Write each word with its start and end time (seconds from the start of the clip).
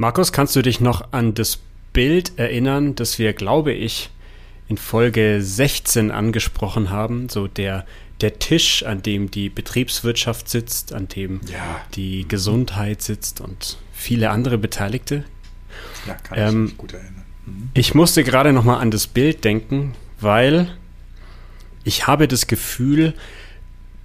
Markus, 0.00 0.32
kannst 0.32 0.56
du 0.56 0.62
dich 0.62 0.80
noch 0.80 1.12
an 1.12 1.34
das 1.34 1.58
Bild 1.92 2.38
erinnern, 2.38 2.94
das 2.94 3.18
wir, 3.18 3.34
glaube 3.34 3.74
ich, 3.74 4.08
in 4.66 4.78
Folge 4.78 5.42
16 5.42 6.10
angesprochen 6.10 6.88
haben? 6.88 7.28
So 7.28 7.48
der, 7.48 7.84
der 8.22 8.38
Tisch, 8.38 8.82
an 8.82 9.02
dem 9.02 9.30
die 9.30 9.50
Betriebswirtschaft 9.50 10.48
sitzt, 10.48 10.94
an 10.94 11.08
dem 11.08 11.42
ja. 11.52 11.82
die 11.96 12.26
Gesundheit 12.26 13.02
sitzt 13.02 13.42
und 13.42 13.76
viele 13.92 14.30
andere 14.30 14.56
Beteiligte. 14.56 15.24
Ja, 16.06 16.14
kann 16.14 16.38
ich 16.38 16.48
ähm, 16.48 16.64
mich 16.64 16.76
gut 16.78 16.94
erinnern. 16.94 17.24
Mhm. 17.44 17.70
Ich 17.74 17.94
musste 17.94 18.24
gerade 18.24 18.54
noch 18.54 18.64
mal 18.64 18.78
an 18.78 18.90
das 18.90 19.06
Bild 19.06 19.44
denken, 19.44 19.92
weil 20.18 20.74
ich 21.84 22.06
habe 22.06 22.26
das 22.26 22.46
Gefühl, 22.46 23.12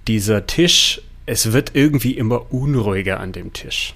dieser 0.08 0.46
Tisch, 0.46 1.00
es 1.24 1.54
wird 1.54 1.70
irgendwie 1.72 2.18
immer 2.18 2.52
unruhiger 2.52 3.18
an 3.18 3.32
dem 3.32 3.54
Tisch. 3.54 3.94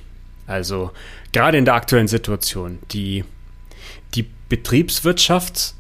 Also 0.50 0.90
gerade 1.32 1.58
in 1.58 1.64
der 1.64 1.74
aktuellen 1.74 2.08
Situation, 2.08 2.80
die, 2.90 3.24
die 4.14 4.26
Betriebswirtschaft 4.48 5.74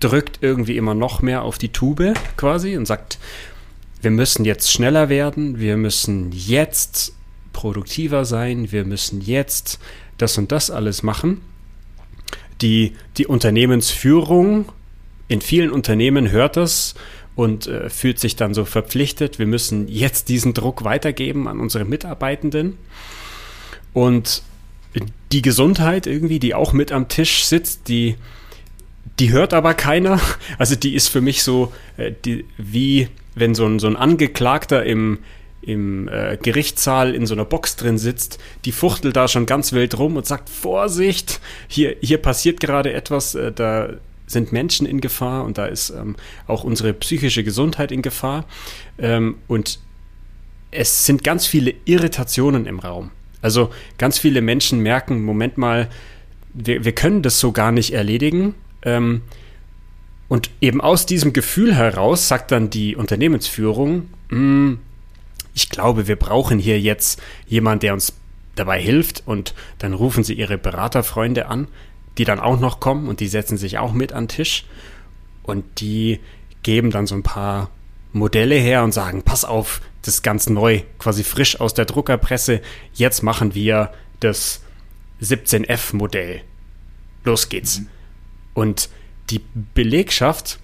drückt 0.00 0.38
irgendwie 0.42 0.76
immer 0.76 0.94
noch 0.94 1.22
mehr 1.22 1.42
auf 1.42 1.56
die 1.56 1.70
Tube 1.70 2.12
quasi 2.36 2.76
und 2.76 2.84
sagt, 2.86 3.18
wir 4.02 4.10
müssen 4.10 4.44
jetzt 4.44 4.70
schneller 4.70 5.08
werden, 5.08 5.58
wir 5.58 5.78
müssen 5.78 6.30
jetzt 6.32 7.14
produktiver 7.54 8.26
sein, 8.26 8.70
wir 8.70 8.84
müssen 8.84 9.22
jetzt 9.22 9.78
das 10.18 10.36
und 10.36 10.52
das 10.52 10.70
alles 10.70 11.02
machen. 11.02 11.40
Die, 12.60 12.92
die 13.16 13.26
Unternehmensführung 13.26 14.66
in 15.28 15.40
vielen 15.40 15.70
Unternehmen 15.70 16.30
hört 16.30 16.58
das 16.58 16.94
und 17.34 17.66
äh, 17.66 17.88
fühlt 17.88 18.18
sich 18.18 18.36
dann 18.36 18.52
so 18.52 18.66
verpflichtet, 18.66 19.38
wir 19.38 19.46
müssen 19.46 19.88
jetzt 19.88 20.28
diesen 20.28 20.52
Druck 20.54 20.84
weitergeben 20.84 21.48
an 21.48 21.60
unsere 21.60 21.86
Mitarbeitenden. 21.86 22.76
Und 23.96 24.42
die 25.32 25.40
Gesundheit 25.40 26.06
irgendwie, 26.06 26.38
die 26.38 26.54
auch 26.54 26.74
mit 26.74 26.92
am 26.92 27.08
Tisch 27.08 27.46
sitzt, 27.46 27.88
die, 27.88 28.16
die 29.18 29.32
hört 29.32 29.54
aber 29.54 29.72
keiner. 29.72 30.20
Also 30.58 30.76
die 30.76 30.94
ist 30.94 31.08
für 31.08 31.22
mich 31.22 31.42
so 31.42 31.72
äh, 31.96 32.12
die, 32.26 32.44
wie 32.58 33.08
wenn 33.34 33.54
so 33.54 33.64
ein, 33.64 33.78
so 33.78 33.86
ein 33.86 33.96
Angeklagter 33.96 34.84
im, 34.84 35.20
im 35.62 36.08
äh, 36.08 36.36
Gerichtssaal 36.36 37.14
in 37.14 37.24
so 37.24 37.32
einer 37.32 37.46
Box 37.46 37.76
drin 37.76 37.96
sitzt, 37.96 38.38
die 38.66 38.72
fuchtelt 38.72 39.16
da 39.16 39.28
schon 39.28 39.46
ganz 39.46 39.72
wild 39.72 39.98
rum 39.98 40.18
und 40.18 40.26
sagt, 40.26 40.50
Vorsicht, 40.50 41.40
hier, 41.66 41.96
hier 42.02 42.18
passiert 42.18 42.60
gerade 42.60 42.92
etwas, 42.92 43.34
äh, 43.34 43.50
da 43.50 43.94
sind 44.26 44.52
Menschen 44.52 44.86
in 44.86 45.00
Gefahr 45.00 45.42
und 45.42 45.56
da 45.56 45.64
ist 45.64 45.88
ähm, 45.88 46.16
auch 46.46 46.64
unsere 46.64 46.92
psychische 46.92 47.44
Gesundheit 47.44 47.90
in 47.90 48.02
Gefahr. 48.02 48.44
Ähm, 48.98 49.36
und 49.48 49.78
es 50.70 51.06
sind 51.06 51.24
ganz 51.24 51.46
viele 51.46 51.72
Irritationen 51.86 52.66
im 52.66 52.78
Raum. 52.78 53.10
Also 53.46 53.70
ganz 53.96 54.18
viele 54.18 54.40
Menschen 54.40 54.80
merken, 54.80 55.22
Moment 55.22 55.56
mal, 55.56 55.88
wir, 56.52 56.84
wir 56.84 56.92
können 56.92 57.22
das 57.22 57.38
so 57.38 57.52
gar 57.52 57.70
nicht 57.70 57.92
erledigen. 57.92 58.56
Ähm, 58.82 59.22
und 60.26 60.50
eben 60.60 60.80
aus 60.80 61.06
diesem 61.06 61.32
Gefühl 61.32 61.72
heraus 61.72 62.26
sagt 62.26 62.50
dann 62.50 62.70
die 62.70 62.96
Unternehmensführung, 62.96 64.08
hm, 64.30 64.80
ich 65.54 65.70
glaube, 65.70 66.08
wir 66.08 66.16
brauchen 66.16 66.58
hier 66.58 66.80
jetzt 66.80 67.22
jemanden, 67.46 67.82
der 67.82 67.94
uns 67.94 68.14
dabei 68.56 68.82
hilft. 68.82 69.22
Und 69.26 69.54
dann 69.78 69.92
rufen 69.92 70.24
sie 70.24 70.34
ihre 70.34 70.58
Beraterfreunde 70.58 71.46
an, 71.46 71.68
die 72.18 72.24
dann 72.24 72.40
auch 72.40 72.58
noch 72.58 72.80
kommen 72.80 73.06
und 73.06 73.20
die 73.20 73.28
setzen 73.28 73.58
sich 73.58 73.78
auch 73.78 73.92
mit 73.92 74.12
an 74.12 74.24
den 74.24 74.28
Tisch 74.28 74.64
und 75.44 75.64
die 75.80 76.18
geben 76.64 76.90
dann 76.90 77.06
so 77.06 77.14
ein 77.14 77.22
paar 77.22 77.70
Modelle 78.12 78.56
her 78.56 78.82
und 78.82 78.90
sagen, 78.90 79.22
pass 79.22 79.44
auf, 79.44 79.80
das 80.06 80.16
ist 80.16 80.22
ganz 80.22 80.48
neu, 80.48 80.82
quasi 80.98 81.24
frisch 81.24 81.58
aus 81.58 81.74
der 81.74 81.84
Druckerpresse. 81.84 82.60
Jetzt 82.94 83.24
machen 83.24 83.56
wir 83.56 83.92
das 84.20 84.60
17F-Modell. 85.20 86.42
Los 87.24 87.48
geht's. 87.48 87.80
Mhm. 87.80 87.86
Und 88.54 88.88
die 89.30 89.40
Belegschaft 89.74 90.60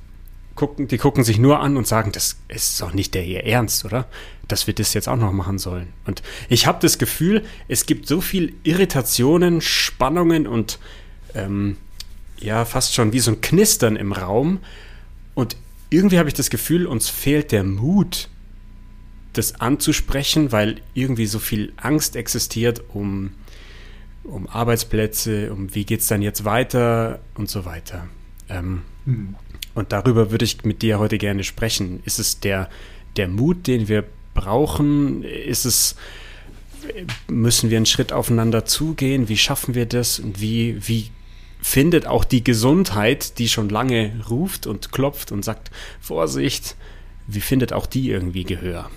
gucken, 0.55 0.87
die 0.87 0.97
gucken 0.97 1.25
sich 1.25 1.39
nur 1.39 1.59
an 1.59 1.77
und 1.77 1.89
sagen, 1.89 2.13
das 2.13 2.37
ist 2.47 2.81
doch 2.81 2.93
nicht 2.93 3.15
der 3.15 3.23
hier 3.23 3.45
Ernst, 3.45 3.85
oder? 3.85 4.07
Dass 4.47 4.69
wir 4.69 4.75
das 4.75 4.95
jetzt 4.95 5.09
auch 5.09 5.17
noch 5.17 5.33
machen 5.33 5.59
sollen. 5.59 5.93
Und 6.07 6.23
ich 6.49 6.69
habe 6.69 6.79
das 6.81 6.99
Gefühl, 6.99 7.43
es 7.67 7.87
gibt 7.87 8.07
so 8.07 8.21
viel 8.21 8.55
Irritationen, 8.63 9.61
Spannungen 9.61 10.47
und 10.47 10.79
ähm, 11.35 11.79
ja, 12.39 12.65
fast 12.65 12.95
schon 12.95 13.13
wie 13.13 13.21
so 13.21 13.33
ein 13.33 13.41
Knistern 13.41 13.97
im 13.97 14.13
Raum. 14.13 14.61
Und 15.35 15.57
irgendwie 15.91 16.21
habe 16.21 16.29
ich 16.29 16.35
das 16.35 16.49
Gefühl, 16.49 16.87
uns 16.87 17.09
fehlt 17.09 17.51
der 17.51 17.65
Mut, 17.65 18.29
das 19.33 19.61
anzusprechen, 19.61 20.53
weil 20.53 20.81
irgendwie 20.95 21.27
so 21.27 21.39
viel 21.39 21.73
Angst 21.77 22.17
existiert 22.17 22.83
um, 22.93 23.33
um 24.25 24.49
Arbeitsplätze, 24.49 25.53
um 25.53 25.75
wie 25.75 25.85
geht 25.85 26.01
es 26.01 26.07
dann 26.07 26.23
jetzt 26.23 26.45
weiter 26.45 27.21
und 27.35 27.49
so 27.49 27.65
weiter. 27.65 28.09
Ähm, 28.49 28.83
mhm. 29.05 29.37
Und 29.75 29.93
darüber 29.93 30.31
würde 30.31 30.45
ich 30.45 30.65
mit 30.65 30.83
dir 30.83 30.99
heute 30.99 31.19
gerne 31.19 31.45
sprechen. 31.45 32.01
Ist 32.05 32.19
es 32.19 32.41
der, 32.41 32.69
der 33.17 33.29
Mut, 33.29 33.67
den 33.67 33.89
wir 33.89 34.05
brauchen? 34.35 35.23
Ist 35.23 35.65
es, 35.65 35.97
müssen 37.29 37.71
wir 37.71 37.79
einen 37.79 37.87
Schritt 37.87 38.13
aufeinander 38.13 38.65
zugehen? 38.65 39.29
Wie 39.29 39.39
schaffen 39.39 39.75
wir 39.75 39.87
das? 39.87 40.19
Und 40.19 40.41
wie, 40.41 40.77
wie 40.87 41.11
findet 41.63 42.07
auch 42.07 42.25
die 42.25 42.45
Gesundheit, 42.45 43.39
die 43.39 43.49
schon 43.49 43.69
lange 43.69 44.13
ruft 44.29 44.67
und 44.67 44.93
klopft 44.93 45.33
und 45.33 45.45
sagt, 45.45 45.71
Vorsicht, 46.01 46.77
wie 47.27 47.41
findet 47.41 47.73
auch 47.73 47.87
die 47.87 48.11
irgendwie 48.11 48.45
Gehör? 48.45 48.91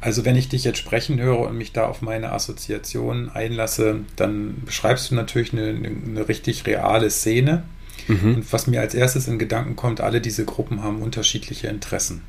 Also 0.00 0.24
wenn 0.24 0.36
ich 0.36 0.48
dich 0.48 0.64
jetzt 0.64 0.78
sprechen 0.78 1.20
höre 1.20 1.40
und 1.40 1.58
mich 1.58 1.72
da 1.72 1.86
auf 1.86 2.02
meine 2.02 2.32
Assoziation 2.32 3.30
einlasse, 3.30 4.00
dann 4.16 4.62
beschreibst 4.64 5.10
du 5.10 5.16
natürlich 5.16 5.52
eine, 5.52 5.68
eine 5.68 6.28
richtig 6.28 6.66
reale 6.66 7.10
Szene. 7.10 7.64
Mhm. 8.06 8.36
Und 8.36 8.52
was 8.52 8.68
mir 8.68 8.80
als 8.80 8.94
erstes 8.94 9.26
in 9.26 9.38
Gedanken 9.38 9.74
kommt, 9.74 10.00
alle 10.00 10.20
diese 10.20 10.44
Gruppen 10.44 10.82
haben 10.82 11.02
unterschiedliche 11.02 11.66
Interessen. 11.66 12.22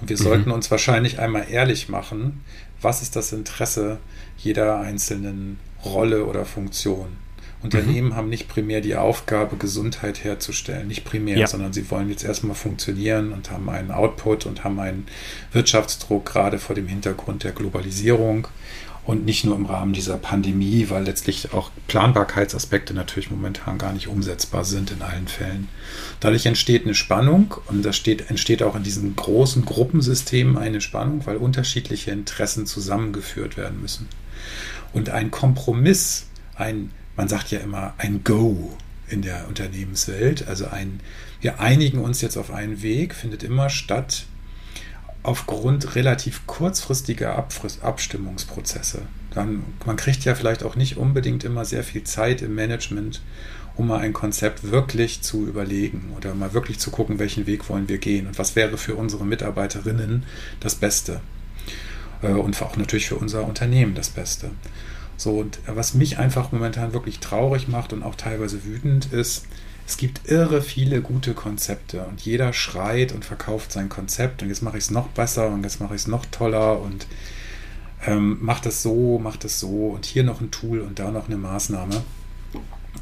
Und 0.00 0.08
wir 0.08 0.16
mhm. 0.16 0.22
sollten 0.22 0.50
uns 0.52 0.70
wahrscheinlich 0.70 1.18
einmal 1.18 1.46
ehrlich 1.50 1.88
machen, 1.88 2.44
was 2.80 3.02
ist 3.02 3.16
das 3.16 3.32
Interesse 3.32 3.98
jeder 4.36 4.78
einzelnen 4.78 5.58
Rolle 5.84 6.24
oder 6.24 6.44
Funktion. 6.44 7.08
Unternehmen 7.62 8.10
mhm. 8.10 8.16
haben 8.16 8.28
nicht 8.28 8.48
primär 8.48 8.80
die 8.80 8.94
Aufgabe, 8.94 9.56
Gesundheit 9.56 10.22
herzustellen, 10.22 10.86
nicht 10.86 11.04
primär, 11.04 11.38
ja. 11.38 11.46
sondern 11.46 11.72
sie 11.72 11.90
wollen 11.90 12.08
jetzt 12.08 12.24
erstmal 12.24 12.54
funktionieren 12.54 13.32
und 13.32 13.50
haben 13.50 13.68
einen 13.68 13.90
Output 13.90 14.46
und 14.46 14.62
haben 14.64 14.78
einen 14.78 15.06
Wirtschaftsdruck, 15.52 16.24
gerade 16.26 16.58
vor 16.58 16.76
dem 16.76 16.86
Hintergrund 16.86 17.42
der 17.42 17.52
Globalisierung 17.52 18.46
und 19.08 19.24
nicht 19.24 19.44
nur 19.44 19.56
im 19.56 19.64
Rahmen 19.64 19.94
dieser 19.94 20.18
Pandemie, 20.18 20.90
weil 20.90 21.02
letztlich 21.04 21.54
auch 21.54 21.70
Planbarkeitsaspekte 21.88 22.92
natürlich 22.92 23.30
momentan 23.30 23.78
gar 23.78 23.94
nicht 23.94 24.06
umsetzbar 24.06 24.66
sind 24.66 24.90
in 24.90 25.00
allen 25.00 25.28
Fällen. 25.28 25.68
Dadurch 26.20 26.44
entsteht 26.44 26.84
eine 26.84 26.94
Spannung 26.94 27.54
und 27.68 27.82
da 27.82 27.94
steht, 27.94 28.28
entsteht 28.28 28.62
auch 28.62 28.76
in 28.76 28.82
diesen 28.82 29.16
großen 29.16 29.64
Gruppensystemen 29.64 30.58
eine 30.58 30.82
Spannung, 30.82 31.24
weil 31.24 31.38
unterschiedliche 31.38 32.10
Interessen 32.10 32.66
zusammengeführt 32.66 33.56
werden 33.56 33.80
müssen. 33.80 34.08
Und 34.92 35.08
ein 35.08 35.30
Kompromiss, 35.30 36.26
ein 36.54 36.90
man 37.18 37.26
sagt 37.26 37.50
ja 37.50 37.58
immer 37.58 37.94
ein 37.98 38.22
Go 38.22 38.78
in 39.08 39.22
der 39.22 39.48
Unternehmenswelt. 39.48 40.46
Also 40.46 40.68
ein, 40.68 41.00
wir 41.40 41.60
einigen 41.60 41.98
uns 41.98 42.20
jetzt 42.20 42.36
auf 42.36 42.52
einen 42.52 42.80
Weg, 42.80 43.12
findet 43.12 43.42
immer 43.42 43.70
statt 43.70 44.24
aufgrund 45.24 45.96
relativ 45.96 46.46
kurzfristiger 46.46 47.36
Abstimmungsprozesse. 47.82 49.02
Dann, 49.34 49.64
man 49.84 49.96
kriegt 49.96 50.24
ja 50.24 50.36
vielleicht 50.36 50.62
auch 50.62 50.76
nicht 50.76 50.96
unbedingt 50.96 51.42
immer 51.42 51.64
sehr 51.64 51.82
viel 51.82 52.04
Zeit 52.04 52.40
im 52.40 52.54
Management, 52.54 53.20
um 53.74 53.88
mal 53.88 53.98
ein 53.98 54.12
Konzept 54.12 54.70
wirklich 54.70 55.20
zu 55.20 55.44
überlegen 55.44 56.12
oder 56.16 56.36
mal 56.36 56.52
wirklich 56.52 56.78
zu 56.78 56.92
gucken, 56.92 57.18
welchen 57.18 57.48
Weg 57.48 57.68
wollen 57.68 57.88
wir 57.88 57.98
gehen 57.98 58.28
und 58.28 58.38
was 58.38 58.54
wäre 58.54 58.78
für 58.78 58.94
unsere 58.94 59.26
Mitarbeiterinnen 59.26 60.24
das 60.60 60.76
Beste. 60.76 61.20
Äh, 62.22 62.28
und 62.28 62.62
auch 62.62 62.76
natürlich 62.76 63.08
für 63.08 63.16
unser 63.16 63.44
Unternehmen 63.44 63.96
das 63.96 64.08
Beste. 64.08 64.50
So, 65.18 65.32
und 65.32 65.58
was 65.66 65.94
mich 65.94 66.18
einfach 66.18 66.52
momentan 66.52 66.92
wirklich 66.92 67.18
traurig 67.18 67.66
macht 67.66 67.92
und 67.92 68.04
auch 68.04 68.14
teilweise 68.14 68.64
wütend 68.64 69.12
ist, 69.12 69.46
es 69.84 69.96
gibt 69.96 70.30
irre 70.30 70.62
viele 70.62 71.02
gute 71.02 71.34
Konzepte 71.34 72.04
und 72.04 72.20
jeder 72.20 72.52
schreit 72.52 73.10
und 73.10 73.24
verkauft 73.24 73.72
sein 73.72 73.88
Konzept 73.88 74.42
und 74.42 74.48
jetzt 74.48 74.62
mache 74.62 74.78
ich 74.78 74.84
es 74.84 74.90
noch 74.90 75.08
besser 75.08 75.48
und 75.48 75.64
jetzt 75.64 75.80
mache 75.80 75.96
ich 75.96 76.02
es 76.02 76.06
noch 76.06 76.24
toller 76.26 76.80
und 76.80 77.06
ähm, 78.06 78.38
macht 78.40 78.64
es 78.66 78.82
so, 78.82 79.18
macht 79.18 79.44
es 79.44 79.58
so 79.58 79.88
und 79.88 80.06
hier 80.06 80.22
noch 80.22 80.40
ein 80.40 80.52
Tool 80.52 80.80
und 80.80 81.00
da 81.00 81.10
noch 81.10 81.26
eine 81.26 81.36
Maßnahme. 81.36 82.02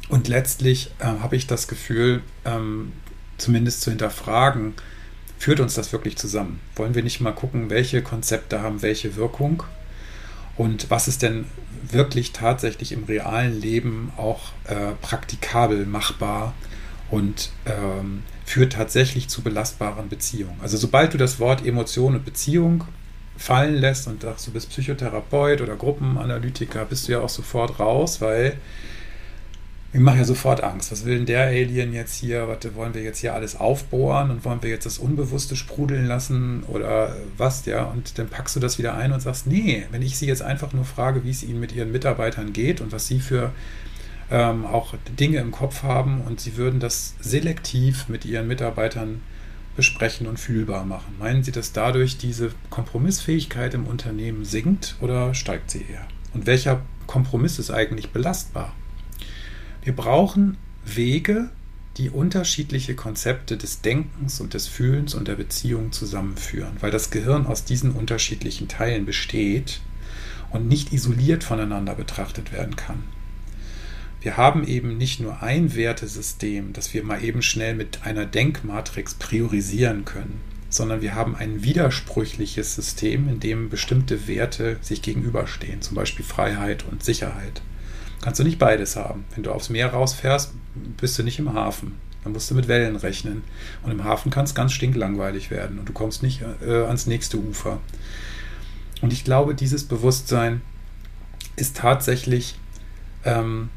Und 0.09 0.27
letztlich 0.27 0.91
äh, 0.99 1.05
habe 1.05 1.35
ich 1.35 1.45
das 1.45 1.67
Gefühl, 1.67 2.23
ähm, 2.45 2.93
zumindest 3.37 3.81
zu 3.81 3.91
hinterfragen, 3.91 4.73
führt 5.37 5.59
uns 5.59 5.75
das 5.75 5.91
wirklich 5.91 6.17
zusammen? 6.17 6.61
Wollen 6.75 6.95
wir 6.95 7.03
nicht 7.03 7.21
mal 7.21 7.33
gucken, 7.33 7.69
welche 7.69 8.01
Konzepte 8.01 8.63
haben 8.63 8.81
welche 8.81 9.15
Wirkung 9.17 9.63
und 10.57 10.89
was 10.89 11.07
ist 11.07 11.21
denn 11.21 11.45
wirklich 11.91 12.31
tatsächlich 12.31 12.91
im 12.91 13.03
realen 13.05 13.59
Leben 13.59 14.11
auch 14.17 14.51
äh, 14.65 14.93
praktikabel 15.01 15.85
machbar 15.85 16.53
und 17.09 17.51
ähm, 17.65 18.23
führt 18.45 18.73
tatsächlich 18.73 19.29
zu 19.29 19.41
belastbaren 19.41 20.09
Beziehungen. 20.09 20.59
Also 20.61 20.77
sobald 20.77 21.13
du 21.13 21.17
das 21.17 21.39
Wort 21.39 21.65
Emotion 21.65 22.15
und 22.15 22.25
Beziehung 22.25 22.83
fallen 23.37 23.75
lässt 23.75 24.07
und 24.07 24.23
sagst, 24.23 24.47
du 24.47 24.51
bist 24.51 24.69
Psychotherapeut 24.69 25.61
oder 25.61 25.75
Gruppenanalytiker, 25.75 26.85
bist 26.85 27.07
du 27.07 27.13
ja 27.13 27.21
auch 27.21 27.29
sofort 27.29 27.79
raus, 27.79 28.19
weil 28.19 28.57
ich 29.93 29.99
mache 29.99 30.17
ja 30.17 30.23
sofort 30.25 30.63
Angst. 30.63 30.91
Was 30.91 31.05
will 31.05 31.15
denn 31.15 31.25
der 31.25 31.47
Alien 31.47 31.93
jetzt 31.93 32.15
hier? 32.15 32.47
Was 32.47 32.75
wollen 32.75 32.93
wir 32.93 33.01
jetzt 33.01 33.19
hier 33.19 33.33
alles 33.33 33.55
aufbohren 33.55 34.31
und 34.31 34.43
wollen 34.43 34.61
wir 34.61 34.69
jetzt 34.69 34.85
das 34.85 34.97
Unbewusste 34.97 35.55
sprudeln 35.55 36.05
lassen 36.05 36.63
oder 36.63 37.15
was? 37.37 37.65
Ja, 37.65 37.85
und 37.85 38.17
dann 38.17 38.27
packst 38.27 38.55
du 38.55 38.59
das 38.59 38.77
wieder 38.77 38.95
ein 38.95 39.13
und 39.13 39.21
sagst, 39.21 39.47
nee, 39.47 39.85
wenn 39.91 40.01
ich 40.01 40.17
sie 40.17 40.27
jetzt 40.27 40.41
einfach 40.41 40.73
nur 40.73 40.83
frage, 40.83 41.23
wie 41.23 41.29
es 41.29 41.41
ihnen 41.41 41.59
mit 41.59 41.71
ihren 41.71 41.91
Mitarbeitern 41.91 42.51
geht 42.51 42.81
und 42.81 42.91
was 42.91 43.07
sie 43.07 43.19
für 43.19 43.51
ähm, 44.29 44.65
auch 44.65 44.93
Dinge 45.17 45.37
im 45.37 45.51
Kopf 45.51 45.83
haben 45.83 46.21
und 46.21 46.41
sie 46.41 46.57
würden 46.57 46.81
das 46.81 47.15
selektiv 47.21 48.09
mit 48.09 48.25
ihren 48.25 48.47
Mitarbeitern 48.47 49.21
besprechen 49.77 50.27
und 50.27 50.37
fühlbar 50.37 50.85
machen. 50.85 51.15
Meinen 51.19 51.43
Sie, 51.43 51.51
dass 51.51 51.71
dadurch 51.71 52.17
diese 52.17 52.49
Kompromissfähigkeit 52.71 53.73
im 53.73 53.85
Unternehmen 53.85 54.43
sinkt 54.43 54.95
oder 55.01 55.33
steigt 55.33 55.71
sie 55.71 55.85
eher? 55.89 56.05
Und 56.33 56.45
welcher 56.45 56.81
Kompromiss 57.05 57.59
ist 57.59 57.71
eigentlich 57.71 58.09
belastbar? 58.09 58.73
Wir 59.87 59.95
brauchen 59.95 60.57
Wege, 60.83 61.49
die 61.95 62.09
unterschiedliche 62.09 62.93
Konzepte 62.93 63.55
des 63.55 63.79
Denkens 63.79 64.41
und 64.41 64.53
des 64.53 64.67
Fühlens 64.67 65.15
und 65.15 65.29
der 65.29 65.35
Beziehung 65.35 65.93
zusammenführen, 65.93 66.73
weil 66.81 66.91
das 66.91 67.09
Gehirn 67.09 67.45
aus 67.45 67.63
diesen 67.63 67.91
unterschiedlichen 67.91 68.67
Teilen 68.67 69.05
besteht 69.05 69.79
und 70.49 70.67
nicht 70.67 70.91
isoliert 70.91 71.45
voneinander 71.45 71.95
betrachtet 71.95 72.51
werden 72.51 72.75
kann. 72.75 73.01
Wir 74.19 74.35
haben 74.35 74.67
eben 74.67 74.97
nicht 74.97 75.21
nur 75.21 75.41
ein 75.41 75.73
Wertesystem, 75.73 76.73
das 76.73 76.93
wir 76.93 77.05
mal 77.05 77.23
eben 77.23 77.41
schnell 77.41 77.73
mit 77.73 78.03
einer 78.03 78.25
Denkmatrix 78.25 79.13
priorisieren 79.13 80.03
können, 80.03 80.41
sondern 80.67 81.01
wir 81.01 81.15
haben 81.15 81.33
ein 81.33 81.63
widersprüchliches 81.63 82.75
System, 82.75 83.29
in 83.29 83.39
dem 83.39 83.69
bestimmte 83.69 84.27
Werte 84.27 84.79
sich 84.81 85.01
gegenüberstehen, 85.01 85.81
zum 85.81 85.95
Beispiel 85.95 86.25
Freiheit 86.25 86.83
und 86.91 87.05
Sicherheit 87.05 87.61
kannst 88.21 88.39
du 88.39 88.43
nicht 88.43 88.59
beides 88.59 88.95
haben. 88.95 89.25
Wenn 89.33 89.43
du 89.43 89.51
aufs 89.51 89.69
Meer 89.69 89.93
rausfährst, 89.93 90.53
bist 90.99 91.17
du 91.17 91.23
nicht 91.23 91.39
im 91.39 91.53
Hafen. 91.53 91.95
Dann 92.23 92.33
musst 92.33 92.51
du 92.51 92.55
mit 92.55 92.67
Wellen 92.67 92.95
rechnen. 92.95 93.43
Und 93.83 93.91
im 93.91 94.03
Hafen 94.03 94.31
kann 94.31 94.45
es 94.45 94.55
ganz 94.55 94.73
stinklangweilig 94.73 95.49
werden 95.49 95.79
und 95.79 95.87
du 95.87 95.93
kommst 95.93 96.23
nicht 96.23 96.41
äh, 96.65 96.83
ans 96.83 97.07
nächste 97.07 97.37
Ufer. 97.37 97.79
Und 99.01 99.13
ich 99.13 99.23
glaube, 99.23 99.55
dieses 99.55 99.83
Bewusstsein 99.83 100.61
ist 101.55 101.77
tatsächlich 101.77 102.55
ähm, 103.23 103.69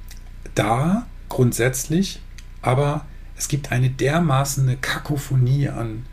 da, 0.55 1.07
grundsätzlich, 1.29 2.21
aber 2.63 3.07
es 3.37 3.49
gibt 3.49 3.73
eine 3.73 3.89
dermaßen 3.89 4.65
eine 4.67 4.77
Kakophonie 4.77 5.69
an 5.69 6.05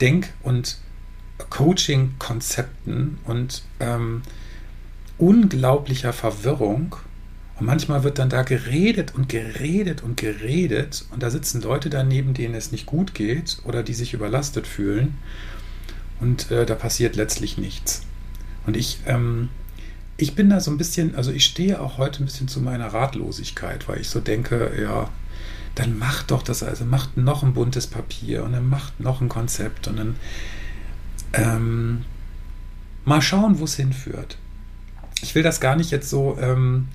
Denk- 0.00 0.32
und 0.42 0.78
Coaching-Konzepten 1.50 3.18
und 3.24 3.62
ähm, 3.80 4.22
unglaublicher 5.18 6.12
Verwirrung, 6.12 6.96
und 7.58 7.66
manchmal 7.66 8.04
wird 8.04 8.18
dann 8.18 8.28
da 8.28 8.42
geredet 8.42 9.14
und 9.14 9.28
geredet 9.28 10.02
und 10.02 10.16
geredet 10.16 11.04
und 11.10 11.22
da 11.22 11.30
sitzen 11.30 11.60
Leute 11.60 11.90
daneben, 11.90 12.34
denen 12.34 12.54
es 12.54 12.70
nicht 12.70 12.86
gut 12.86 13.14
geht 13.14 13.58
oder 13.64 13.82
die 13.82 13.94
sich 13.94 14.14
überlastet 14.14 14.66
fühlen 14.66 15.18
und 16.20 16.50
äh, 16.50 16.66
da 16.66 16.74
passiert 16.74 17.16
letztlich 17.16 17.58
nichts. 17.58 18.02
Und 18.66 18.76
ich, 18.76 19.00
ähm, 19.06 19.48
ich 20.16 20.34
bin 20.34 20.50
da 20.50 20.60
so 20.60 20.70
ein 20.70 20.78
bisschen, 20.78 21.14
also 21.14 21.30
ich 21.32 21.44
stehe 21.44 21.80
auch 21.80 21.98
heute 21.98 22.22
ein 22.22 22.26
bisschen 22.26 22.48
zu 22.48 22.60
meiner 22.60 22.88
Ratlosigkeit, 22.88 23.88
weil 23.88 24.00
ich 24.00 24.10
so 24.10 24.20
denke, 24.20 24.72
ja, 24.80 25.08
dann 25.74 25.98
macht 25.98 26.30
doch 26.30 26.42
das, 26.42 26.62
also 26.62 26.84
macht 26.84 27.16
noch 27.16 27.42
ein 27.42 27.54
buntes 27.54 27.86
Papier 27.86 28.44
und 28.44 28.52
dann 28.52 28.68
macht 28.68 29.00
noch 29.00 29.20
ein 29.20 29.28
Konzept 29.28 29.88
und 29.88 29.96
dann 29.96 30.16
ähm, 31.32 32.04
mal 33.04 33.22
schauen, 33.22 33.58
wo 33.58 33.64
es 33.64 33.76
hinführt. 33.76 34.38
Ich 35.22 35.34
will 35.34 35.42
das 35.42 35.60
gar 35.60 35.76
nicht 35.76 35.90
jetzt 35.90 36.10
so 36.10 36.36
ähm, 36.40 36.88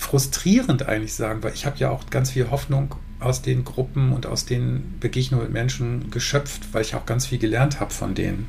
frustrierend 0.00 0.88
eigentlich 0.88 1.12
sagen, 1.12 1.42
weil 1.42 1.52
ich 1.52 1.66
habe 1.66 1.76
ja 1.76 1.90
auch 1.90 2.08
ganz 2.08 2.30
viel 2.30 2.50
Hoffnung 2.50 2.94
aus 3.20 3.42
den 3.42 3.64
Gruppen 3.64 4.12
und 4.12 4.24
aus 4.24 4.46
den 4.46 4.98
Begegnungen 4.98 5.44
mit 5.44 5.52
Menschen 5.52 6.10
geschöpft, 6.10 6.62
weil 6.72 6.80
ich 6.80 6.94
auch 6.94 7.04
ganz 7.04 7.26
viel 7.26 7.38
gelernt 7.38 7.80
habe 7.80 7.92
von 7.92 8.14
denen. 8.14 8.48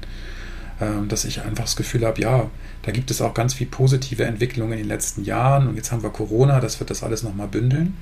Ähm, 0.80 1.10
dass 1.10 1.26
ich 1.26 1.42
einfach 1.42 1.66
das 1.66 1.76
Gefühl 1.76 2.06
habe, 2.06 2.22
ja, 2.22 2.50
da 2.84 2.92
gibt 2.94 3.12
es 3.12 3.22
auch 3.22 3.34
ganz 3.34 3.54
viel 3.54 3.68
positive 3.68 4.24
Entwicklungen 4.24 4.72
in 4.72 4.80
den 4.80 4.88
letzten 4.88 5.26
Jahren 5.26 5.68
und 5.68 5.76
jetzt 5.76 5.92
haben 5.92 6.04
wir 6.04 6.10
Corona, 6.10 6.62
das 6.62 6.80
wird 6.80 6.90
das 6.90 7.04
alles 7.04 7.22
nochmal 7.22 7.50
bündeln. 7.50 7.98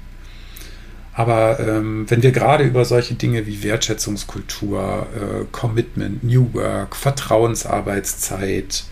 Aber 1.13 1.59
ähm, 1.59 2.05
wenn 2.07 2.21
wir 2.21 2.31
gerade 2.31 2.63
über 2.63 2.85
solche 2.85 3.15
Dinge 3.15 3.47
wie 3.47 3.63
Wertschätzungskultur, 3.63 5.07
äh, 5.15 5.45
Commitment, 5.51 6.23
New 6.23 6.53
Work, 6.53 6.95
Vertrauensarbeitszeit, 6.95 8.85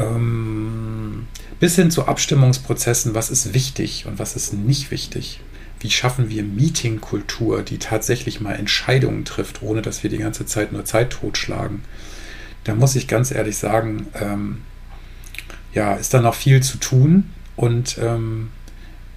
ähm, 0.00 1.26
bis 1.58 1.76
hin 1.76 1.90
zu 1.90 2.06
Abstimmungsprozessen, 2.06 3.14
was 3.14 3.30
ist 3.30 3.54
wichtig 3.54 4.06
und 4.06 4.18
was 4.18 4.36
ist 4.36 4.52
nicht 4.52 4.90
wichtig. 4.90 5.40
Wie 5.78 5.90
schaffen 5.90 6.28
wir 6.28 6.42
Meetingkultur, 6.42 7.62
die 7.62 7.78
tatsächlich 7.78 8.40
mal 8.40 8.54
Entscheidungen 8.54 9.24
trifft, 9.24 9.62
ohne 9.62 9.82
dass 9.82 10.02
wir 10.02 10.10
die 10.10 10.18
ganze 10.18 10.44
Zeit 10.46 10.72
nur 10.72 10.84
Zeit 10.84 11.10
totschlagen? 11.10 11.82
Da 12.64 12.74
muss 12.74 12.96
ich 12.96 13.08
ganz 13.08 13.30
ehrlich 13.30 13.56
sagen, 13.56 14.06
ähm, 14.14 14.58
ja, 15.72 15.94
ist 15.94 16.12
da 16.12 16.20
noch 16.20 16.34
viel 16.34 16.62
zu 16.62 16.78
tun 16.78 17.30
und 17.56 17.98
ähm, 18.00 18.50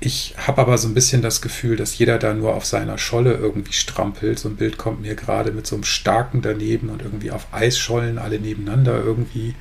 ich 0.06 0.36
habe 0.36 0.62
aber 0.62 0.78
so 0.78 0.90
ein 0.90 0.94
bisschen 0.94 1.22
das 1.22 1.42
Gefühl, 1.42 1.78
dass 1.78 1.98
jeder 1.98 2.20
da 2.20 2.34
nur 2.34 2.56
auf 2.56 2.66
seiner 2.66 2.98
Scholle 2.98 3.36
irgendwie 3.36 3.72
strampelt. 3.72 4.38
So 4.38 4.50
ein 4.50 4.58
Bild 4.58 4.78
kommt 4.78 5.02
mir 5.02 5.16
gerade 5.16 5.54
mit 5.54 5.66
so 5.66 5.76
einem 5.76 5.86
starken 5.86 6.42
daneben 6.42 6.90
und 6.90 7.02
irgendwie 7.02 7.32
auf 7.32 7.48
Eisschollen 7.54 8.18
alle 8.18 8.38
nebeneinander 8.38 9.02
irgendwie 9.02 9.56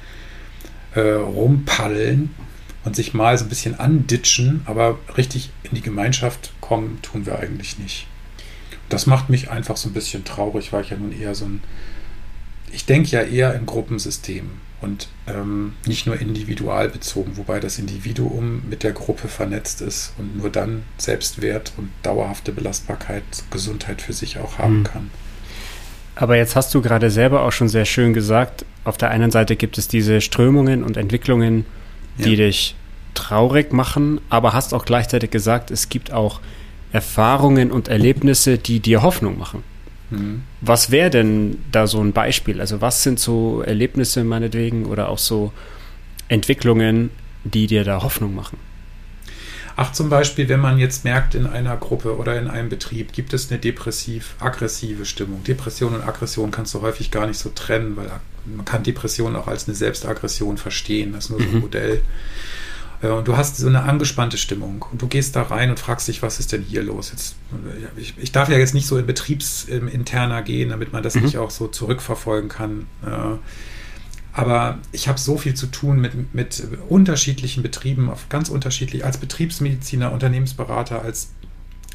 äh, 0.94 1.00
rumpaddeln 1.00 2.34
und 2.84 2.96
sich 2.96 3.14
mal 3.14 3.36
so 3.38 3.44
ein 3.44 3.48
bisschen 3.48 3.78
anditschen, 3.78 4.62
aber 4.64 4.98
richtig 5.16 5.50
in 5.62 5.74
die 5.74 5.82
Gemeinschaft 5.82 6.52
kommen 6.60 7.00
tun 7.02 7.26
wir 7.26 7.38
eigentlich 7.38 7.78
nicht. 7.78 8.06
Das 8.88 9.06
macht 9.06 9.30
mich 9.30 9.50
einfach 9.50 9.76
so 9.76 9.88
ein 9.88 9.94
bisschen 9.94 10.24
traurig, 10.24 10.72
weil 10.72 10.82
ich 10.82 10.90
ja 10.90 10.96
nun 10.96 11.18
eher 11.18 11.34
so 11.34 11.46
ein, 11.46 11.62
ich 12.72 12.84
denke 12.84 13.10
ja 13.10 13.22
eher 13.22 13.54
in 13.54 13.66
Gruppensystemen 13.66 14.50
und 14.82 15.08
ähm, 15.28 15.74
nicht 15.86 16.06
nur 16.06 16.20
individual 16.20 16.88
bezogen, 16.88 17.36
wobei 17.36 17.60
das 17.60 17.78
Individuum 17.78 18.62
mit 18.68 18.82
der 18.82 18.92
Gruppe 18.92 19.28
vernetzt 19.28 19.80
ist 19.80 20.12
und 20.18 20.36
nur 20.36 20.50
dann 20.50 20.82
Selbstwert 20.98 21.72
und 21.76 21.90
dauerhafte 22.02 22.52
Belastbarkeit, 22.52 23.22
Gesundheit 23.50 24.02
für 24.02 24.12
sich 24.12 24.38
auch 24.38 24.58
haben 24.58 24.80
mhm. 24.80 24.84
kann. 24.84 25.10
Aber 26.14 26.36
jetzt 26.36 26.56
hast 26.56 26.74
du 26.74 26.82
gerade 26.82 27.10
selber 27.10 27.42
auch 27.42 27.52
schon 27.52 27.68
sehr 27.68 27.84
schön 27.84 28.12
gesagt, 28.12 28.64
auf 28.84 28.98
der 28.98 29.10
einen 29.10 29.30
Seite 29.30 29.56
gibt 29.56 29.78
es 29.78 29.88
diese 29.88 30.20
Strömungen 30.20 30.82
und 30.82 30.96
Entwicklungen, 30.96 31.64
die 32.18 32.30
ja. 32.30 32.46
dich 32.46 32.74
traurig 33.14 33.72
machen, 33.72 34.20
aber 34.28 34.52
hast 34.52 34.74
auch 34.74 34.84
gleichzeitig 34.84 35.30
gesagt, 35.30 35.70
es 35.70 35.88
gibt 35.88 36.12
auch 36.12 36.40
Erfahrungen 36.92 37.70
und 37.70 37.88
Erlebnisse, 37.88 38.58
die 38.58 38.80
dir 38.80 39.02
Hoffnung 39.02 39.38
machen. 39.38 39.62
Mhm. 40.10 40.42
Was 40.60 40.90
wäre 40.90 41.10
denn 41.10 41.58
da 41.72 41.86
so 41.86 42.02
ein 42.02 42.12
Beispiel? 42.12 42.60
Also 42.60 42.80
was 42.80 43.02
sind 43.02 43.18
so 43.18 43.62
Erlebnisse 43.62 44.24
meinetwegen 44.24 44.86
oder 44.86 45.08
auch 45.08 45.18
so 45.18 45.52
Entwicklungen, 46.28 47.10
die 47.44 47.66
dir 47.66 47.84
da 47.84 48.02
Hoffnung 48.02 48.34
machen? 48.34 48.58
Ach, 49.82 49.90
zum 49.90 50.08
Beispiel, 50.08 50.48
wenn 50.48 50.60
man 50.60 50.78
jetzt 50.78 51.02
merkt, 51.02 51.34
in 51.34 51.44
einer 51.44 51.76
Gruppe 51.76 52.16
oder 52.16 52.38
in 52.38 52.46
einem 52.46 52.68
Betrieb 52.68 53.12
gibt 53.12 53.32
es 53.32 53.50
eine 53.50 53.58
depressiv-aggressive 53.58 55.04
Stimmung. 55.04 55.42
Depression 55.42 55.92
und 55.92 56.02
Aggression 56.06 56.52
kannst 56.52 56.72
du 56.74 56.82
häufig 56.82 57.10
gar 57.10 57.26
nicht 57.26 57.38
so 57.38 57.50
trennen, 57.52 57.96
weil 57.96 58.08
man 58.44 58.64
kann 58.64 58.84
Depression 58.84 59.34
auch 59.34 59.48
als 59.48 59.66
eine 59.66 59.74
Selbstaggression 59.74 60.56
verstehen. 60.56 61.12
Das 61.12 61.24
ist 61.24 61.30
nur 61.30 61.40
so 61.40 61.46
ein 61.46 61.54
mhm. 61.54 61.60
Modell. 61.62 62.00
Äh, 63.02 63.08
und 63.08 63.26
du 63.26 63.36
hast 63.36 63.56
so 63.56 63.66
eine 63.66 63.82
angespannte 63.82 64.38
Stimmung 64.38 64.86
und 64.88 65.02
du 65.02 65.08
gehst 65.08 65.34
da 65.34 65.42
rein 65.42 65.70
und 65.70 65.80
fragst 65.80 66.06
dich, 66.06 66.22
was 66.22 66.38
ist 66.38 66.52
denn 66.52 66.62
hier 66.62 66.84
los? 66.84 67.10
Jetzt, 67.10 67.34
ich, 67.96 68.14
ich 68.18 68.30
darf 68.30 68.48
ja 68.48 68.58
jetzt 68.58 68.74
nicht 68.74 68.86
so 68.86 68.96
in 68.98 69.06
betriebsinterner 69.06 70.42
gehen, 70.42 70.68
damit 70.68 70.92
man 70.92 71.02
das 71.02 71.16
mhm. 71.16 71.22
nicht 71.22 71.38
auch 71.38 71.50
so 71.50 71.66
zurückverfolgen 71.66 72.48
kann. 72.48 72.86
Aber 74.32 74.78
ich 74.92 75.08
habe 75.08 75.18
so 75.18 75.36
viel 75.36 75.54
zu 75.54 75.66
tun 75.66 76.00
mit, 76.00 76.34
mit 76.34 76.62
unterschiedlichen 76.88 77.62
Betrieben, 77.62 78.08
auf 78.08 78.28
ganz 78.28 78.48
unterschiedlich. 78.48 79.04
Als 79.04 79.18
Betriebsmediziner, 79.18 80.10
Unternehmensberater, 80.12 81.02
als 81.02 81.32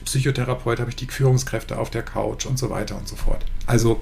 Psychotherapeut 0.06 0.79
habe 0.79 0.91
ich 0.91 0.96
die 0.96 1.08
Führungskräfte 1.08 1.79
auf 1.79 1.89
der 1.89 2.03
Couch 2.03 2.46
und 2.46 2.60
so 2.60 2.70
weiter 2.70 2.96
und 2.96 3.08
so 3.08 3.15
fort. 3.15 3.44
Also, 3.65 4.01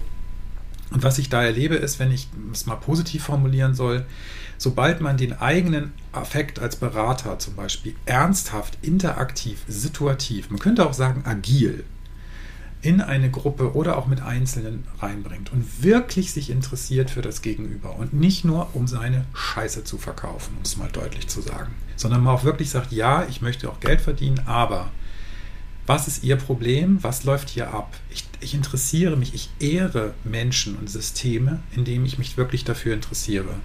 und 0.92 1.01
was 1.01 1.18
ich 1.18 1.30
da 1.30 1.44
erlebe, 1.44 1.75
ist, 1.75 1.98
wenn 2.00 2.12
ich 2.12 2.27
es 2.51 2.65
mal 2.65 2.75
positiv 2.75 3.24
formulieren 3.24 3.74
soll, 3.74 4.06
sobald 4.58 5.01
man 5.01 5.18
den 5.18 5.34
eigenen 5.34 5.94
Affekt 6.12 6.60
als 6.60 6.75
Berater 6.75 7.39
zum 7.39 7.56
Beispiel 7.56 7.96
ernsthaft, 8.06 8.77
interaktiv, 8.82 9.60
situativ, 9.68 10.50
man 10.50 10.60
könnte 10.60 10.86
auch 10.86 10.94
sagen 10.94 11.24
agil, 11.25 11.86
in 12.82 13.01
eine 13.01 13.32
Gruppe 13.32 13.74
oder 13.74 13.98
auch 13.98 14.08
mit 14.08 14.22
Einzelnen 14.22 14.86
reinbringt 15.00 15.51
und 15.51 15.84
wirklich 15.84 16.32
sich 16.32 16.50
interessiert 16.50 17.10
für 17.10 17.22
das 17.22 17.41
Gegenüber 17.41 17.98
und 17.98 18.13
nicht 18.13 18.46
nur 18.46 18.75
um 18.75 18.88
seine 18.88 19.25
Scheiße 19.34 19.84
zu 19.84 19.98
verkaufen, 19.98 20.55
um 20.58 20.63
es 20.63 20.77
mal 20.77 20.89
deutlich 20.91 21.27
zu 21.27 21.41
sagen, 21.41 21.74
sondern 21.96 22.24
man 22.24 22.36
auch 22.36 22.44
wirklich 22.44 22.70
sagt, 22.70 22.91
ja, 22.91 23.25
ich 23.27 23.41
möchte 23.41 23.70
auch 23.70 23.79
Geld 23.79 24.01
verdienen, 24.01 24.41
aber 24.46 24.91
was 25.88 26.08
ist 26.08 26.24
Ihr 26.24 26.36
Problem? 26.36 27.03
Was 27.03 27.25
läuft 27.25 27.50
hier 27.50 27.72
ab? 27.72 27.96
Ich, 28.10 28.25
ich 28.39 28.55
interessiere 28.55 29.17
mich, 29.17 29.36
ich 29.36 29.50
ehre 29.60 30.13
Menschen 30.24 30.75
und 30.77 30.89
Systeme, 30.89 31.62
indem 31.75 32.05
ich 32.05 32.17
mich 32.17 32.38
wirklich 32.38 32.63
dafür 32.63 32.96
interessiere. 32.96 33.55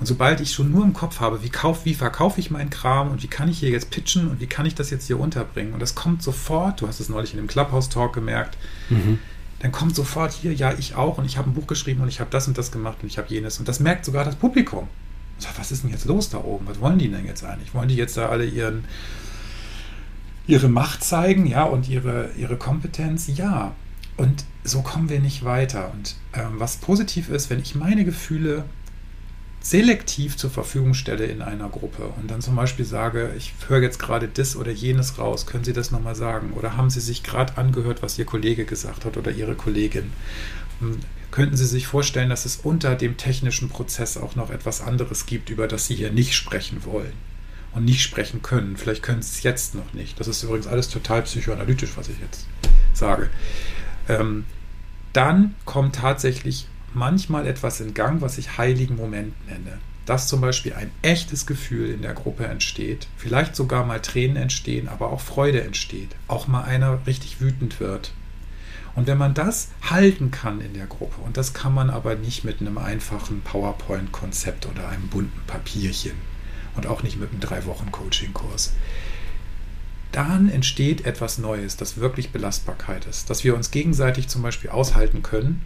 Und 0.00 0.06
sobald 0.06 0.40
ich 0.40 0.52
schon 0.52 0.72
nur 0.72 0.82
im 0.82 0.94
Kopf 0.94 1.20
habe, 1.20 1.42
wie, 1.42 1.50
kauf, 1.50 1.84
wie 1.84 1.92
verkaufe 1.92 2.40
ich 2.40 2.50
meinen 2.50 2.70
Kram 2.70 3.10
und 3.10 3.22
wie 3.22 3.28
kann 3.28 3.50
ich 3.50 3.58
hier 3.58 3.68
jetzt 3.68 3.90
pitchen 3.90 4.28
und 4.28 4.40
wie 4.40 4.46
kann 4.46 4.64
ich 4.64 4.74
das 4.74 4.88
jetzt 4.88 5.06
hier 5.06 5.20
unterbringen, 5.20 5.74
und 5.74 5.80
das 5.80 5.94
kommt 5.94 6.22
sofort, 6.22 6.80
du 6.80 6.88
hast 6.88 7.00
es 7.00 7.10
neulich 7.10 7.32
in 7.34 7.36
dem 7.36 7.48
Clubhouse-Talk 7.48 8.14
gemerkt, 8.14 8.56
mhm. 8.88 9.18
dann 9.58 9.72
kommt 9.72 9.94
sofort 9.94 10.32
hier, 10.32 10.54
ja, 10.54 10.72
ich 10.72 10.94
auch 10.94 11.18
und 11.18 11.26
ich 11.26 11.36
habe 11.36 11.50
ein 11.50 11.52
Buch 11.52 11.66
geschrieben 11.66 12.00
und 12.00 12.08
ich 12.08 12.18
habe 12.18 12.30
das 12.30 12.48
und 12.48 12.56
das 12.56 12.72
gemacht 12.72 12.96
und 13.02 13.08
ich 13.08 13.18
habe 13.18 13.28
jenes. 13.28 13.58
Und 13.58 13.68
das 13.68 13.78
merkt 13.78 14.06
sogar 14.06 14.24
das 14.24 14.36
Publikum. 14.36 14.88
Sagt, 15.38 15.58
was 15.58 15.70
ist 15.70 15.84
denn 15.84 15.90
jetzt 15.90 16.06
los 16.06 16.30
da 16.30 16.38
oben? 16.38 16.66
Was 16.66 16.80
wollen 16.80 16.98
die 16.98 17.10
denn 17.10 17.26
jetzt 17.26 17.44
eigentlich? 17.44 17.74
Wollen 17.74 17.88
die 17.88 17.96
jetzt 17.96 18.16
da 18.16 18.30
alle 18.30 18.46
ihren, 18.46 18.84
ihre 20.46 20.68
Macht 20.68 21.04
zeigen, 21.04 21.46
ja, 21.46 21.64
und 21.64 21.88
ihre, 21.88 22.30
ihre 22.38 22.56
Kompetenz? 22.56 23.28
Ja. 23.36 23.74
Und 24.16 24.44
so 24.64 24.80
kommen 24.80 25.10
wir 25.10 25.20
nicht 25.20 25.44
weiter. 25.44 25.92
Und 25.94 26.16
ähm, 26.32 26.54
was 26.58 26.76
positiv 26.76 27.28
ist, 27.28 27.50
wenn 27.50 27.60
ich 27.60 27.74
meine 27.74 28.04
Gefühle 28.04 28.64
selektiv 29.60 30.36
zur 30.38 30.50
Verfügung 30.50 30.94
stelle 30.94 31.26
in 31.26 31.42
einer 31.42 31.68
Gruppe 31.68 32.04
und 32.16 32.30
dann 32.30 32.40
zum 32.40 32.56
Beispiel 32.56 32.86
sage, 32.86 33.32
ich 33.36 33.52
höre 33.68 33.82
jetzt 33.82 33.98
gerade 33.98 34.26
das 34.26 34.56
oder 34.56 34.70
jenes 34.70 35.18
raus, 35.18 35.46
können 35.46 35.64
Sie 35.64 35.74
das 35.74 35.90
nochmal 35.90 36.14
sagen? 36.14 36.54
Oder 36.54 36.76
haben 36.76 36.88
Sie 36.88 37.00
sich 37.00 37.22
gerade 37.22 37.58
angehört, 37.58 38.02
was 38.02 38.18
Ihr 38.18 38.24
Kollege 38.24 38.64
gesagt 38.64 39.04
hat 39.04 39.18
oder 39.18 39.30
Ihre 39.30 39.54
Kollegin? 39.54 40.12
Hm, 40.80 41.00
könnten 41.30 41.56
Sie 41.56 41.66
sich 41.66 41.86
vorstellen, 41.86 42.30
dass 42.30 42.46
es 42.46 42.56
unter 42.56 42.94
dem 42.94 43.18
technischen 43.18 43.68
Prozess 43.68 44.16
auch 44.16 44.34
noch 44.34 44.50
etwas 44.50 44.80
anderes 44.80 45.26
gibt, 45.26 45.50
über 45.50 45.68
das 45.68 45.86
Sie 45.86 45.94
hier 45.94 46.10
nicht 46.10 46.34
sprechen 46.34 46.84
wollen 46.84 47.12
und 47.72 47.84
nicht 47.84 48.02
sprechen 48.02 48.40
können? 48.40 48.78
Vielleicht 48.78 49.02
können 49.02 49.20
Sie 49.20 49.36
es 49.36 49.42
jetzt 49.42 49.74
noch 49.74 49.92
nicht. 49.92 50.18
Das 50.18 50.26
ist 50.26 50.42
übrigens 50.42 50.66
alles 50.66 50.88
total 50.88 51.22
psychoanalytisch, 51.22 51.92
was 51.96 52.08
ich 52.08 52.18
jetzt 52.18 52.46
sage. 52.94 53.28
Ähm, 54.08 54.46
dann 55.12 55.54
kommt 55.66 55.96
tatsächlich 55.96 56.66
manchmal 56.94 57.46
etwas 57.46 57.80
in 57.80 57.94
Gang, 57.94 58.20
was 58.20 58.38
ich 58.38 58.58
heiligen 58.58 58.96
Moment 58.96 59.34
nenne. 59.46 59.78
Dass 60.06 60.28
zum 60.28 60.40
Beispiel 60.40 60.74
ein 60.74 60.90
echtes 61.02 61.46
Gefühl 61.46 61.90
in 61.90 62.02
der 62.02 62.14
Gruppe 62.14 62.46
entsteht, 62.46 63.06
vielleicht 63.16 63.54
sogar 63.54 63.86
mal 63.86 64.00
Tränen 64.00 64.36
entstehen, 64.36 64.88
aber 64.88 65.12
auch 65.12 65.20
Freude 65.20 65.62
entsteht, 65.62 66.08
auch 66.26 66.48
mal 66.48 66.62
einer 66.62 67.06
richtig 67.06 67.40
wütend 67.40 67.80
wird. 67.80 68.12
Und 68.96 69.06
wenn 69.06 69.18
man 69.18 69.34
das 69.34 69.68
halten 69.88 70.30
kann 70.30 70.60
in 70.60 70.74
der 70.74 70.86
Gruppe, 70.86 71.20
und 71.22 71.36
das 71.36 71.54
kann 71.54 71.72
man 71.72 71.90
aber 71.90 72.16
nicht 72.16 72.44
mit 72.44 72.60
einem 72.60 72.78
einfachen 72.78 73.40
PowerPoint-Konzept 73.42 74.66
oder 74.66 74.88
einem 74.88 75.06
bunten 75.08 75.40
Papierchen 75.46 76.16
und 76.74 76.86
auch 76.86 77.02
nicht 77.02 77.20
mit 77.20 77.30
einem 77.30 77.40
drei 77.40 77.64
Wochen 77.66 77.92
Coaching-Kurs, 77.92 78.72
dann 80.10 80.48
entsteht 80.48 81.06
etwas 81.06 81.38
Neues, 81.38 81.76
das 81.76 81.98
wirklich 81.98 82.30
Belastbarkeit 82.30 83.06
ist, 83.06 83.30
dass 83.30 83.44
wir 83.44 83.54
uns 83.54 83.70
gegenseitig 83.70 84.26
zum 84.26 84.42
Beispiel 84.42 84.70
aushalten 84.70 85.22
können 85.22 85.62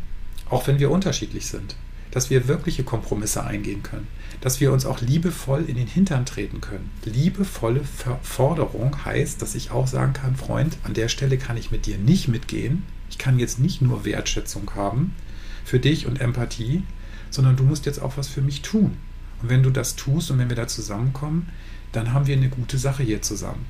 auch 0.55 0.69
wenn 0.69 0.79
wir 0.79 0.93
unterschiedlich 0.93 1.47
sind, 1.47 1.75
dass 2.13 2.31
wir 2.31 2.47
wirkliche 2.47 2.85
Kompromisse 2.85 3.43
eingehen 3.43 3.83
können, 3.83 4.07
dass 4.41 4.61
wir 4.61 4.73
uns 4.73 4.87
auch 4.87 5.01
liebevoll 5.01 5.65
in 5.67 5.75
den 5.75 5.89
Hintern 5.89 6.27
treten 6.27 6.61
können. 6.61 6.93
Liebevolle 7.05 7.81
Forderung 8.23 9.05
heißt, 9.05 9.43
dass 9.43 9.57
ich 9.57 9.73
auch 9.73 9.89
sagen 9.89 10.13
kann, 10.13 10.37
Freund, 10.37 10.77
an 10.85 10.95
der 10.95 11.09
Stelle 11.09 11.39
kann 11.39 11.57
ich 11.57 11.73
mit 11.73 11.87
dir 11.87 11.99
nicht 11.99 12.29
mitgehen. 12.29 12.85
Ich 13.11 13.19
kann 13.19 13.41
jetzt 13.41 13.59
nicht 13.59 13.83
nur 13.83 14.05
Wertschätzung 14.05 14.71
haben 14.77 15.13
für 15.65 15.81
dich 15.81 16.07
und 16.07 16.21
Empathie, 16.21 16.85
sondern 17.31 17.57
du 17.57 17.65
musst 17.65 17.85
jetzt 17.85 18.01
auch 18.01 18.17
was 18.17 18.29
für 18.29 18.43
mich 18.43 18.63
tun. 18.63 18.97
Und 19.43 19.49
wenn 19.49 19.65
du 19.65 19.71
das 19.71 19.97
tust 19.97 20.31
und 20.31 20.39
wenn 20.39 20.51
wir 20.51 20.57
da 20.57 20.69
zusammenkommen, 20.69 21.49
dann 21.91 22.13
haben 22.13 22.29
wir 22.29 22.37
eine 22.37 22.49
gute 22.49 22.79
Sache 22.79 23.03
hier 23.03 23.23
zusammen 23.23 23.67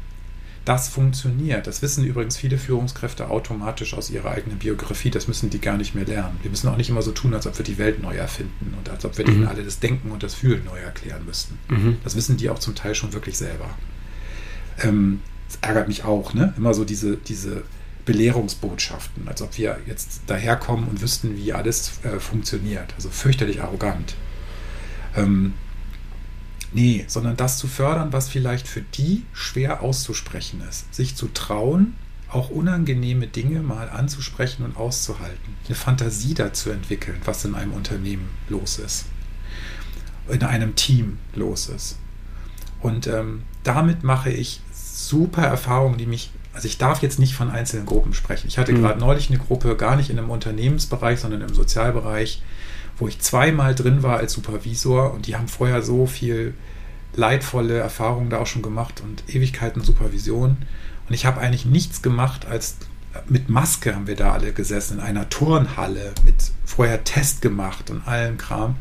das 0.64 0.88
funktioniert. 0.88 1.66
Das 1.66 1.82
wissen 1.82 2.04
übrigens 2.04 2.36
viele 2.36 2.56
Führungskräfte 2.56 3.28
automatisch 3.28 3.94
aus 3.94 4.10
ihrer 4.10 4.30
eigenen 4.30 4.58
Biografie. 4.58 5.10
Das 5.10 5.28
müssen 5.28 5.50
die 5.50 5.60
gar 5.60 5.76
nicht 5.76 5.94
mehr 5.94 6.06
lernen. 6.06 6.38
Wir 6.42 6.50
müssen 6.50 6.68
auch 6.68 6.76
nicht 6.76 6.88
immer 6.88 7.02
so 7.02 7.12
tun, 7.12 7.34
als 7.34 7.46
ob 7.46 7.58
wir 7.58 7.64
die 7.64 7.76
Welt 7.76 8.02
neu 8.02 8.16
erfinden 8.16 8.74
und 8.78 8.88
als 8.88 9.04
ob 9.04 9.18
wir 9.18 9.26
mhm. 9.26 9.32
denen 9.32 9.46
alle 9.46 9.62
das 9.62 9.80
Denken 9.80 10.10
und 10.10 10.22
das 10.22 10.34
Fühlen 10.34 10.64
neu 10.64 10.78
erklären 10.78 11.24
müssten. 11.26 11.58
Mhm. 11.68 11.98
Das 12.02 12.16
wissen 12.16 12.36
die 12.38 12.48
auch 12.48 12.58
zum 12.58 12.74
Teil 12.74 12.94
schon 12.94 13.12
wirklich 13.12 13.36
selber. 13.36 13.68
Ähm, 14.82 15.20
das 15.48 15.58
ärgert 15.60 15.88
mich 15.88 16.04
auch, 16.04 16.32
ne? 16.32 16.54
Immer 16.56 16.72
so 16.72 16.84
diese, 16.84 17.16
diese 17.16 17.64
Belehrungsbotschaften, 18.06 19.28
als 19.28 19.42
ob 19.42 19.56
wir 19.58 19.78
jetzt 19.86 20.22
daherkommen 20.26 20.88
und 20.88 21.02
wüssten, 21.02 21.36
wie 21.36 21.52
alles 21.52 22.00
äh, 22.04 22.18
funktioniert. 22.20 22.94
Also 22.96 23.10
fürchterlich 23.10 23.62
arrogant. 23.62 24.14
Ähm, 25.16 25.54
Nee, 26.74 27.04
sondern 27.06 27.36
das 27.36 27.56
zu 27.58 27.68
fördern, 27.68 28.12
was 28.12 28.28
vielleicht 28.28 28.66
für 28.66 28.82
die 28.82 29.22
schwer 29.32 29.80
auszusprechen 29.82 30.60
ist. 30.68 30.92
Sich 30.92 31.14
zu 31.14 31.28
trauen, 31.28 31.94
auch 32.28 32.50
unangenehme 32.50 33.28
Dinge 33.28 33.60
mal 33.60 33.88
anzusprechen 33.88 34.64
und 34.64 34.76
auszuhalten. 34.76 35.56
Eine 35.66 35.76
Fantasie 35.76 36.34
dazu 36.34 36.70
entwickeln, 36.70 37.20
was 37.24 37.44
in 37.44 37.54
einem 37.54 37.72
Unternehmen 37.72 38.28
los 38.48 38.80
ist. 38.80 39.06
In 40.28 40.42
einem 40.42 40.74
Team 40.74 41.18
los 41.34 41.68
ist. 41.68 41.96
Und 42.80 43.06
ähm, 43.06 43.42
damit 43.62 44.02
mache 44.02 44.30
ich 44.30 44.60
super 44.72 45.42
Erfahrungen, 45.42 45.96
die 45.96 46.06
mich, 46.06 46.32
also 46.54 46.66
ich 46.66 46.76
darf 46.76 47.02
jetzt 47.02 47.20
nicht 47.20 47.36
von 47.36 47.50
einzelnen 47.50 47.86
Gruppen 47.86 48.14
sprechen. 48.14 48.48
Ich 48.48 48.58
hatte 48.58 48.72
mhm. 48.72 48.82
gerade 48.82 48.98
neulich 48.98 49.30
eine 49.30 49.38
Gruppe, 49.38 49.76
gar 49.76 49.94
nicht 49.94 50.10
in 50.10 50.18
einem 50.18 50.30
Unternehmensbereich, 50.30 51.20
sondern 51.20 51.40
im 51.40 51.54
Sozialbereich, 51.54 52.42
wo 52.98 53.08
ich 53.08 53.20
zweimal 53.20 53.74
drin 53.74 54.02
war 54.02 54.18
als 54.18 54.32
Supervisor 54.32 55.12
und 55.12 55.26
die 55.26 55.36
haben 55.36 55.48
vorher 55.48 55.82
so 55.82 56.06
viel 56.06 56.54
leidvolle 57.16 57.78
Erfahrungen 57.78 58.30
da 58.30 58.38
auch 58.38 58.46
schon 58.46 58.62
gemacht 58.62 59.02
und 59.04 59.22
Ewigkeiten 59.34 59.82
Supervision. 59.82 60.56
Und 61.08 61.14
ich 61.14 61.26
habe 61.26 61.40
eigentlich 61.40 61.64
nichts 61.64 62.02
gemacht, 62.02 62.46
als 62.46 62.76
mit 63.28 63.48
Maske 63.48 63.94
haben 63.94 64.06
wir 64.06 64.16
da 64.16 64.32
alle 64.32 64.52
gesessen 64.52 64.98
in 64.98 65.04
einer 65.04 65.28
Turnhalle 65.28 66.12
mit 66.24 66.34
vorher 66.64 67.04
Test 67.04 67.42
gemacht 67.42 67.90
und 67.90 68.06
allem 68.06 68.38
Kram. 68.38 68.76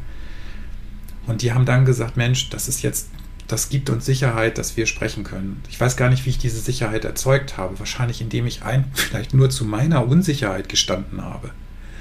Und 1.27 1.41
die 1.41 1.53
haben 1.53 1.65
dann 1.65 1.85
gesagt, 1.85 2.17
Mensch, 2.17 2.49
das 2.49 2.67
ist 2.67 2.81
jetzt, 2.81 3.09
das 3.47 3.69
gibt 3.69 3.89
uns 3.89 4.05
Sicherheit, 4.05 4.57
dass 4.57 4.75
wir 4.75 4.85
sprechen 4.87 5.23
können. 5.23 5.61
Ich 5.69 5.79
weiß 5.79 5.95
gar 5.97 6.09
nicht, 6.09 6.25
wie 6.25 6.31
ich 6.31 6.37
diese 6.37 6.59
Sicherheit 6.59 7.05
erzeugt 7.05 7.57
habe. 7.57 7.79
Wahrscheinlich, 7.79 8.21
indem 8.21 8.47
ich 8.47 8.63
ein, 8.63 8.85
vielleicht 8.93 9.33
nur 9.33 9.49
zu 9.49 9.65
meiner 9.65 10.05
Unsicherheit 10.07 10.69
gestanden 10.69 11.21
habe. 11.21 11.51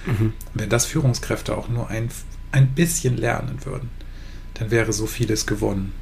Mhm. 0.06 0.32
Wenn 0.54 0.68
das 0.68 0.86
Führungskräfte 0.86 1.56
auch 1.56 1.68
nur 1.68 1.88
ein, 1.88 2.10
ein 2.50 2.68
bisschen 2.68 3.16
lernen 3.16 3.64
würden, 3.64 3.90
dann 4.54 4.70
wäre 4.70 4.92
so 4.92 5.06
vieles 5.06 5.46
gewonnen. 5.46 5.92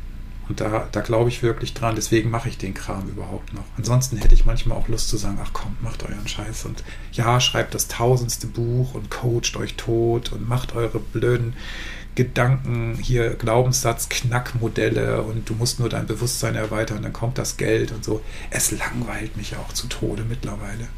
Und 0.49 0.61
da, 0.61 0.89
da 0.91 1.01
glaube 1.01 1.29
ich 1.29 1.45
wirklich 1.45 1.75
dran, 1.75 1.95
deswegen 1.95 2.29
mache 2.29 2.49
ich 2.49 2.59
den 2.59 2.75
Kram 2.75 3.09
überhaupt 3.09 3.55
noch. 3.55 3.63
Ansonsten 3.77 4.17
hätte 4.17 4.35
ich 4.35 4.47
manchmal 4.47 4.77
auch 4.77 4.89
Lust 4.89 5.09
zu 5.09 5.17
sagen, 5.17 5.39
ach 5.41 5.51
komm, 5.53 5.77
macht 5.81 6.03
euren 6.03 6.27
Scheiß 6.27 6.65
und 6.65 6.83
ja, 7.13 7.39
schreibt 7.39 7.73
das 7.73 7.87
tausendste 7.87 8.49
Buch 8.49 8.95
und 8.95 9.11
coacht 9.11 9.57
euch 9.57 9.77
tot 9.77 10.33
und 10.33 10.49
macht 10.49 10.75
eure 10.75 10.99
blöden 10.99 11.55
Gedanken, 12.17 12.99
hier 13.01 13.35
Glaubenssatz, 13.35 14.09
Knackmodelle 14.09 15.23
und 15.23 15.49
du 15.49 15.55
musst 15.55 15.79
nur 15.79 15.89
dein 15.89 16.07
Bewusstsein 16.07 16.57
erweitern, 16.57 17.03
dann 17.03 17.13
kommt 17.13 17.39
das 17.39 17.57
Geld 17.57 17.93
und 17.93 18.05
so. 18.05 18.21
Es 18.51 18.73
langweilt 18.73 19.37
mich 19.37 19.55
auch 19.55 19.73
zu 19.73 19.87
Tode 19.87 20.25
mittlerweile. 20.29 20.89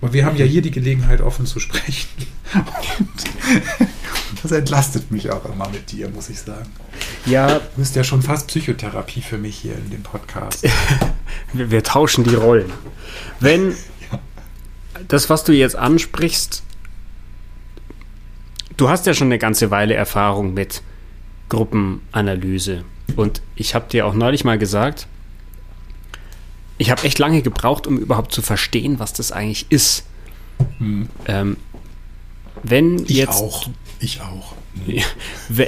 Aber 0.00 0.12
wir 0.12 0.24
haben 0.24 0.36
ja 0.36 0.44
hier 0.44 0.62
die 0.62 0.70
Gelegenheit, 0.70 1.20
offen 1.20 1.46
zu 1.46 1.60
sprechen. 1.60 2.08
Und 2.54 3.88
das 4.42 4.52
entlastet 4.52 5.10
mich 5.10 5.30
auch 5.30 5.44
immer 5.44 5.68
mit 5.68 5.92
dir, 5.92 6.08
muss 6.08 6.30
ich 6.30 6.40
sagen. 6.40 6.70
Ja. 7.26 7.58
Du 7.58 7.60
bist 7.76 7.96
ja 7.96 8.04
schon 8.04 8.22
fast 8.22 8.48
Psychotherapie 8.48 9.20
für 9.20 9.38
mich 9.38 9.56
hier 9.56 9.74
in 9.74 9.90
dem 9.90 10.02
Podcast. 10.02 10.66
wir, 11.52 11.70
wir 11.70 11.82
tauschen 11.82 12.24
die 12.24 12.34
Rollen. 12.34 12.72
Wenn 13.40 13.74
das, 15.08 15.28
was 15.28 15.44
du 15.44 15.52
jetzt 15.52 15.76
ansprichst, 15.76 16.62
du 18.76 18.88
hast 18.88 19.06
ja 19.06 19.14
schon 19.14 19.28
eine 19.28 19.38
ganze 19.38 19.70
Weile 19.70 19.94
Erfahrung 19.94 20.54
mit 20.54 20.82
Gruppenanalyse. 21.48 22.84
Und 23.16 23.42
ich 23.54 23.74
habe 23.74 23.88
dir 23.90 24.06
auch 24.06 24.14
neulich 24.14 24.44
mal 24.44 24.58
gesagt, 24.58 25.06
ich 26.80 26.90
habe 26.90 27.04
echt 27.04 27.18
lange 27.18 27.42
gebraucht, 27.42 27.86
um 27.86 27.98
überhaupt 27.98 28.32
zu 28.32 28.40
verstehen, 28.40 28.98
was 28.98 29.12
das 29.12 29.32
eigentlich 29.32 29.66
ist. 29.68 30.04
Hm. 30.78 31.10
Ähm, 31.26 31.58
wenn 32.62 33.04
ich 33.04 33.10
jetzt. 33.10 33.42
Auch. 33.42 33.68
Ich 34.00 34.22
auch. 34.22 34.54
Hm. 34.86 35.66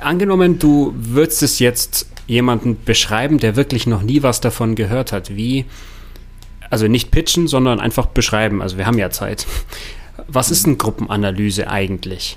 angenommen, 0.00 0.60
du 0.60 0.94
würdest 0.96 1.42
es 1.42 1.58
jetzt 1.58 2.06
jemanden 2.28 2.76
beschreiben, 2.84 3.38
der 3.38 3.56
wirklich 3.56 3.88
noch 3.88 4.02
nie 4.02 4.22
was 4.22 4.40
davon 4.40 4.76
gehört 4.76 5.10
hat. 5.10 5.34
Wie, 5.34 5.64
also 6.70 6.86
nicht 6.86 7.10
pitchen, 7.10 7.48
sondern 7.48 7.80
einfach 7.80 8.06
beschreiben. 8.06 8.62
Also 8.62 8.78
wir 8.78 8.86
haben 8.86 8.98
ja 8.98 9.10
Zeit. 9.10 9.44
Was 10.28 10.52
ist 10.52 10.66
denn 10.66 10.78
Gruppenanalyse 10.78 11.68
eigentlich? 11.68 12.36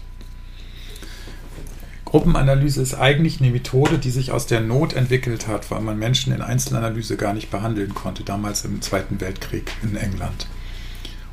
Gruppenanalyse 2.12 2.82
ist 2.82 2.94
eigentlich 2.94 3.39
eine 3.39 3.51
Methode, 3.51 3.98
die 3.98 4.10
sich 4.10 4.34
aus 4.34 4.46
der 4.46 4.60
Not 4.60 4.91
entwickelt 4.91 5.48
hat, 5.48 5.72
weil 5.72 5.80
man 5.80 5.98
Menschen 5.98 6.34
in 6.34 6.41
Einzelanalyse 6.41 7.15
gar 7.15 7.34
nicht 7.34 7.50
behandeln 7.50 7.96
konnte, 7.96 8.24
damals 8.24 8.65
im 8.65 8.82
Zweiten 8.82 9.22
Weltkrieg 9.22 9.72
in 9.82 9.96
England. 9.96 10.48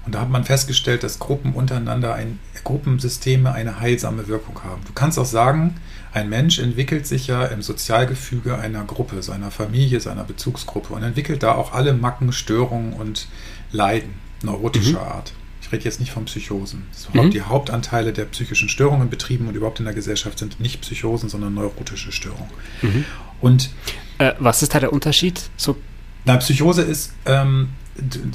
Und 0.07 0.15
da 0.15 0.21
hat 0.21 0.31
man 0.31 0.45
festgestellt, 0.45 1.03
dass 1.03 1.19
Gruppen 1.19 1.53
untereinander, 1.53 2.15
ein, 2.15 2.39
Gruppensysteme 2.63 3.51
eine 3.51 3.81
heilsame 3.81 4.29
Wirkung 4.29 4.63
haben. 4.63 4.83
Du 4.87 4.93
kannst 4.93 5.19
auch 5.19 5.27
sagen, 5.27 5.75
ein 6.13 6.29
Mensch 6.29 6.61
entwickelt 6.61 7.09
sich 7.09 7.27
ja 7.27 7.47
im 7.47 7.61
Sozialgefüge 7.61 8.57
einer 8.57 8.85
Gruppe, 8.85 9.21
seiner 9.25 9.51
Familie, 9.51 9.99
seiner 9.99 10.23
Bezugsgruppe 10.23 10.95
und 10.95 11.03
entwickelt 11.03 11.43
da 11.43 11.57
auch 11.57 11.73
alle 11.73 11.93
Macken, 11.93 12.31
Störungen 12.31 12.93
und 12.93 13.27
Leiden 13.73 14.15
neurotischer 14.45 15.01
mhm. 15.01 15.09
Art. 15.09 15.33
Ich 15.69 15.73
rede 15.73 15.85
jetzt 15.85 16.01
nicht 16.01 16.13
von 16.13 16.25
Psychosen. 16.25 16.85
Mhm. 17.13 17.31
Die 17.31 17.43
Hauptanteile 17.43 18.15
der 18.15 18.25
psychischen 18.25 18.71
Störungen 18.71 19.11
betrieben 19.11 19.49
und 19.49 19.55
überhaupt 19.55 19.81
in 19.81 19.85
der 19.85 19.95
Gesellschaft 19.95 20.39
sind 20.39 20.61
nicht 20.61 20.81
Psychosen, 20.81 21.29
sondern 21.29 21.53
neurotische 21.53 22.11
Störungen. 22.11 22.49
Mhm. 22.81 23.05
Und 23.43 23.71
äh, 24.17 24.33
was 24.39 24.63
ist 24.63 24.75
da 24.75 24.81
der 24.81 24.93
Unterschied? 24.93 25.51
So 25.59 25.77
na, 26.25 26.37
Psychose 26.37 26.83
ist 26.83 27.13
ähm, 27.27 27.71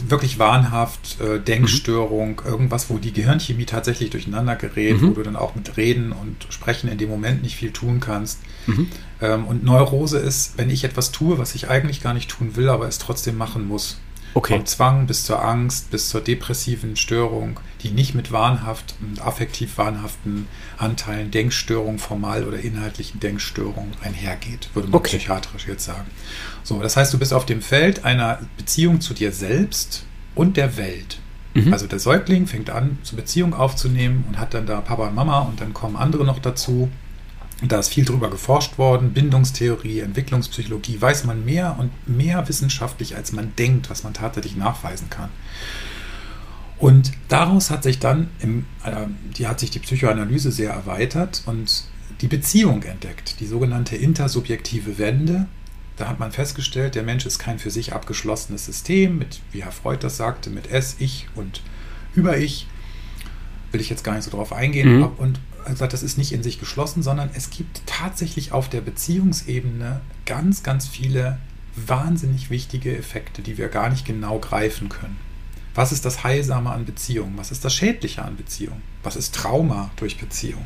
wirklich 0.07 0.39
wahnhaft, 0.39 1.21
äh, 1.21 1.39
Denkstörung, 1.39 2.41
mhm. 2.43 2.51
irgendwas, 2.51 2.89
wo 2.89 2.97
die 2.97 3.13
Gehirnchemie 3.13 3.65
tatsächlich 3.65 4.09
durcheinander 4.09 4.55
gerät, 4.55 5.01
mhm. 5.01 5.09
wo 5.09 5.11
du 5.13 5.23
dann 5.23 5.35
auch 5.35 5.55
mit 5.55 5.77
Reden 5.77 6.11
und 6.11 6.47
Sprechen 6.49 6.89
in 6.89 6.97
dem 6.97 7.09
Moment 7.09 7.43
nicht 7.43 7.55
viel 7.55 7.71
tun 7.71 7.99
kannst. 7.99 8.39
Mhm. 8.67 8.87
Ähm, 9.21 9.45
und 9.45 9.63
Neurose 9.63 10.19
ist, 10.19 10.57
wenn 10.57 10.69
ich 10.69 10.83
etwas 10.83 11.11
tue, 11.11 11.37
was 11.37 11.55
ich 11.55 11.69
eigentlich 11.69 12.01
gar 12.01 12.13
nicht 12.13 12.29
tun 12.29 12.55
will, 12.55 12.69
aber 12.69 12.87
es 12.87 12.97
trotzdem 12.97 13.37
machen 13.37 13.67
muss. 13.67 13.99
Okay. 14.35 14.55
Vom 14.55 14.65
Zwang 14.65 15.07
bis 15.07 15.25
zur 15.25 15.43
Angst, 15.43 15.91
bis 15.91 16.09
zur 16.09 16.21
depressiven 16.21 16.95
Störung, 16.95 17.59
die 17.83 17.91
nicht 17.91 18.15
mit 18.15 18.31
wahnhaft 18.31 18.95
und 19.01 19.21
affektiv 19.21 19.77
wahnhaften 19.77 20.47
Anteilen 20.77 21.29
Denkstörung, 21.29 21.99
formal 21.99 22.43
oder 22.43 22.59
inhaltlichen 22.59 23.19
Denkstörungen 23.19 23.93
einhergeht, 24.01 24.69
würde 24.73 24.89
man 24.89 24.97
okay. 24.97 25.17
psychiatrisch 25.17 25.67
jetzt 25.67 25.85
sagen. 25.85 26.09
So, 26.63 26.81
das 26.81 26.97
heißt, 26.97 27.13
du 27.13 27.19
bist 27.19 27.33
auf 27.33 27.45
dem 27.45 27.61
Feld 27.61 28.05
einer 28.05 28.39
Beziehung 28.57 29.01
zu 29.01 29.13
dir 29.13 29.31
selbst 29.31 30.05
und 30.33 30.57
der 30.57 30.77
Welt. 30.77 31.19
Mhm. 31.53 31.71
Also 31.71 31.85
der 31.85 31.99
Säugling 31.99 32.47
fängt 32.47 32.69
an, 32.69 32.97
zur 33.03 33.17
Beziehung 33.17 33.53
aufzunehmen 33.53 34.25
und 34.27 34.39
hat 34.39 34.53
dann 34.53 34.65
da 34.65 34.81
Papa 34.81 35.07
und 35.07 35.15
Mama 35.15 35.41
und 35.41 35.61
dann 35.61 35.73
kommen 35.73 35.95
andere 35.95 36.25
noch 36.25 36.39
dazu. 36.39 36.89
Und 37.63 37.71
da 37.71 37.79
ist 37.79 37.93
viel 37.93 38.03
drüber 38.03 38.29
geforscht 38.29 38.77
worden, 38.77 39.13
Bindungstheorie, 39.13 40.01
Entwicklungspsychologie, 40.01 40.99
weiß 40.99 41.23
man 41.23 41.45
mehr 41.45 41.77
und 41.79 41.91
mehr 42.05 42.45
wissenschaftlich, 42.49 43.15
als 43.15 43.31
man 43.31 43.55
denkt, 43.55 43.89
was 43.89 44.03
man 44.03 44.13
tatsächlich 44.13 44.57
nachweisen 44.57 45.09
kann. 45.09 45.29
Und 46.77 47.13
daraus 47.29 47.69
hat 47.69 47.83
sich 47.83 47.99
dann, 47.99 48.29
im, 48.41 48.65
äh, 48.83 49.05
die 49.37 49.47
hat 49.47 49.61
sich 49.61 49.71
die 49.71 49.79
Psychoanalyse 49.79 50.51
sehr 50.51 50.71
erweitert 50.71 51.43
und 51.45 51.85
die 52.19 52.27
Beziehung 52.27 52.83
entdeckt, 52.83 53.39
die 53.39 53.45
sogenannte 53.45 53.95
intersubjektive 53.95 54.97
Wende. 54.97 55.45
Da 55.95 56.09
hat 56.09 56.19
man 56.19 56.33
festgestellt, 56.33 56.95
der 56.95 57.03
Mensch 57.03 57.25
ist 57.25 57.39
kein 57.39 57.59
für 57.59 57.71
sich 57.71 57.93
abgeschlossenes 57.93 58.65
System, 58.65 59.17
mit, 59.19 59.39
wie 59.53 59.63
Herr 59.63 59.71
Freud 59.71 59.99
das 60.01 60.17
sagte, 60.17 60.49
mit 60.49 60.69
S, 60.69 60.97
Ich 60.99 61.27
und 61.35 61.61
Über-Ich. 62.13 62.67
Will 63.71 63.79
ich 63.79 63.89
jetzt 63.89 64.03
gar 64.03 64.15
nicht 64.15 64.25
so 64.25 64.31
drauf 64.31 64.51
eingehen. 64.51 64.97
Mhm. 64.97 65.03
Und 65.17 65.39
gesagt, 65.71 65.93
das 65.93 66.03
ist 66.03 66.17
nicht 66.17 66.31
in 66.31 66.43
sich 66.43 66.59
geschlossen, 66.59 67.03
sondern 67.03 67.29
es 67.33 67.49
gibt 67.49 67.81
tatsächlich 67.85 68.51
auf 68.51 68.69
der 68.69 68.81
Beziehungsebene 68.81 70.01
ganz, 70.25 70.63
ganz 70.63 70.87
viele 70.87 71.37
wahnsinnig 71.75 72.49
wichtige 72.49 72.95
Effekte, 72.95 73.41
die 73.41 73.57
wir 73.57 73.69
gar 73.69 73.89
nicht 73.89 74.05
genau 74.05 74.39
greifen 74.39 74.89
können. 74.89 75.17
Was 75.75 75.91
ist 75.91 76.05
das 76.05 76.23
Heilsame 76.23 76.71
an 76.71 76.85
Beziehung? 76.85 77.33
Was 77.35 77.51
ist 77.51 77.65
das 77.65 77.73
Schädliche 77.73 78.23
an 78.23 78.35
Beziehung? 78.35 78.81
Was 79.01 79.15
ist 79.15 79.33
Trauma 79.33 79.89
durch 79.95 80.19
Beziehung 80.19 80.65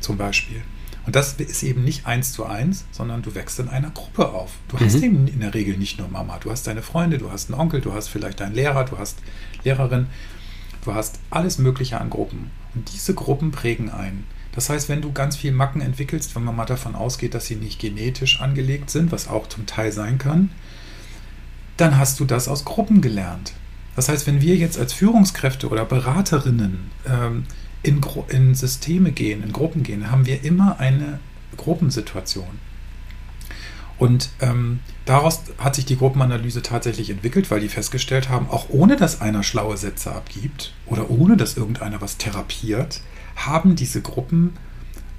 zum 0.00 0.18
Beispiel? 0.18 0.62
Und 1.06 1.16
das 1.16 1.32
ist 1.34 1.62
eben 1.62 1.84
nicht 1.84 2.04
eins 2.04 2.32
zu 2.32 2.44
eins, 2.44 2.84
sondern 2.92 3.22
du 3.22 3.34
wächst 3.34 3.58
in 3.58 3.70
einer 3.70 3.90
Gruppe 3.90 4.28
auf. 4.28 4.52
Du 4.68 4.76
mhm. 4.76 4.80
hast 4.80 4.96
eben 4.96 5.26
in 5.26 5.40
der 5.40 5.54
Regel 5.54 5.78
nicht 5.78 5.98
nur 5.98 6.08
Mama, 6.08 6.38
du 6.38 6.50
hast 6.50 6.66
deine 6.66 6.82
Freunde, 6.82 7.16
du 7.16 7.32
hast 7.32 7.50
einen 7.50 7.58
Onkel, 7.58 7.80
du 7.80 7.94
hast 7.94 8.08
vielleicht 8.08 8.42
einen 8.42 8.54
Lehrer, 8.54 8.84
du 8.84 8.98
hast 8.98 9.16
Lehrerin, 9.64 10.08
du 10.84 10.94
hast 10.94 11.18
alles 11.30 11.58
Mögliche 11.58 12.00
an 12.00 12.10
Gruppen. 12.10 12.50
Und 12.74 12.92
diese 12.92 13.14
Gruppen 13.14 13.50
prägen 13.50 13.90
ein. 13.90 14.24
Das 14.52 14.70
heißt, 14.70 14.88
wenn 14.88 15.02
du 15.02 15.12
ganz 15.12 15.36
viel 15.36 15.52
Macken 15.52 15.80
entwickelst, 15.80 16.34
wenn 16.34 16.44
man 16.44 16.56
mal 16.56 16.64
davon 16.64 16.94
ausgeht, 16.94 17.34
dass 17.34 17.46
sie 17.46 17.56
nicht 17.56 17.78
genetisch 17.80 18.40
angelegt 18.40 18.90
sind, 18.90 19.12
was 19.12 19.28
auch 19.28 19.48
zum 19.48 19.66
Teil 19.66 19.92
sein 19.92 20.18
kann, 20.18 20.50
dann 21.76 21.96
hast 21.96 22.18
du 22.18 22.24
das 22.24 22.48
aus 22.48 22.64
Gruppen 22.64 23.00
gelernt. 23.00 23.52
Das 23.94 24.08
heißt, 24.08 24.26
wenn 24.26 24.40
wir 24.40 24.56
jetzt 24.56 24.78
als 24.78 24.92
Führungskräfte 24.92 25.68
oder 25.68 25.84
Beraterinnen 25.84 26.90
ähm, 27.06 27.44
in, 27.82 28.00
in 28.28 28.54
Systeme 28.54 29.12
gehen, 29.12 29.42
in 29.42 29.52
Gruppen 29.52 29.82
gehen, 29.82 30.10
haben 30.10 30.26
wir 30.26 30.44
immer 30.44 30.80
eine 30.80 31.20
Gruppensituation. 31.56 32.58
Und 33.98 34.30
ähm, 34.40 34.80
daraus 35.04 35.42
hat 35.58 35.74
sich 35.74 35.84
die 35.84 35.96
Gruppenanalyse 35.96 36.62
tatsächlich 36.62 37.10
entwickelt, 37.10 37.50
weil 37.50 37.60
die 37.60 37.68
festgestellt 37.68 38.28
haben, 38.28 38.48
auch 38.48 38.68
ohne 38.68 38.96
dass 38.96 39.20
einer 39.20 39.42
schlaue 39.42 39.76
Sätze 39.76 40.12
abgibt 40.12 40.72
oder 40.86 41.10
ohne 41.10 41.36
dass 41.36 41.56
irgendeiner 41.56 42.00
was 42.00 42.16
therapiert, 42.16 43.00
haben 43.34 43.74
diese 43.74 44.00
Gruppen 44.00 44.52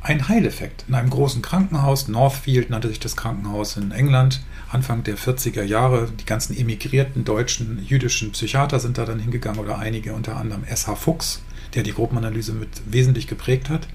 einen 0.02 0.30
Heileffekt. 0.30 0.86
In 0.88 0.96
einem 0.96 1.10
großen 1.10 1.42
Krankenhaus, 1.42 2.08
Northfield 2.08 2.70
nannte 2.70 2.88
sich 2.88 3.00
das 3.00 3.18
Krankenhaus 3.18 3.76
in 3.76 3.92
England, 3.92 4.42
Anfang 4.72 5.04
der 5.04 5.18
40er 5.18 5.64
Jahre, 5.64 6.10
die 6.18 6.26
ganzen 6.26 6.56
emigrierten 6.56 7.26
deutschen, 7.26 7.84
jüdischen 7.84 8.32
Psychiater 8.32 8.80
sind 8.80 8.98
da 8.98 9.06
dann 9.06 9.20
hingegangen 9.20 9.60
oder 9.60 9.78
einige, 9.80 10.14
unter 10.14 10.38
anderem 10.38 10.64
S.H. 10.64 10.96
Fuchs, 10.96 11.42
der 11.74 11.84
die 11.84 11.92
Gruppenanalyse 11.92 12.54
mit 12.54 12.70
wesentlich 12.86 13.28
geprägt 13.28 13.70
hat. 13.70 13.88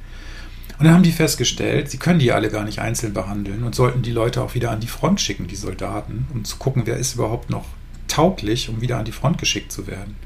Und 0.79 0.87
dann 0.87 0.95
haben 0.95 1.03
die 1.03 1.13
festgestellt, 1.13 1.91
sie 1.91 1.99
können 1.99 2.19
die 2.19 2.33
alle 2.33 2.51
gar 2.51 2.65
nicht 2.65 2.81
einzeln 2.81 3.13
behandeln 3.13 3.63
und 3.63 3.75
sollten 3.75 4.03
die 4.03 4.11
Leute 4.11 4.43
auch 4.43 4.55
wieder 4.55 4.71
an 4.71 4.81
die 4.81 4.89
Front 4.89 5.21
schicken, 5.21 5.47
die 5.47 5.57
Soldaten, 5.57 6.27
um 6.33 6.45
zu 6.45 6.57
gucken, 6.57 6.83
wer 6.85 6.97
ist 6.97 7.15
überhaupt 7.15 7.51
noch 7.51 7.67
tauglich, 8.09 8.69
um 8.69 8.81
wieder 8.81 8.99
an 8.99 9.05
die 9.05 9.13
Front 9.13 9.39
geschickt 9.39 9.71
zu 9.71 9.87
werden. 9.87 10.17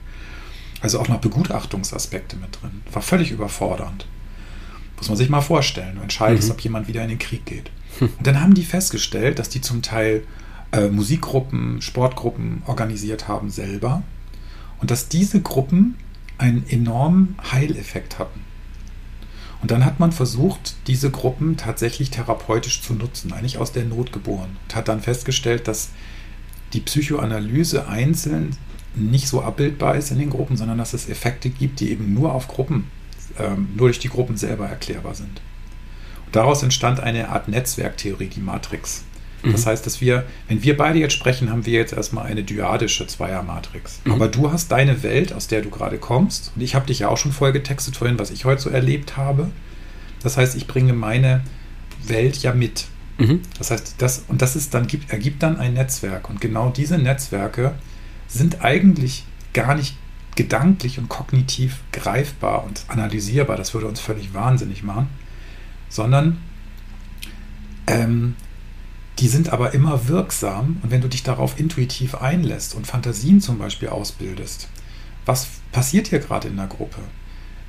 Also 0.80 1.00
auch 1.00 1.08
noch 1.08 1.20
Begutachtungsaspekte 1.20 2.36
mit 2.36 2.62
drin. 2.62 2.82
War 2.92 3.02
völlig 3.02 3.30
überfordernd. 3.30 4.06
Muss 4.96 5.08
man 5.08 5.18
sich 5.18 5.28
mal 5.28 5.40
vorstellen. 5.40 5.96
Du 5.96 6.02
entscheidest, 6.02 6.48
mhm. 6.48 6.52
ob 6.52 6.60
jemand 6.60 6.88
wieder 6.88 7.02
in 7.02 7.08
den 7.08 7.18
Krieg 7.18 7.44
geht. 7.46 7.70
Hm. 7.98 8.10
Und 8.16 8.26
dann 8.26 8.40
haben 8.40 8.54
die 8.54 8.64
festgestellt, 8.64 9.38
dass 9.38 9.48
die 9.48 9.60
zum 9.60 9.82
Teil 9.82 10.24
äh, 10.72 10.88
Musikgruppen, 10.88 11.82
Sportgruppen 11.82 12.62
organisiert 12.66 13.28
haben 13.28 13.50
selber 13.50 14.02
und 14.80 14.90
dass 14.90 15.08
diese 15.08 15.40
Gruppen 15.40 15.96
einen 16.36 16.64
enormen 16.68 17.36
Heileffekt 17.50 18.18
hatten. 18.18 18.40
Und 19.60 19.70
dann 19.70 19.84
hat 19.84 19.98
man 19.98 20.12
versucht, 20.12 20.76
diese 20.86 21.10
Gruppen 21.10 21.56
tatsächlich 21.56 22.10
therapeutisch 22.10 22.80
zu 22.80 22.94
nutzen, 22.94 23.32
eigentlich 23.32 23.58
aus 23.58 23.72
der 23.72 23.84
Not 23.84 24.12
geboren. 24.12 24.56
Und 24.64 24.76
hat 24.76 24.88
dann 24.88 25.00
festgestellt, 25.00 25.66
dass 25.66 25.90
die 26.72 26.80
Psychoanalyse 26.80 27.88
einzeln 27.88 28.56
nicht 28.94 29.28
so 29.28 29.42
abbildbar 29.42 29.96
ist 29.96 30.10
in 30.10 30.18
den 30.18 30.30
Gruppen, 30.30 30.56
sondern 30.56 30.78
dass 30.78 30.94
es 30.94 31.08
Effekte 31.08 31.50
gibt, 31.50 31.80
die 31.80 31.90
eben 31.90 32.14
nur 32.14 32.32
auf 32.32 32.48
Gruppen, 32.48 32.90
ähm, 33.38 33.68
nur 33.76 33.88
durch 33.88 33.98
die 33.98 34.08
Gruppen 34.08 34.36
selber 34.36 34.68
erklärbar 34.68 35.14
sind. 35.14 35.40
Und 36.26 36.36
daraus 36.36 36.62
entstand 36.62 37.00
eine 37.00 37.28
Art 37.30 37.48
Netzwerktheorie, 37.48 38.28
die 38.28 38.40
Matrix. 38.40 39.04
Das 39.42 39.66
heißt, 39.66 39.86
dass 39.86 40.00
wir, 40.00 40.24
wenn 40.48 40.62
wir 40.62 40.76
beide 40.76 40.98
jetzt 40.98 41.14
sprechen, 41.14 41.50
haben 41.50 41.64
wir 41.64 41.74
jetzt 41.74 41.92
erstmal 41.92 42.26
eine 42.26 42.42
dyadische 42.42 43.06
Zweiermatrix. 43.06 44.00
Mhm. 44.04 44.12
Aber 44.12 44.28
du 44.28 44.50
hast 44.50 44.72
deine 44.72 45.02
Welt, 45.02 45.32
aus 45.32 45.46
der 45.46 45.62
du 45.62 45.70
gerade 45.70 45.98
kommst. 45.98 46.52
Und 46.56 46.62
ich 46.62 46.74
habe 46.74 46.86
dich 46.86 47.00
ja 47.00 47.08
auch 47.08 47.16
schon 47.16 47.32
vorher 47.32 47.52
getextet 47.52 47.96
vorhin, 47.96 48.18
was 48.18 48.30
ich 48.30 48.44
heute 48.44 48.60
so 48.60 48.70
erlebt 48.70 49.16
habe. 49.16 49.50
Das 50.22 50.36
heißt, 50.36 50.56
ich 50.56 50.66
bringe 50.66 50.92
meine 50.92 51.42
Welt 52.04 52.38
ja 52.38 52.52
mit. 52.52 52.86
Mhm. 53.18 53.42
Das 53.58 53.70
heißt, 53.70 53.94
das, 53.98 54.24
und 54.28 54.42
das 54.42 54.56
ist 54.56 54.74
dann, 54.74 54.86
gibt, 54.86 55.10
ergibt 55.12 55.42
dann 55.42 55.56
ein 55.56 55.74
Netzwerk. 55.74 56.28
Und 56.28 56.40
genau 56.40 56.70
diese 56.70 56.98
Netzwerke 56.98 57.74
sind 58.26 58.64
eigentlich 58.64 59.24
gar 59.52 59.74
nicht 59.74 59.96
gedanklich 60.34 60.98
und 60.98 61.08
kognitiv 61.08 61.78
greifbar 61.92 62.64
und 62.64 62.84
analysierbar. 62.88 63.56
Das 63.56 63.74
würde 63.74 63.86
uns 63.86 64.00
völlig 64.00 64.34
wahnsinnig 64.34 64.82
machen. 64.82 65.08
Sondern 65.88 66.38
ähm, 67.86 68.34
die 69.18 69.28
sind 69.28 69.52
aber 69.52 69.74
immer 69.74 70.08
wirksam 70.08 70.78
und 70.82 70.90
wenn 70.90 71.00
du 71.00 71.08
dich 71.08 71.22
darauf 71.22 71.58
intuitiv 71.58 72.14
einlässt 72.14 72.74
und 72.74 72.86
Fantasien 72.86 73.40
zum 73.40 73.58
Beispiel 73.58 73.88
ausbildest, 73.88 74.68
was 75.26 75.48
passiert 75.72 76.08
hier 76.08 76.20
gerade 76.20 76.48
in 76.48 76.56
der 76.56 76.66
Gruppe? 76.66 77.00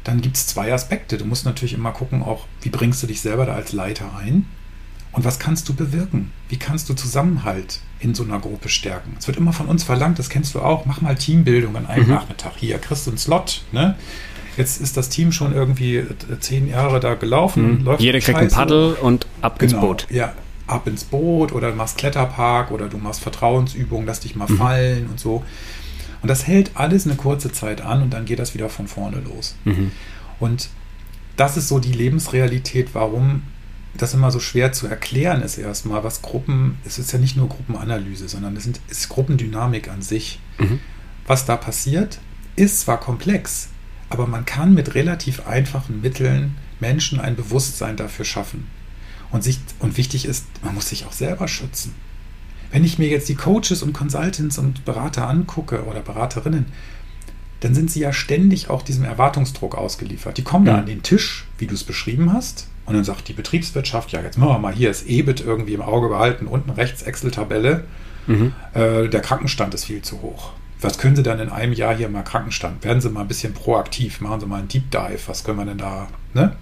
Dann 0.03 0.21
gibt 0.21 0.37
es 0.37 0.47
zwei 0.47 0.73
Aspekte. 0.73 1.17
Du 1.17 1.25
musst 1.25 1.45
natürlich 1.45 1.73
immer 1.73 1.91
gucken, 1.91 2.23
auch 2.23 2.45
wie 2.61 2.69
bringst 2.69 3.03
du 3.03 3.07
dich 3.07 3.21
selber 3.21 3.45
da 3.45 3.53
als 3.53 3.73
Leiter 3.73 4.15
ein 4.17 4.45
und 5.11 5.25
was 5.25 5.39
kannst 5.39 5.67
du 5.67 5.73
bewirken? 5.73 6.31
Wie 6.49 6.57
kannst 6.57 6.87
du 6.87 6.93
Zusammenhalt 6.93 7.79
in 7.99 8.13
so 8.13 8.23
einer 8.23 8.39
Gruppe 8.39 8.69
stärken? 8.69 9.15
Es 9.19 9.27
wird 9.27 9.37
immer 9.37 9.53
von 9.53 9.65
uns 9.65 9.83
verlangt, 9.83 10.19
das 10.19 10.29
kennst 10.29 10.53
du 10.53 10.61
auch, 10.61 10.85
mach 10.85 11.01
mal 11.01 11.15
Teambildung 11.15 11.75
an 11.75 11.87
einem 11.87 12.05
mhm. 12.05 12.13
Nachmittag. 12.13 12.53
Hier, 12.57 12.77
kriegst 12.77 13.07
du 13.07 13.11
einen 13.11 13.17
Slot, 13.17 13.63
ne? 13.71 13.95
Jetzt 14.55 14.81
ist 14.81 14.97
das 14.97 15.09
Team 15.09 15.31
schon 15.31 15.53
irgendwie 15.53 16.03
zehn 16.41 16.67
Jahre 16.67 16.99
da 16.99 17.15
gelaufen. 17.15 17.83
Mhm. 17.83 17.95
Jeder 17.97 18.19
kriegt 18.19 18.37
ein 18.37 18.49
Paddel 18.49 18.93
und 18.93 19.25
ab 19.41 19.57
genau. 19.57 19.71
ins 19.71 19.81
Boot. 19.81 20.07
Ja, 20.09 20.33
ab 20.69 20.87
ins 20.87 21.03
Boot 21.03 21.51
oder 21.51 21.71
du 21.71 21.75
machst 21.75 21.97
Kletterpark 21.97 22.71
oder 22.71 22.87
du 22.87 22.97
machst 22.97 23.21
Vertrauensübungen, 23.21 24.05
lass 24.05 24.19
dich 24.19 24.35
mal 24.35 24.49
mhm. 24.49 24.57
fallen 24.57 25.07
und 25.07 25.19
so. 25.19 25.43
Und 26.21 26.27
das 26.27 26.47
hält 26.47 26.71
alles 26.75 27.05
eine 27.05 27.15
kurze 27.15 27.51
Zeit 27.51 27.81
an 27.81 28.01
und 28.01 28.11
dann 28.11 28.25
geht 28.25 28.39
das 28.39 28.53
wieder 28.53 28.69
von 28.69 28.87
vorne 28.87 29.19
los. 29.21 29.55
Mhm. 29.65 29.91
Und 30.39 30.69
das 31.37 31.57
ist 31.57 31.69
so 31.69 31.79
die 31.79 31.93
Lebensrealität, 31.93 32.89
warum 32.93 33.43
das 33.97 34.13
immer 34.13 34.31
so 34.31 34.39
schwer 34.39 34.71
zu 34.71 34.87
erklären 34.87 35.41
ist 35.41 35.57
erstmal, 35.57 36.03
was 36.03 36.21
Gruppen, 36.21 36.77
es 36.85 36.99
ist 36.99 37.11
ja 37.11 37.19
nicht 37.19 37.35
nur 37.35 37.49
Gruppenanalyse, 37.49 38.29
sondern 38.29 38.55
es 38.55 38.63
sind, 38.63 38.79
ist 38.87 39.09
Gruppendynamik 39.09 39.89
an 39.89 40.01
sich. 40.01 40.39
Mhm. 40.57 40.79
Was 41.25 41.45
da 41.45 41.57
passiert, 41.57 42.19
ist 42.55 42.81
zwar 42.81 42.99
komplex, 42.99 43.69
aber 44.09 44.27
man 44.27 44.45
kann 44.45 44.73
mit 44.73 44.95
relativ 44.95 45.47
einfachen 45.47 46.01
Mitteln 46.01 46.55
Menschen 46.79 47.19
ein 47.19 47.35
Bewusstsein 47.35 47.97
dafür 47.97 48.25
schaffen. 48.25 48.67
Und, 49.31 49.43
sich, 49.43 49.59
und 49.79 49.97
wichtig 49.97 50.25
ist, 50.25 50.45
man 50.63 50.73
muss 50.73 50.89
sich 50.89 51.05
auch 51.05 51.11
selber 51.11 51.47
schützen. 51.47 51.93
Wenn 52.71 52.83
ich 52.83 52.97
mir 52.99 53.07
jetzt 53.07 53.29
die 53.29 53.35
Coaches 53.35 53.83
und 53.83 53.93
Consultants 53.93 54.57
und 54.57 54.85
Berater 54.85 55.27
angucke 55.27 55.83
oder 55.85 55.99
Beraterinnen, 56.01 56.65
dann 57.61 57.73
sind 57.75 57.91
sie 57.91 57.99
ja 57.99 58.13
ständig 58.13 58.69
auch 58.69 58.81
diesem 58.81 59.03
Erwartungsdruck 59.03 59.75
ausgeliefert. 59.75 60.37
Die 60.37 60.43
kommen 60.43 60.63
Mhm. 60.63 60.67
da 60.67 60.77
an 60.77 60.85
den 60.85 61.03
Tisch, 61.03 61.45
wie 61.57 61.67
du 61.67 61.73
es 61.75 61.83
beschrieben 61.83 62.31
hast, 62.33 62.67
und 62.85 62.95
dann 62.95 63.03
sagt 63.03 63.27
die 63.27 63.33
Betriebswirtschaft, 63.33 64.11
ja, 64.13 64.21
jetzt 64.21 64.37
machen 64.37 64.49
wir 64.53 64.59
mal 64.59 64.73
hier 64.73 64.87
das 64.87 65.03
EBIT 65.03 65.41
irgendwie 65.41 65.73
im 65.73 65.81
Auge 65.81 66.07
behalten, 66.09 66.47
unten 66.47 66.69
rechts 66.71 67.01
Excel-Tabelle, 67.03 67.83
Mhm. 68.27 68.53
äh, 68.73 69.07
der 69.09 69.21
Krankenstand 69.21 69.73
ist 69.73 69.85
viel 69.85 70.01
zu 70.01 70.21
hoch. 70.21 70.51
Was 70.81 70.97
können 70.97 71.15
Sie 71.15 71.23
dann 71.23 71.39
in 71.39 71.49
einem 71.49 71.73
Jahr 71.73 71.95
hier 71.95 72.07
mal 72.09 72.23
Krankenstand? 72.23 72.83
Werden 72.83 73.01
Sie 73.01 73.09
mal 73.09 73.21
ein 73.21 73.27
bisschen 73.27 73.53
proaktiv, 73.53 74.21
machen 74.21 74.39
Sie 74.39 74.45
mal 74.45 74.59
einen 74.59 74.67
Deep 74.69 74.89
Dive, 74.91 75.19
was 75.27 75.43
können 75.43 75.57
wir 75.57 75.65
denn 75.65 75.77
da, 75.79 76.07
ne? 76.33 76.55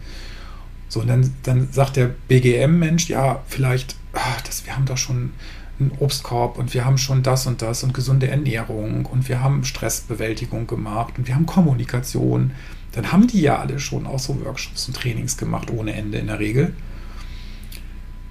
So, 0.89 1.01
und 1.01 1.07
dann, 1.07 1.33
dann 1.43 1.67
sagt 1.71 1.97
der 1.97 2.07
BGM-Mensch, 2.27 3.09
ja, 3.09 3.43
vielleicht, 3.47 3.95
ah, 4.13 4.37
das, 4.45 4.65
wir 4.65 4.75
haben 4.75 4.85
doch 4.85 4.97
schon 4.97 5.33
einen 5.79 5.91
Obstkorb 5.99 6.57
und 6.57 6.73
wir 6.73 6.85
haben 6.85 6.97
schon 6.97 7.23
das 7.23 7.45
und 7.45 7.61
das 7.61 7.83
und 7.83 7.93
gesunde 7.93 8.27
Ernährung 8.27 9.05
und 9.05 9.29
wir 9.29 9.41
haben 9.41 9.63
Stressbewältigung 9.63 10.65
gemacht 10.65 11.13
und 11.17 11.27
wir 11.27 11.35
haben 11.35 11.45
Kommunikation. 11.45 12.51
Dann 12.93 13.11
haben 13.11 13.27
die 13.27 13.41
ja 13.41 13.59
alle 13.59 13.79
schon 13.79 14.07
auch 14.07 14.19
so 14.19 14.43
Workshops 14.43 14.87
und 14.87 14.95
Trainings 14.95 15.37
gemacht, 15.37 15.69
ohne 15.71 15.93
Ende 15.93 16.17
in 16.17 16.27
der 16.27 16.39
Regel. 16.39 16.73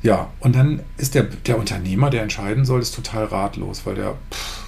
Ja, 0.03 0.31
und 0.41 0.57
dann 0.57 0.81
ist 0.99 1.15
der, 1.15 1.25
der 1.25 1.59
Unternehmer, 1.59 2.11
der 2.11 2.23
entscheiden 2.23 2.65
soll, 2.65 2.81
ist 2.81 2.95
total 2.95 3.25
ratlos, 3.25 3.83
weil 3.85 3.95
der, 3.95 4.15
pff, 4.33 4.67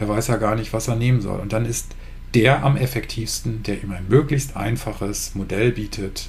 der 0.00 0.08
weiß 0.08 0.28
ja 0.28 0.36
gar 0.36 0.54
nicht, 0.56 0.72
was 0.72 0.88
er 0.88 0.96
nehmen 0.96 1.20
soll. 1.20 1.40
Und 1.40 1.52
dann 1.52 1.64
ist 1.64 1.94
der 2.34 2.64
am 2.64 2.76
effektivsten, 2.76 3.62
der 3.62 3.82
ihm 3.82 3.92
ein 3.92 4.08
möglichst 4.08 4.56
einfaches 4.56 5.34
Modell 5.34 5.72
bietet, 5.72 6.28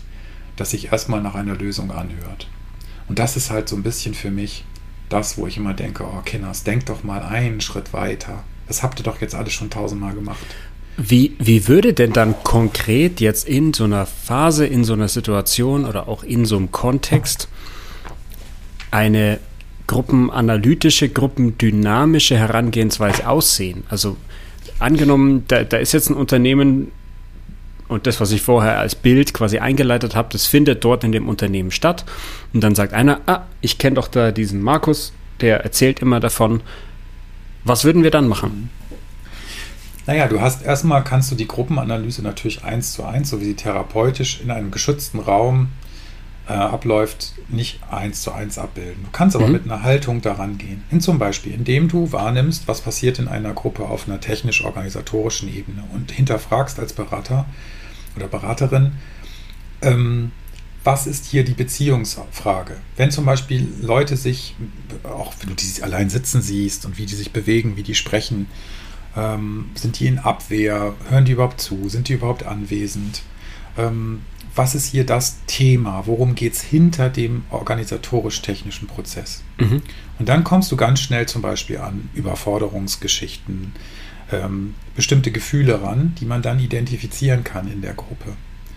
das 0.57 0.71
sich 0.71 0.91
erstmal 0.91 1.21
nach 1.21 1.35
einer 1.35 1.55
Lösung 1.55 1.91
anhört. 1.91 2.49
Und 3.07 3.19
das 3.19 3.37
ist 3.37 3.49
halt 3.49 3.69
so 3.69 3.75
ein 3.75 3.83
bisschen 3.83 4.13
für 4.13 4.31
mich 4.31 4.65
das, 5.09 5.37
wo 5.37 5.47
ich 5.47 5.55
immer 5.57 5.73
denke, 5.73 6.03
oh 6.03 6.21
Kinders, 6.25 6.63
denkt 6.63 6.89
doch 6.89 7.03
mal 7.03 7.21
einen 7.23 7.61
Schritt 7.61 7.93
weiter. 7.93 8.43
Das 8.67 8.83
habt 8.83 8.99
ihr 8.99 9.03
doch 9.03 9.21
jetzt 9.21 9.35
alles 9.35 9.53
schon 9.53 9.69
tausendmal 9.69 10.13
gemacht. 10.13 10.45
Wie, 10.97 11.35
wie 11.39 11.67
würde 11.67 11.93
denn 11.93 12.11
dann 12.11 12.35
konkret 12.43 13.21
jetzt 13.21 13.47
in 13.47 13.73
so 13.73 13.83
einer 13.85 14.05
Phase, 14.05 14.65
in 14.65 14.83
so 14.83 14.93
einer 14.93 15.07
Situation 15.07 15.85
oder 15.85 16.07
auch 16.07 16.23
in 16.23 16.43
so 16.43 16.57
einem 16.57 16.71
Kontext 16.71 17.47
eine 18.89 19.39
gruppenanalytische, 19.85 21.07
gruppendynamische 21.07 22.35
Herangehensweise 22.35 23.29
aussehen? 23.29 23.83
Also 23.89 24.17
angenommen, 24.79 25.45
da, 25.47 25.63
da 25.63 25.77
ist 25.77 25.93
jetzt 25.93 26.09
ein 26.09 26.15
Unternehmen 26.15 26.91
und 27.87 28.07
das, 28.07 28.19
was 28.19 28.31
ich 28.31 28.41
vorher 28.41 28.79
als 28.79 28.95
Bild 28.95 29.33
quasi 29.33 29.59
eingeleitet 29.59 30.15
habe, 30.15 30.29
das 30.31 30.45
findet 30.45 30.83
dort 30.83 31.03
in 31.03 31.11
dem 31.11 31.29
Unternehmen 31.29 31.71
statt. 31.71 32.05
Und 32.53 32.63
dann 32.63 32.75
sagt 32.75 32.93
einer, 32.93 33.21
ah, 33.25 33.43
ich 33.61 33.77
kenne 33.77 33.95
doch 33.95 34.07
da 34.07 34.31
diesen 34.31 34.61
Markus, 34.61 35.13
der 35.41 35.61
erzählt 35.61 36.01
immer 36.01 36.19
davon. 36.19 36.61
Was 37.63 37.85
würden 37.85 38.03
wir 38.03 38.11
dann 38.11 38.27
machen? 38.27 38.69
Naja, 40.05 40.27
du 40.27 40.39
hast 40.39 40.63
erstmal 40.63 41.03
kannst 41.03 41.31
du 41.31 41.35
die 41.35 41.47
Gruppenanalyse 41.47 42.21
natürlich 42.21 42.63
eins 42.63 42.93
zu 42.93 43.03
eins, 43.03 43.29
so 43.29 43.41
wie 43.41 43.45
sie 43.45 43.55
therapeutisch 43.55 44.39
in 44.41 44.51
einem 44.51 44.71
geschützten 44.71 45.19
Raum 45.19 45.69
äh, 46.47 46.53
abläuft, 46.53 47.33
nicht 47.49 47.79
eins 47.91 48.21
zu 48.21 48.31
eins 48.31 48.57
abbilden. 48.57 49.03
Du 49.03 49.09
kannst 49.11 49.35
aber 49.35 49.47
Mhm. 49.47 49.53
mit 49.53 49.65
einer 49.65 49.83
Haltung 49.83 50.21
daran 50.21 50.57
gehen. 50.57 50.83
In 50.91 51.01
zum 51.01 51.19
Beispiel, 51.19 51.53
indem 51.53 51.87
du 51.89 52.11
wahrnimmst, 52.11 52.67
was 52.67 52.81
passiert 52.81 53.19
in 53.19 53.27
einer 53.27 53.53
Gruppe 53.53 53.83
auf 53.85 54.07
einer 54.07 54.19
technisch-organisatorischen 54.21 55.53
Ebene 55.53 55.83
und 55.93 56.11
hinterfragst 56.11 56.79
als 56.79 56.93
Berater 56.93 57.45
oder 58.15 58.27
Beraterin, 58.27 58.93
ähm, 59.81 60.31
was 60.83 61.05
ist 61.05 61.25
hier 61.25 61.43
die 61.43 61.53
Beziehungsfrage? 61.53 62.77
Wenn 62.95 63.11
zum 63.11 63.25
Beispiel 63.25 63.67
Leute 63.81 64.15
sich, 64.15 64.55
auch 65.03 65.33
wenn 65.41 65.49
du 65.49 65.55
die 65.55 65.83
allein 65.83 66.09
sitzen 66.09 66.41
siehst 66.41 66.85
und 66.85 66.97
wie 66.97 67.05
die 67.05 67.15
sich 67.15 67.31
bewegen, 67.33 67.75
wie 67.75 67.83
die 67.83 67.95
sprechen, 67.95 68.47
ähm, 69.17 69.71
sind 69.75 69.99
die 69.99 70.07
in 70.07 70.19
Abwehr? 70.19 70.93
Hören 71.09 71.25
die 71.25 71.33
überhaupt 71.33 71.59
zu? 71.59 71.89
Sind 71.89 72.07
die 72.07 72.13
überhaupt 72.13 72.45
anwesend? 72.45 73.23
Ähm, 73.77 74.21
was 74.57 74.75
ist 74.75 74.87
hier 74.87 75.05
das 75.05 75.37
Thema? 75.45 76.03
Worum 76.05 76.35
geht 76.35 76.53
es 76.53 76.61
hinter 76.61 77.09
dem 77.09 77.43
organisatorisch-technischen 77.49 78.87
Prozess? 78.87 79.43
Mhm. 79.59 79.81
Und 80.19 80.29
dann 80.29 80.43
kommst 80.43 80.71
du 80.71 80.77
ganz 80.77 80.99
schnell 80.99 81.27
zum 81.27 81.41
Beispiel 81.41 81.77
an 81.77 82.09
Überforderungsgeschichten, 82.15 83.73
ähm, 84.31 84.75
bestimmte 84.95 85.31
Gefühle 85.31 85.81
ran, 85.81 86.15
die 86.19 86.25
man 86.25 86.41
dann 86.41 86.59
identifizieren 86.59 87.43
kann 87.43 87.71
in 87.71 87.81
der 87.81 87.93
Gruppe. 87.93 88.33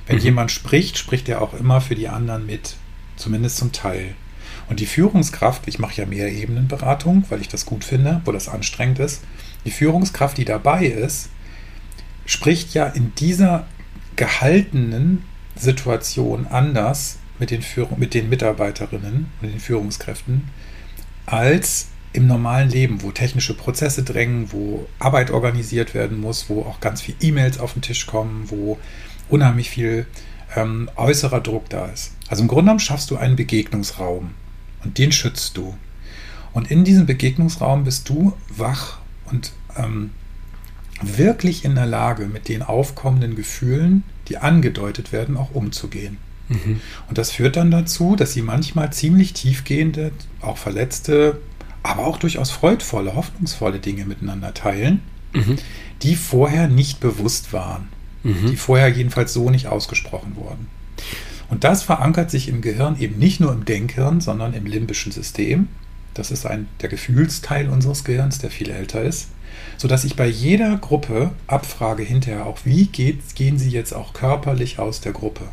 Wenn 0.06 0.16
Mhm. 0.16 0.22
jemand 0.22 0.50
spricht, 0.50 0.98
spricht 0.98 1.28
er 1.28 1.40
auch 1.42 1.54
immer 1.54 1.80
für 1.80 1.94
die 1.94 2.08
anderen 2.08 2.46
mit, 2.46 2.76
zumindest 3.16 3.56
zum 3.56 3.72
Teil. 3.72 4.14
Und 4.68 4.80
die 4.80 4.86
Führungskraft, 4.86 5.66
ich 5.66 5.78
mache 5.78 5.96
ja 5.96 6.06
mehr 6.06 6.30
Ebenenberatung, 6.30 7.24
weil 7.28 7.40
ich 7.40 7.48
das 7.48 7.66
gut 7.66 7.84
finde, 7.84 8.20
wo 8.24 8.32
das 8.32 8.48
anstrengend 8.48 8.98
ist, 8.98 9.22
die 9.64 9.70
Führungskraft, 9.70 10.38
die 10.38 10.44
dabei 10.44 10.86
ist, 10.86 11.30
spricht 12.26 12.74
ja 12.74 12.86
in 12.86 13.12
dieser 13.16 13.66
gehaltenen 14.16 15.24
Situation 15.60 16.46
anders 16.48 17.18
mit 17.38 17.50
den, 17.50 17.62
Führung, 17.62 17.98
mit 17.98 18.14
den 18.14 18.28
Mitarbeiterinnen 18.28 19.26
und 19.40 19.52
den 19.52 19.60
Führungskräften 19.60 20.48
als 21.26 21.88
im 22.12 22.26
normalen 22.26 22.68
Leben, 22.68 23.02
wo 23.02 23.12
technische 23.12 23.54
Prozesse 23.54 24.02
drängen, 24.02 24.52
wo 24.52 24.86
Arbeit 24.98 25.30
organisiert 25.30 25.94
werden 25.94 26.20
muss, 26.20 26.48
wo 26.48 26.62
auch 26.62 26.80
ganz 26.80 27.00
viel 27.02 27.14
E-Mails 27.20 27.58
auf 27.58 27.74
den 27.74 27.82
Tisch 27.82 28.06
kommen, 28.06 28.44
wo 28.48 28.78
unheimlich 29.28 29.70
viel 29.70 30.06
ähm, 30.56 30.90
äußerer 30.96 31.40
Druck 31.40 31.68
da 31.68 31.86
ist. 31.86 32.12
Also 32.28 32.42
im 32.42 32.48
Grunde 32.48 32.64
genommen 32.64 32.80
schaffst 32.80 33.10
du 33.10 33.16
einen 33.16 33.36
Begegnungsraum 33.36 34.30
und 34.82 34.98
den 34.98 35.12
schützt 35.12 35.56
du. 35.56 35.76
Und 36.52 36.70
in 36.70 36.82
diesem 36.82 37.06
Begegnungsraum 37.06 37.84
bist 37.84 38.08
du 38.08 38.32
wach 38.48 38.98
und 39.26 39.52
ähm, 39.76 40.10
wirklich 41.00 41.64
in 41.64 41.76
der 41.76 41.86
Lage, 41.86 42.26
mit 42.26 42.48
den 42.48 42.62
aufkommenden 42.62 43.36
Gefühlen, 43.36 44.02
die 44.30 44.38
angedeutet 44.38 45.12
werden, 45.12 45.36
auch 45.36 45.50
umzugehen. 45.54 46.16
Mhm. 46.48 46.80
Und 47.08 47.18
das 47.18 47.32
führt 47.32 47.56
dann 47.56 47.70
dazu, 47.70 48.16
dass 48.16 48.32
sie 48.32 48.42
manchmal 48.42 48.92
ziemlich 48.92 49.34
tiefgehende, 49.34 50.12
auch 50.40 50.56
verletzte, 50.56 51.40
aber 51.82 52.06
auch 52.06 52.16
durchaus 52.18 52.50
freudvolle, 52.50 53.14
hoffnungsvolle 53.14 53.78
Dinge 53.78 54.04
miteinander 54.06 54.54
teilen, 54.54 55.02
Mhm. 55.32 55.56
die 56.02 56.16
vorher 56.16 56.66
nicht 56.68 57.00
bewusst 57.00 57.52
waren, 57.52 57.88
Mhm. 58.22 58.50
die 58.50 58.56
vorher 58.56 58.88
jedenfalls 58.88 59.32
so 59.32 59.50
nicht 59.50 59.66
ausgesprochen 59.66 60.34
wurden. 60.36 60.66
Und 61.48 61.64
das 61.64 61.82
verankert 61.82 62.30
sich 62.30 62.48
im 62.48 62.62
Gehirn 62.62 62.98
eben 62.98 63.18
nicht 63.18 63.40
nur 63.40 63.52
im 63.52 63.64
Denkhirn, 63.64 64.20
sondern 64.20 64.54
im 64.54 64.66
limbischen 64.66 65.12
System. 65.12 65.68
Das 66.14 66.30
ist 66.30 66.46
ein, 66.46 66.68
der 66.80 66.88
Gefühlsteil 66.88 67.68
unseres 67.68 68.04
Gehirns, 68.04 68.38
der 68.38 68.50
viel 68.50 68.70
älter 68.70 69.02
ist, 69.02 69.28
sodass 69.76 70.04
ich 70.04 70.16
bei 70.16 70.26
jeder 70.26 70.76
Gruppe 70.76 71.32
abfrage 71.46 72.02
hinterher 72.02 72.46
auch, 72.46 72.58
wie 72.64 72.86
geht, 72.86 73.34
gehen 73.34 73.58
Sie 73.58 73.70
jetzt 73.70 73.92
auch 73.92 74.12
körperlich 74.12 74.78
aus 74.78 75.00
der 75.00 75.12
Gruppe? 75.12 75.48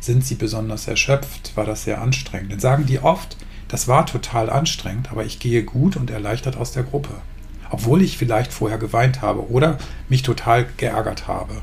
Sind 0.00 0.24
Sie 0.24 0.36
besonders 0.36 0.88
erschöpft? 0.88 1.56
War 1.56 1.64
das 1.64 1.84
sehr 1.84 2.00
anstrengend? 2.00 2.52
Dann 2.52 2.60
sagen 2.60 2.86
die 2.86 3.00
oft, 3.00 3.36
das 3.68 3.88
war 3.88 4.06
total 4.06 4.48
anstrengend, 4.48 5.10
aber 5.10 5.24
ich 5.24 5.38
gehe 5.38 5.62
gut 5.62 5.96
und 5.96 6.10
erleichtert 6.10 6.56
aus 6.56 6.72
der 6.72 6.84
Gruppe. 6.84 7.14
Obwohl 7.70 8.00
ich 8.02 8.16
vielleicht 8.16 8.52
vorher 8.52 8.78
geweint 8.78 9.20
habe 9.20 9.50
oder 9.50 9.78
mich 10.08 10.22
total 10.22 10.66
geärgert 10.78 11.28
habe. 11.28 11.62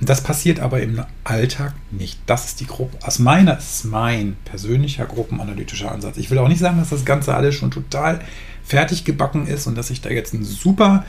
Das 0.00 0.22
passiert 0.22 0.60
aber 0.60 0.82
im 0.82 1.02
Alltag 1.22 1.72
nicht. 1.90 2.18
Das 2.26 2.46
ist 2.46 2.60
die 2.60 2.66
Gruppe. 2.66 2.98
Aus 3.06 3.18
meiner 3.18 3.54
das 3.54 3.76
ist 3.76 3.84
mein 3.84 4.36
persönlicher 4.44 5.06
gruppenanalytischer 5.06 5.90
Ansatz. 5.90 6.16
Ich 6.16 6.30
will 6.30 6.38
auch 6.38 6.48
nicht 6.48 6.58
sagen, 6.58 6.78
dass 6.78 6.90
das 6.90 7.04
Ganze 7.04 7.34
alles 7.34 7.54
schon 7.54 7.70
total 7.70 8.20
fertig 8.64 9.04
gebacken 9.04 9.46
ist 9.46 9.66
und 9.66 9.76
dass 9.76 9.90
ich 9.90 10.00
da 10.00 10.10
jetzt 10.10 10.34
ein 10.34 10.44
super 10.44 11.04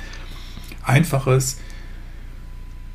einfaches 0.83 1.57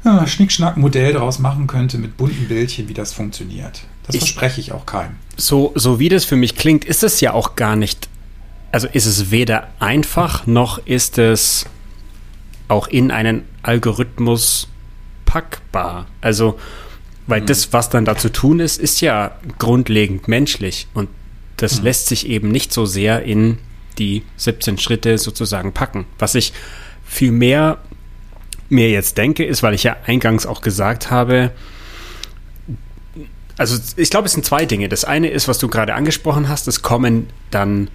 ja, 0.05 0.27
Schnickschnack-Modell 0.27 1.13
daraus 1.13 1.39
machen 1.39 1.67
könnte 1.67 1.99
mit 1.99 2.17
bunten 2.17 2.49
Bildchen, 2.49 2.89
wie 2.89 2.95
das 2.95 3.13
funktioniert. 3.13 3.83
Das 4.07 4.15
Ich- 4.15 4.21
verspreche 4.23 4.61
ich 4.61 4.73
auch 4.73 4.87
keinem. 4.87 5.17
So, 5.37 5.73
so 5.75 5.99
wie 5.99 6.09
das 6.09 6.25
für 6.25 6.37
mich 6.37 6.57
klingt, 6.57 6.85
ist 6.85 7.03
es 7.03 7.21
ja 7.21 7.33
auch 7.33 7.57
gar 7.57 7.77
nicht. 7.77 8.09
Also 8.73 8.87
ist 8.87 9.07
es 9.07 9.31
weder 9.31 9.69
einfach 9.81 10.47
noch 10.47 10.79
ist 10.87 11.19
es 11.19 11.67
auch 12.69 12.87
in 12.87 13.11
einen 13.11 13.43
Algorithmus 13.63 14.69
packbar. 15.31 16.09
Also, 16.21 16.59
weil 17.29 17.41
das, 17.41 17.73
was 17.73 17.89
dann 17.89 18.05
da 18.05 18.17
zu 18.17 18.33
tun 18.33 18.59
ist, 18.59 18.81
ist 18.81 19.01
ja 19.01 19.39
grundlegend 19.59 20.27
menschlich 20.27 20.89
und 20.93 21.09
das 21.57 21.83
lässt 21.83 22.09
sich 22.09 22.27
eben 22.27 22.51
nicht 22.51 22.73
so 22.73 22.85
sehr 22.85 23.23
in 23.23 23.59
die 23.99 24.25
17 24.39 24.79
Schritte 24.79 25.19
sozusagen 25.19 25.73
packen. 25.73 26.07
Was 26.19 26.35
ich 26.35 26.53
viel 27.05 27.31
mehr 27.31 27.79
mir 28.69 28.91
jetzt 28.91 29.19
denke, 29.19 29.45
ist, 29.45 29.63
weil 29.63 29.75
ich 29.75 29.85
ja 29.85 29.97
eingangs 30.05 30.47
auch 30.47 30.63
gesagt 30.63 31.13
habe, 31.13 31.53
also 33.57 33.79
ich 33.97 34.11
glaube, 34.11 34.27
es 34.27 34.33
sind 34.33 34.45
zwei 34.45 34.67
Dinge. 34.67 34.89
Das 34.89 35.05
eine 35.05 35.29
ist, 35.29 35.47
was 35.47 35.59
du 35.59 35.69
gerade 35.69 35.95
angesprochen 35.95 36.49
hast, 36.49 36.67
es 36.67 36.83
kommen 36.83 37.29
dann 37.53 37.89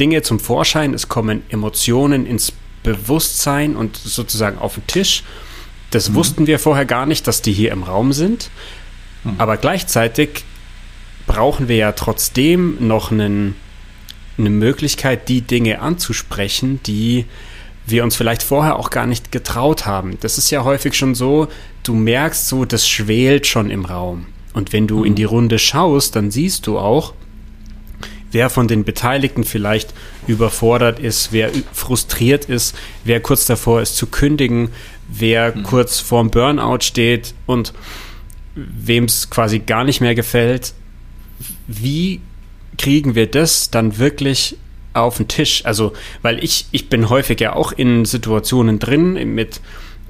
Dinge 0.00 0.22
zum 0.22 0.40
Vorschein, 0.40 0.94
es 0.94 1.08
kommen 1.08 1.42
Emotionen 1.50 2.24
ins 2.24 2.54
Bewusstsein 2.82 3.76
und 3.76 3.98
sozusagen 3.98 4.56
auf 4.56 4.74
den 4.74 4.86
Tisch. 4.86 5.22
Das 5.92 6.14
wussten 6.14 6.46
wir 6.46 6.58
vorher 6.58 6.86
gar 6.86 7.06
nicht, 7.06 7.28
dass 7.28 7.42
die 7.42 7.52
hier 7.52 7.70
im 7.70 7.84
Raum 7.84 8.12
sind. 8.12 8.50
Aber 9.38 9.56
gleichzeitig 9.56 10.44
brauchen 11.26 11.68
wir 11.68 11.76
ja 11.76 11.92
trotzdem 11.92 12.76
noch 12.86 13.12
einen, 13.12 13.54
eine 14.36 14.50
Möglichkeit, 14.50 15.28
die 15.28 15.42
Dinge 15.42 15.80
anzusprechen, 15.80 16.80
die 16.84 17.26
wir 17.86 18.04
uns 18.04 18.16
vielleicht 18.16 18.42
vorher 18.42 18.78
auch 18.78 18.90
gar 18.90 19.06
nicht 19.06 19.32
getraut 19.32 19.86
haben. 19.86 20.18
Das 20.20 20.38
ist 20.38 20.50
ja 20.50 20.64
häufig 20.64 20.94
schon 20.94 21.14
so, 21.14 21.48
du 21.82 21.94
merkst 21.94 22.48
so, 22.48 22.64
das 22.64 22.88
schwelt 22.88 23.46
schon 23.46 23.70
im 23.70 23.84
Raum. 23.84 24.26
Und 24.54 24.72
wenn 24.72 24.86
du 24.86 25.00
mhm. 25.00 25.04
in 25.04 25.14
die 25.14 25.24
Runde 25.24 25.58
schaust, 25.58 26.16
dann 26.16 26.30
siehst 26.30 26.66
du 26.66 26.78
auch, 26.78 27.14
wer 28.30 28.50
von 28.50 28.66
den 28.68 28.84
Beteiligten 28.84 29.44
vielleicht 29.44 29.92
überfordert 30.26 30.98
ist, 30.98 31.32
wer 31.32 31.50
frustriert 31.72 32.46
ist, 32.46 32.74
wer 33.04 33.20
kurz 33.20 33.46
davor 33.46 33.82
ist 33.82 33.96
zu 33.96 34.06
kündigen, 34.06 34.70
wer 35.18 35.54
mhm. 35.54 35.62
kurz 35.62 36.00
vorm 36.00 36.30
Burnout 36.30 36.80
steht 36.80 37.34
und 37.46 37.72
wem 38.54 39.04
es 39.04 39.30
quasi 39.30 39.60
gar 39.60 39.84
nicht 39.84 40.00
mehr 40.00 40.14
gefällt. 40.14 40.74
Wie 41.66 42.20
kriegen 42.78 43.14
wir 43.14 43.26
das 43.26 43.70
dann 43.70 43.98
wirklich 43.98 44.56
auf 44.94 45.16
den 45.16 45.28
Tisch? 45.28 45.64
Also, 45.64 45.92
weil 46.22 46.42
ich, 46.42 46.66
ich 46.70 46.88
bin 46.88 47.08
häufig 47.08 47.40
ja 47.40 47.54
auch 47.54 47.72
in 47.72 48.04
Situationen 48.04 48.78
drin 48.78 49.34
mit 49.34 49.60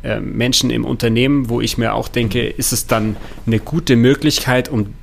äh, 0.02 0.20
Menschen 0.20 0.70
im 0.70 0.84
Unternehmen, 0.84 1.48
wo 1.48 1.60
ich 1.60 1.78
mir 1.78 1.94
auch 1.94 2.08
denke, 2.08 2.46
ist 2.46 2.72
es 2.72 2.86
dann 2.86 3.16
eine 3.46 3.60
gute 3.60 3.96
Möglichkeit, 3.96 4.68
um 4.68 4.94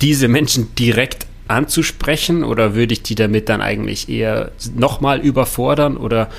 diese 0.00 0.28
Menschen 0.28 0.74
direkt 0.74 1.26
anzusprechen 1.46 2.44
oder 2.44 2.74
würde 2.74 2.92
ich 2.92 3.02
die 3.02 3.16
damit 3.16 3.48
dann 3.48 3.60
eigentlich 3.60 4.08
eher 4.08 4.52
nochmal 4.74 5.20
überfordern 5.20 5.96
oder 5.96 6.30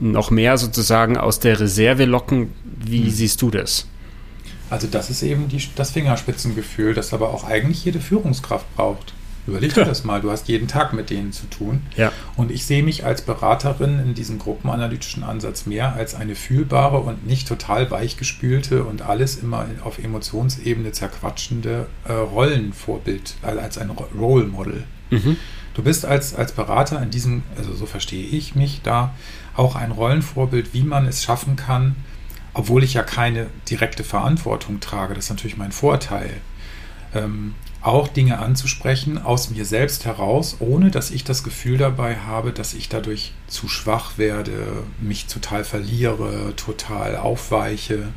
noch 0.00 0.30
mehr 0.30 0.58
sozusagen 0.58 1.16
aus 1.16 1.40
der 1.40 1.58
Reserve 1.60 2.04
locken? 2.04 2.52
Wie 2.64 3.04
hm. 3.04 3.10
siehst 3.10 3.42
du 3.42 3.50
das? 3.50 3.86
Also 4.68 4.88
das 4.88 5.10
ist 5.10 5.22
eben 5.22 5.48
die, 5.48 5.62
das 5.76 5.92
Fingerspitzengefühl, 5.92 6.94
das 6.94 7.12
aber 7.12 7.30
auch 7.30 7.44
eigentlich 7.44 7.84
jede 7.84 8.00
Führungskraft 8.00 8.66
braucht. 8.74 9.14
Überleg 9.46 9.74
dir 9.74 9.84
das 9.84 10.04
mal, 10.04 10.20
du 10.20 10.30
hast 10.30 10.48
jeden 10.48 10.66
Tag 10.66 10.92
mit 10.92 11.10
denen 11.10 11.32
zu 11.32 11.46
tun. 11.46 11.82
Ja. 11.96 12.12
Und 12.36 12.50
ich 12.50 12.66
sehe 12.66 12.82
mich 12.82 13.04
als 13.04 13.22
Beraterin 13.22 14.00
in 14.00 14.14
diesem 14.14 14.38
gruppenanalytischen 14.38 15.22
Ansatz 15.22 15.66
mehr 15.66 15.94
als 15.94 16.14
eine 16.14 16.34
fühlbare 16.34 16.98
und 16.98 17.26
nicht 17.26 17.46
total 17.46 17.90
weichgespülte 17.90 18.84
und 18.84 19.02
alles 19.02 19.36
immer 19.36 19.66
auf 19.84 19.98
Emotionsebene 19.98 20.92
zerquatschende 20.92 21.86
äh, 22.04 22.12
Rollenvorbild, 22.12 23.36
also 23.42 23.60
als 23.60 23.78
ein 23.78 23.90
Role 23.90 24.46
Model. 24.46 24.84
Mhm. 25.10 25.36
Du 25.74 25.82
bist 25.82 26.06
als, 26.06 26.34
als 26.34 26.52
Berater 26.52 27.02
in 27.02 27.10
diesem, 27.10 27.42
also 27.56 27.74
so 27.74 27.86
verstehe 27.86 28.26
ich 28.26 28.54
mich 28.54 28.80
da, 28.82 29.14
auch 29.56 29.74
ein 29.74 29.90
Rollenvorbild, 29.90 30.74
wie 30.74 30.82
man 30.82 31.06
es 31.06 31.24
schaffen 31.24 31.56
kann, 31.56 31.96
obwohl 32.54 32.84
ich 32.84 32.94
ja 32.94 33.02
keine 33.02 33.48
direkte 33.68 34.04
Verantwortung 34.04 34.80
trage. 34.80 35.14
Das 35.14 35.24
ist 35.24 35.30
natürlich 35.30 35.56
mein 35.56 35.72
Vorteil. 35.72 36.30
Ähm, 37.14 37.54
auch 37.82 38.08
Dinge 38.08 38.38
anzusprechen 38.38 39.22
aus 39.22 39.50
mir 39.50 39.64
selbst 39.64 40.06
heraus, 40.06 40.56
ohne 40.58 40.90
dass 40.90 41.10
ich 41.10 41.22
das 41.22 41.44
Gefühl 41.44 41.78
dabei 41.78 42.16
habe, 42.16 42.52
dass 42.52 42.74
ich 42.74 42.88
dadurch 42.88 43.32
zu 43.46 43.68
schwach 43.68 44.18
werde, 44.18 44.82
mich 45.00 45.26
total 45.26 45.64
verliere, 45.64 46.54
total 46.56 47.16
aufweiche, 47.16 48.08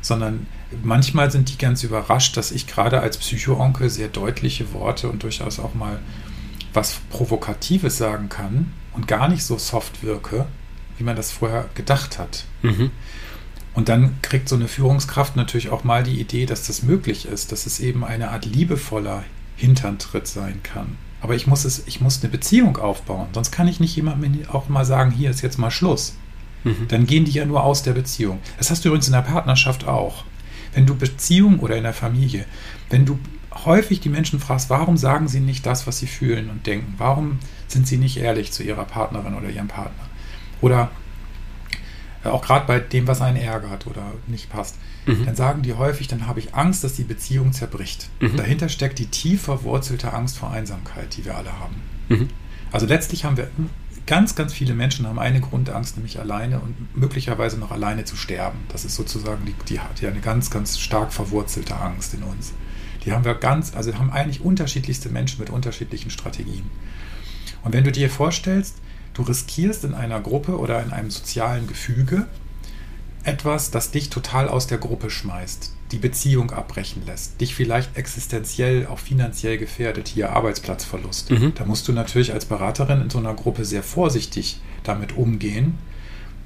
sondern 0.00 0.46
manchmal 0.82 1.30
sind 1.30 1.50
die 1.50 1.58
ganz 1.58 1.84
überrascht, 1.84 2.36
dass 2.36 2.50
ich 2.50 2.66
gerade 2.66 3.00
als 3.00 3.18
Psychoonkel 3.18 3.90
sehr 3.90 4.08
deutliche 4.08 4.72
Worte 4.72 5.08
und 5.08 5.22
durchaus 5.22 5.60
auch 5.60 5.74
mal 5.74 6.00
was 6.72 7.00
Provokatives 7.10 7.96
sagen 7.96 8.28
kann 8.28 8.72
und 8.92 9.08
gar 9.08 9.28
nicht 9.28 9.44
so 9.44 9.58
soft 9.58 10.02
wirke, 10.02 10.46
wie 10.98 11.04
man 11.04 11.16
das 11.16 11.32
vorher 11.32 11.68
gedacht 11.74 12.18
hat. 12.18 12.44
Mhm. 12.62 12.90
Und 13.72 13.88
dann 13.88 14.20
kriegt 14.22 14.48
so 14.48 14.56
eine 14.56 14.68
Führungskraft 14.68 15.36
natürlich 15.36 15.70
auch 15.70 15.84
mal 15.84 16.02
die 16.02 16.20
Idee, 16.20 16.44
dass 16.44 16.66
das 16.66 16.82
möglich 16.82 17.26
ist, 17.26 17.52
dass 17.52 17.66
es 17.66 17.80
eben 17.80 18.04
eine 18.04 18.30
Art 18.30 18.44
liebevoller 18.44 19.24
Hinterntritt 19.56 20.26
sein 20.26 20.60
kann. 20.62 20.96
Aber 21.20 21.34
ich 21.34 21.46
muss 21.46 21.64
es, 21.64 21.86
ich 21.86 22.00
muss 22.00 22.20
eine 22.22 22.30
Beziehung 22.30 22.78
aufbauen. 22.78 23.28
Sonst 23.32 23.50
kann 23.52 23.68
ich 23.68 23.78
nicht 23.78 23.94
jemandem 23.94 24.40
auch 24.50 24.68
mal 24.68 24.84
sagen, 24.84 25.10
hier 25.10 25.30
ist 25.30 25.42
jetzt 25.42 25.58
mal 25.58 25.70
Schluss. 25.70 26.14
Mhm. 26.64 26.88
Dann 26.88 27.06
gehen 27.06 27.24
die 27.24 27.32
ja 27.32 27.44
nur 27.44 27.62
aus 27.62 27.82
der 27.82 27.92
Beziehung. 27.92 28.40
Das 28.58 28.70
hast 28.70 28.84
du 28.84 28.88
übrigens 28.88 29.06
in 29.06 29.12
der 29.12 29.22
Partnerschaft 29.22 29.86
auch. 29.86 30.24
Wenn 30.74 30.86
du 30.86 30.94
Beziehung 30.94 31.60
oder 31.60 31.76
in 31.76 31.82
der 31.82 31.92
Familie, 31.92 32.46
wenn 32.88 33.04
du 33.04 33.18
häufig 33.52 34.00
die 34.00 34.08
Menschen 34.08 34.40
fragst, 34.40 34.70
warum 34.70 34.96
sagen 34.96 35.28
sie 35.28 35.40
nicht 35.40 35.66
das, 35.66 35.86
was 35.86 35.98
sie 35.98 36.06
fühlen 36.06 36.50
und 36.50 36.66
denken? 36.66 36.94
Warum 36.98 37.38
sind 37.68 37.86
sie 37.86 37.96
nicht 37.96 38.16
ehrlich 38.16 38.52
zu 38.52 38.62
ihrer 38.62 38.84
Partnerin 38.84 39.34
oder 39.34 39.50
ihrem 39.50 39.68
Partner? 39.68 40.04
Oder 40.60 40.90
auch 42.24 42.42
gerade 42.42 42.66
bei 42.66 42.80
dem, 42.80 43.06
was 43.06 43.22
einen 43.22 43.38
ärgert 43.38 43.86
oder 43.86 44.12
nicht 44.26 44.50
passt, 44.50 44.76
mhm. 45.06 45.24
dann 45.24 45.36
sagen 45.36 45.62
die 45.62 45.74
häufig, 45.74 46.06
dann 46.06 46.26
habe 46.26 46.38
ich 46.38 46.54
Angst, 46.54 46.84
dass 46.84 46.94
die 46.94 47.04
Beziehung 47.04 47.52
zerbricht. 47.52 48.08
Mhm. 48.20 48.36
Dahinter 48.36 48.68
steckt 48.68 48.98
die 48.98 49.06
tief 49.06 49.42
verwurzelte 49.42 50.12
Angst 50.12 50.38
vor 50.38 50.50
Einsamkeit, 50.50 51.16
die 51.16 51.24
wir 51.24 51.36
alle 51.36 51.52
haben. 51.58 51.76
Mhm. 52.08 52.28
Also 52.72 52.86
letztlich 52.86 53.24
haben 53.24 53.36
wir 53.36 53.50
ganz, 54.06 54.34
ganz 54.34 54.52
viele 54.52 54.74
Menschen 54.74 55.06
haben 55.06 55.18
eine 55.18 55.40
Grundangst, 55.40 55.96
nämlich 55.96 56.18
alleine 56.18 56.60
und 56.60 56.96
möglicherweise 56.96 57.58
noch 57.58 57.70
alleine 57.70 58.04
zu 58.04 58.16
sterben. 58.16 58.58
Das 58.68 58.84
ist 58.84 58.96
sozusagen, 58.96 59.44
die, 59.46 59.54
die 59.68 59.74
ja 59.74 60.10
eine 60.10 60.20
ganz, 60.20 60.50
ganz 60.50 60.78
stark 60.78 61.12
verwurzelte 61.12 61.76
Angst 61.76 62.14
in 62.14 62.22
uns. 62.22 62.52
Die 63.04 63.12
haben 63.12 63.24
wir 63.24 63.34
ganz, 63.34 63.74
also 63.74 63.94
haben 63.94 64.10
eigentlich 64.10 64.42
unterschiedlichste 64.42 65.08
Menschen 65.08 65.40
mit 65.40 65.50
unterschiedlichen 65.50 66.10
Strategien. 66.10 66.70
Und 67.62 67.72
wenn 67.72 67.84
du 67.84 67.92
dir 67.92 68.10
vorstellst, 68.10 68.76
Du 69.14 69.22
riskierst 69.22 69.84
in 69.84 69.94
einer 69.94 70.20
Gruppe 70.20 70.58
oder 70.58 70.82
in 70.82 70.92
einem 70.92 71.10
sozialen 71.10 71.66
Gefüge 71.66 72.26
etwas, 73.22 73.70
das 73.70 73.90
dich 73.90 74.08
total 74.08 74.48
aus 74.48 74.66
der 74.66 74.78
Gruppe 74.78 75.10
schmeißt, 75.10 75.74
die 75.92 75.98
Beziehung 75.98 76.52
abbrechen 76.52 77.04
lässt, 77.04 77.38
dich 77.40 77.54
vielleicht 77.54 77.96
existenziell, 77.98 78.86
auch 78.86 78.98
finanziell 78.98 79.58
gefährdet, 79.58 80.08
hier 80.08 80.32
Arbeitsplatzverlust. 80.32 81.30
Mhm. 81.30 81.52
Da 81.54 81.66
musst 81.66 81.86
du 81.86 81.92
natürlich 81.92 82.32
als 82.32 82.46
Beraterin 82.46 83.02
in 83.02 83.10
so 83.10 83.18
einer 83.18 83.34
Gruppe 83.34 83.66
sehr 83.66 83.82
vorsichtig 83.82 84.60
damit 84.84 85.16
umgehen. 85.16 85.76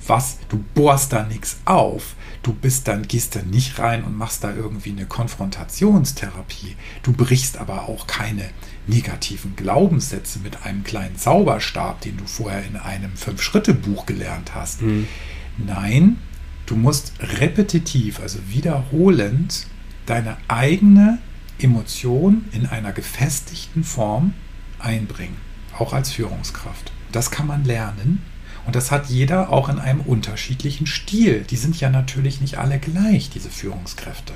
Was, 0.07 0.38
du 0.49 0.62
bohrst 0.75 1.12
da 1.12 1.23
nichts 1.23 1.59
auf. 1.64 2.14
Du 2.43 2.53
bist 2.53 2.88
dann, 2.88 3.09
gehst 3.09 3.37
da 3.37 3.43
nicht 3.43 3.79
rein 3.79 4.05
und 4.05 4.19
machst 4.19 4.45
da 4.45 4.55
irgendwie 4.55 4.90
eine 4.90 5.07
Konfrontationstherapie. 5.07 6.77
Du 7.03 7.12
brichst 7.12 7.57
aber 7.57 7.88
auch 7.88 8.07
keine 8.07 8.51
negativen 8.87 9.57
Glaubenssätze 9.57 10.40
mit 10.40 10.64
einem 10.67 10.85
kleinen 10.85 11.17
Zauberstab, 11.17 12.03
den 12.03 12.19
du 12.19 12.27
vorher 12.27 12.64
in 12.64 12.77
einem 12.77 13.17
Fünf-Schritte-Buch 13.17 14.05
gelernt 14.05 14.55
hast. 14.55 14.83
Mhm. 14.83 15.09
Nein, 15.57 16.19
du 16.67 16.77
musst 16.77 17.14
repetitiv, 17.21 18.21
also 18.21 18.40
wiederholend, 18.49 19.67
deine 20.05 20.37
eigene 20.49 21.19
Emotion 21.59 22.45
in 22.53 22.67
einer 22.67 22.93
gefestigten 22.93 23.85
Form 23.85 24.35
einbringen, 24.79 25.37
auch 25.79 25.95
als 25.95 26.12
Führungskraft. 26.12 26.93
Das 27.11 27.31
kann 27.31 27.47
man 27.47 27.64
lernen 27.64 28.23
und 28.66 28.74
das 28.74 28.90
hat 28.90 29.07
jeder 29.07 29.50
auch 29.50 29.68
in 29.68 29.79
einem 29.79 30.00
unterschiedlichen 30.00 30.87
Stil. 30.87 31.44
Die 31.48 31.57
sind 31.57 31.79
ja 31.81 31.90
natürlich 31.90 32.40
nicht 32.40 32.59
alle 32.59 32.79
gleich, 32.79 33.31
diese 33.31 33.50
Führungskräfte. 33.50 34.35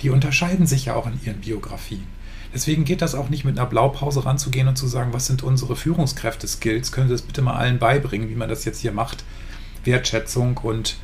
Die 0.00 0.10
unterscheiden 0.10 0.66
sich 0.66 0.86
ja 0.86 0.94
auch 0.94 1.06
in 1.06 1.20
ihren 1.24 1.40
Biografien. 1.40 2.06
Deswegen 2.52 2.84
geht 2.84 3.00
das 3.00 3.14
auch 3.14 3.30
nicht 3.30 3.44
mit 3.44 3.58
einer 3.58 3.68
Blaupause 3.68 4.26
ranzugehen 4.26 4.68
und 4.68 4.76
zu 4.76 4.86
sagen, 4.86 5.12
was 5.12 5.26
sind 5.26 5.42
unsere 5.42 5.76
Führungskräfte-Skills? 5.76 6.92
Können 6.92 7.08
Sie 7.08 7.14
das 7.14 7.22
bitte 7.22 7.40
mal 7.40 7.54
allen 7.54 7.78
beibringen, 7.78 8.28
wie 8.28 8.34
man 8.34 8.48
das 8.48 8.64
jetzt 8.64 8.80
hier 8.80 8.92
macht? 8.92 9.24
Wertschätzung 9.84 10.58
und 10.58 10.96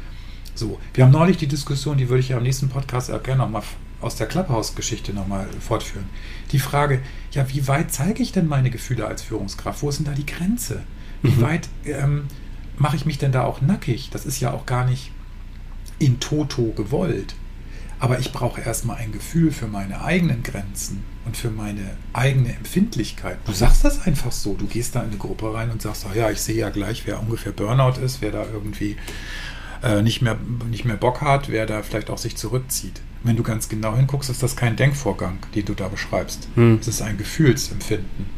so. 0.54 0.78
Wir 0.92 1.04
haben 1.04 1.12
neulich 1.12 1.38
die 1.38 1.46
Diskussion, 1.46 1.96
die 1.96 2.08
würde 2.08 2.20
ich 2.20 2.30
ja 2.30 2.36
im 2.36 2.42
nächsten 2.42 2.68
Podcast 2.68 3.10
auch 3.10 3.22
gerne 3.22 3.42
nochmal 3.42 3.62
aus 4.00 4.16
der 4.16 4.26
Clubhouse-Geschichte 4.26 5.12
nochmal 5.12 5.48
fortführen. 5.60 6.06
Die 6.52 6.58
Frage, 6.58 7.00
ja, 7.32 7.48
wie 7.48 7.66
weit 7.66 7.92
zeige 7.92 8.22
ich 8.22 8.32
denn 8.32 8.46
meine 8.46 8.70
Gefühle 8.70 9.06
als 9.06 9.22
Führungskraft? 9.22 9.82
Wo 9.82 9.88
ist 9.88 9.98
denn 9.98 10.06
da 10.06 10.12
die 10.12 10.26
Grenze? 10.26 10.82
Wie 11.22 11.30
mhm. 11.30 11.40
weit 11.40 11.68
ähm, 11.84 12.24
mache 12.78 12.96
ich 12.96 13.06
mich 13.06 13.18
denn 13.18 13.32
da 13.32 13.44
auch 13.44 13.60
nackig? 13.60 14.10
Das 14.10 14.26
ist 14.26 14.40
ja 14.40 14.52
auch 14.52 14.66
gar 14.66 14.84
nicht 14.84 15.12
in 15.98 16.20
toto 16.20 16.72
gewollt. 16.72 17.34
Aber 18.00 18.20
ich 18.20 18.32
brauche 18.32 18.60
erstmal 18.60 18.98
ein 18.98 19.10
Gefühl 19.10 19.50
für 19.50 19.66
meine 19.66 20.02
eigenen 20.02 20.44
Grenzen 20.44 21.02
und 21.24 21.36
für 21.36 21.50
meine 21.50 21.96
eigene 22.12 22.54
Empfindlichkeit. 22.54 23.38
Du 23.44 23.52
sagst 23.52 23.84
das 23.84 24.06
einfach 24.06 24.30
so. 24.30 24.54
Du 24.54 24.66
gehst 24.66 24.94
da 24.94 25.00
in 25.00 25.08
eine 25.08 25.18
Gruppe 25.18 25.52
rein 25.52 25.70
und 25.70 25.82
sagst, 25.82 26.06
ach 26.08 26.14
ja, 26.14 26.30
ich 26.30 26.40
sehe 26.40 26.56
ja 26.56 26.70
gleich, 26.70 27.06
wer 27.06 27.20
ungefähr 27.20 27.52
Burnout 27.52 28.00
ist, 28.00 28.22
wer 28.22 28.30
da 28.30 28.44
irgendwie 28.44 28.96
äh, 29.82 30.02
nicht, 30.02 30.22
mehr, 30.22 30.38
nicht 30.70 30.84
mehr 30.84 30.96
Bock 30.96 31.20
hat, 31.20 31.48
wer 31.48 31.66
da 31.66 31.82
vielleicht 31.82 32.10
auch 32.10 32.18
sich 32.18 32.36
zurückzieht. 32.36 33.00
Wenn 33.24 33.36
du 33.36 33.42
ganz 33.42 33.68
genau 33.68 33.96
hinguckst, 33.96 34.30
ist 34.30 34.44
das 34.44 34.54
kein 34.54 34.76
Denkvorgang, 34.76 35.38
den 35.56 35.64
du 35.64 35.74
da 35.74 35.88
beschreibst. 35.88 36.48
Hm. 36.54 36.78
Es 36.80 36.86
ist 36.86 37.02
ein 37.02 37.18
Gefühlsempfinden. 37.18 38.37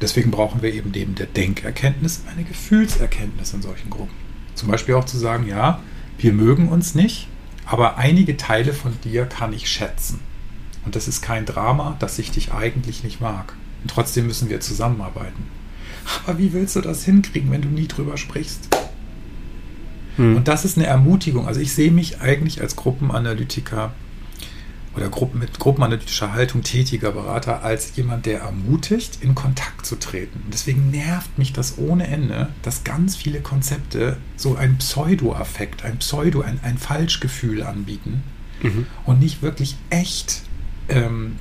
Deswegen 0.00 0.30
brauchen 0.30 0.62
wir 0.62 0.72
eben 0.72 0.92
neben 0.92 1.14
der 1.14 1.26
Denkerkenntnis 1.26 2.22
eine 2.30 2.44
Gefühlserkenntnis 2.44 3.52
in 3.52 3.62
solchen 3.62 3.90
Gruppen. 3.90 4.14
Zum 4.54 4.68
Beispiel 4.68 4.94
auch 4.94 5.04
zu 5.04 5.18
sagen, 5.18 5.46
ja, 5.46 5.80
wir 6.18 6.32
mögen 6.32 6.68
uns 6.68 6.94
nicht, 6.94 7.28
aber 7.66 7.96
einige 7.96 8.36
Teile 8.36 8.72
von 8.72 8.98
dir 9.02 9.26
kann 9.26 9.52
ich 9.52 9.68
schätzen. 9.68 10.20
Und 10.84 10.96
das 10.96 11.08
ist 11.08 11.20
kein 11.20 11.46
Drama, 11.46 11.96
dass 11.98 12.18
ich 12.18 12.30
dich 12.30 12.52
eigentlich 12.52 13.04
nicht 13.04 13.20
mag. 13.20 13.54
Und 13.82 13.90
trotzdem 13.90 14.26
müssen 14.26 14.48
wir 14.48 14.60
zusammenarbeiten. 14.60 15.44
Aber 16.26 16.38
wie 16.38 16.52
willst 16.52 16.76
du 16.76 16.80
das 16.80 17.04
hinkriegen, 17.04 17.50
wenn 17.50 17.62
du 17.62 17.68
nie 17.68 17.86
drüber 17.86 18.16
sprichst? 18.16 18.68
Hm. 20.16 20.36
Und 20.36 20.48
das 20.48 20.64
ist 20.64 20.76
eine 20.76 20.86
Ermutigung. 20.86 21.46
Also 21.46 21.60
ich 21.60 21.72
sehe 21.72 21.90
mich 21.90 22.20
eigentlich 22.20 22.60
als 22.60 22.76
Gruppenanalytiker 22.76 23.92
oder 24.96 25.08
Gruppen 25.08 25.38
mit 25.38 25.58
gruppenanalytischer 25.58 26.32
Haltung 26.32 26.62
tätiger 26.62 27.12
Berater 27.12 27.62
als 27.62 27.94
jemand, 27.96 28.26
der 28.26 28.40
ermutigt, 28.40 29.18
in 29.20 29.34
Kontakt 29.34 29.86
zu 29.86 29.96
treten. 29.96 30.42
Deswegen 30.52 30.90
nervt 30.90 31.38
mich 31.38 31.52
das 31.52 31.78
ohne 31.78 32.06
Ende, 32.06 32.48
dass 32.62 32.84
ganz 32.84 33.16
viele 33.16 33.40
Konzepte 33.40 34.16
so 34.36 34.56
ein 34.56 34.78
Pseudo-Affekt, 34.78 35.84
ein 35.84 35.98
Pseudo, 35.98 36.40
ein, 36.40 36.58
ein 36.62 36.78
Falschgefühl 36.78 37.62
anbieten 37.62 38.22
mhm. 38.62 38.86
und 39.04 39.20
nicht 39.20 39.42
wirklich 39.42 39.76
echt 39.90 40.42
ähm, 40.88 41.36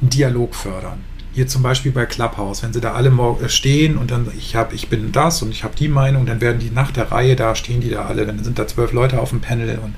einen 0.00 0.10
Dialog 0.10 0.54
fördern. 0.54 1.00
Hier 1.32 1.46
zum 1.46 1.62
Beispiel 1.62 1.92
bei 1.92 2.06
Clubhouse, 2.06 2.64
wenn 2.64 2.72
sie 2.72 2.80
da 2.80 2.92
alle 2.94 3.10
äh, 3.40 3.48
stehen 3.48 3.96
und 3.96 4.10
dann 4.10 4.26
ich 4.36 4.56
habe, 4.56 4.74
ich 4.74 4.88
bin 4.88 5.12
das 5.12 5.42
und 5.42 5.50
ich 5.50 5.62
habe 5.62 5.76
die 5.76 5.88
Meinung, 5.88 6.26
dann 6.26 6.40
werden 6.40 6.58
die 6.58 6.70
nach 6.70 6.90
der 6.90 7.12
Reihe 7.12 7.36
da 7.36 7.54
stehen 7.54 7.80
die 7.80 7.90
da 7.90 8.06
alle, 8.06 8.26
dann 8.26 8.42
sind 8.42 8.58
da 8.58 8.66
zwölf 8.66 8.92
Leute 8.92 9.20
auf 9.20 9.30
dem 9.30 9.40
Panel 9.40 9.78
und 9.78 9.94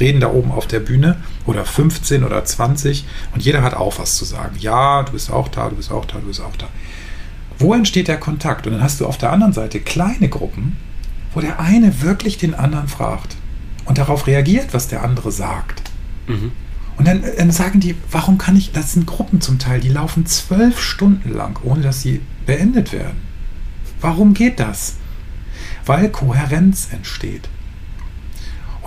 reden 0.00 0.20
da 0.20 0.30
oben 0.30 0.50
auf 0.50 0.66
der 0.66 0.80
Bühne 0.80 1.16
oder 1.46 1.64
15 1.64 2.24
oder 2.24 2.44
20 2.44 3.04
und 3.34 3.42
jeder 3.42 3.62
hat 3.62 3.74
auch 3.74 3.98
was 3.98 4.16
zu 4.16 4.24
sagen. 4.24 4.56
Ja, 4.58 5.02
du 5.02 5.12
bist 5.12 5.30
auch 5.30 5.48
da, 5.48 5.68
du 5.68 5.76
bist 5.76 5.90
auch 5.90 6.04
da, 6.04 6.18
du 6.18 6.26
bist 6.26 6.40
auch 6.40 6.56
da. 6.56 6.68
Wo 7.58 7.74
entsteht 7.74 8.08
der 8.08 8.18
Kontakt? 8.18 8.66
Und 8.66 8.74
dann 8.74 8.82
hast 8.82 9.00
du 9.00 9.06
auf 9.06 9.18
der 9.18 9.32
anderen 9.32 9.52
Seite 9.52 9.80
kleine 9.80 10.28
Gruppen, 10.28 10.76
wo 11.34 11.40
der 11.40 11.58
eine 11.60 12.02
wirklich 12.02 12.38
den 12.38 12.54
anderen 12.54 12.88
fragt 12.88 13.36
und 13.84 13.98
darauf 13.98 14.26
reagiert, 14.26 14.72
was 14.72 14.88
der 14.88 15.02
andere 15.02 15.32
sagt. 15.32 15.82
Mhm. 16.26 16.52
Und 16.96 17.06
dann, 17.06 17.22
dann, 17.36 17.50
sagen 17.52 17.78
die, 17.78 17.94
warum 18.10 18.38
kann 18.38 18.56
ich, 18.56 18.72
das 18.72 18.92
sind 18.92 19.06
Gruppen 19.06 19.40
zum 19.40 19.58
Teil, 19.58 19.80
die 19.80 19.88
laufen 19.88 20.26
zwölf 20.26 20.80
Stunden 20.80 21.32
lang, 21.32 21.58
ohne 21.62 21.82
dass 21.82 22.02
sie 22.02 22.20
beendet 22.44 22.92
werden. 22.92 23.16
Warum 24.00 24.34
geht 24.34 24.58
das? 24.58 24.96
Weil 25.86 26.10
Kohärenz 26.10 26.88
entsteht. 26.92 27.48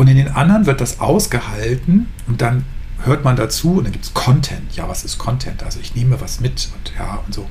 Und 0.02 0.08
in 0.08 0.18
den 0.18 0.30
anderen 0.30 0.66
wird 0.66 0.82
das 0.82 1.00
ausgehalten 1.00 2.08
und 2.26 2.42
dann 2.42 2.66
hört 3.04 3.24
man 3.24 3.36
dazu 3.36 3.74
und 3.74 3.84
dann 3.84 3.92
gibt 3.92 4.06
es 4.06 4.16
Content. 4.16 4.76
Ja, 4.76 4.90
was 4.90 5.04
ist 5.04 5.20
Content? 5.20 5.62
Also 5.62 5.80
ich 5.80 5.94
nehme 5.94 6.20
was 6.20 6.40
mit 6.40 6.70
und 6.76 6.92
ja 6.98 7.22
und 7.24 7.36
so. 7.36 7.48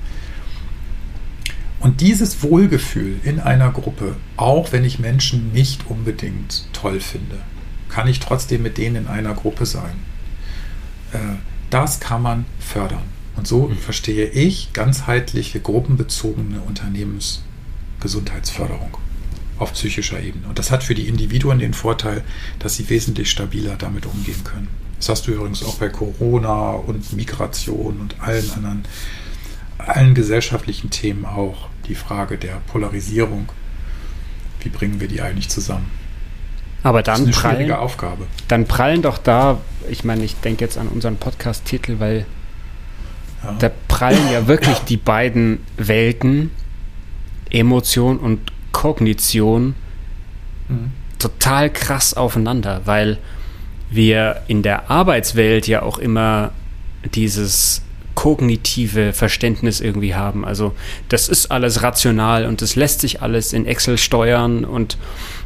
Und 1.78 2.00
dieses 2.00 2.42
Wohlgefühl 2.42 3.20
in 3.22 3.38
einer 3.38 3.70
Gruppe, 3.70 4.16
auch 4.36 4.72
wenn 4.72 4.84
ich 4.84 4.98
Menschen 4.98 5.52
nicht 5.52 5.88
unbedingt 5.88 6.66
toll 6.72 6.98
finde, 6.98 7.36
kann 7.88 8.08
ich 8.08 8.18
trotzdem 8.18 8.64
mit 8.64 8.78
denen 8.78 8.96
in 8.96 9.06
einer 9.06 9.34
Gruppe 9.34 9.64
sein. 9.64 9.94
Äh, 11.12 11.18
das 11.70 12.00
kann 12.00 12.20
man 12.20 12.46
fördern. 12.58 13.04
Und 13.36 13.46
so 13.46 13.68
mhm. 13.68 13.76
verstehe 13.76 14.26
ich 14.26 14.72
ganzheitliche, 14.72 15.60
gruppenbezogene 15.60 16.62
Unternehmensgesundheitsförderung 16.62 18.96
auf 19.60 19.74
psychischer 19.74 20.20
Ebene. 20.20 20.48
Und 20.48 20.58
das 20.58 20.70
hat 20.70 20.82
für 20.82 20.94
die 20.94 21.06
Individuen 21.06 21.58
den 21.58 21.74
Vorteil, 21.74 22.24
dass 22.58 22.76
sie 22.76 22.88
wesentlich 22.88 23.30
stabiler 23.30 23.76
damit 23.76 24.06
umgehen 24.06 24.42
können. 24.42 24.68
Das 24.96 25.08
hast 25.08 25.26
du 25.26 25.32
übrigens 25.32 25.62
auch 25.64 25.76
bei 25.76 25.88
Corona 25.88 26.72
und 26.72 27.12
Migration 27.12 28.00
und 28.00 28.16
allen 28.20 28.50
anderen, 28.52 28.84
allen 29.78 30.14
gesellschaftlichen 30.14 30.90
Themen 30.90 31.24
auch. 31.24 31.68
Die 31.88 31.94
Frage 31.94 32.38
der 32.38 32.60
Polarisierung. 32.68 33.48
Wie 34.60 34.68
bringen 34.68 35.00
wir 35.00 35.08
die 35.08 35.22
eigentlich 35.22 35.48
zusammen? 35.48 35.90
Aber 36.82 37.02
dann 37.02 37.26
das 37.26 37.36
ist 37.36 37.44
eine 37.44 37.54
prallen, 37.56 37.72
Aufgabe. 37.72 38.26
Dann 38.48 38.66
prallen 38.66 39.02
doch 39.02 39.18
da, 39.18 39.58
ich 39.88 40.04
meine, 40.04 40.24
ich 40.24 40.36
denke 40.36 40.64
jetzt 40.64 40.78
an 40.78 40.88
unseren 40.88 41.16
Podcast-Titel, 41.16 41.96
weil 41.98 42.26
ja. 43.42 43.56
da 43.58 43.70
prallen 43.88 44.30
ja 44.32 44.46
wirklich 44.46 44.78
die 44.80 44.96
beiden 44.96 45.60
Welten, 45.76 46.50
Emotion 47.50 48.18
und 48.18 48.40
Kognition 48.72 49.74
mhm. 50.68 50.92
total 51.18 51.70
krass 51.70 52.14
aufeinander, 52.14 52.82
weil 52.84 53.18
wir 53.90 54.42
in 54.46 54.62
der 54.62 54.90
Arbeitswelt 54.90 55.66
ja 55.66 55.82
auch 55.82 55.98
immer 55.98 56.52
dieses 57.14 57.82
kognitive 58.14 59.12
Verständnis 59.12 59.80
irgendwie 59.80 60.14
haben. 60.14 60.44
Also 60.44 60.74
das 61.08 61.28
ist 61.28 61.50
alles 61.50 61.82
rational 61.82 62.44
und 62.44 62.60
das 62.60 62.76
lässt 62.76 63.00
sich 63.00 63.22
alles 63.22 63.52
in 63.52 63.66
Excel 63.66 63.98
steuern 63.98 64.64
und 64.64 64.98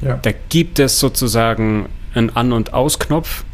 ja. 0.03 0.19
da 0.21 0.31
gibt 0.49 0.79
es 0.79 0.99
sozusagen 0.99 1.89
einen 2.15 2.31
An- 2.31 2.53
und 2.53 2.75
Ausknopf. 2.75 3.45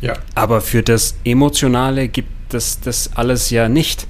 Ja. 0.00 0.14
Aber 0.34 0.60
für 0.60 0.82
das 0.82 1.14
Emotionale 1.24 2.08
gibt 2.08 2.52
es 2.52 2.80
das 2.80 3.12
alles 3.14 3.50
ja 3.50 3.68
nicht. 3.68 4.06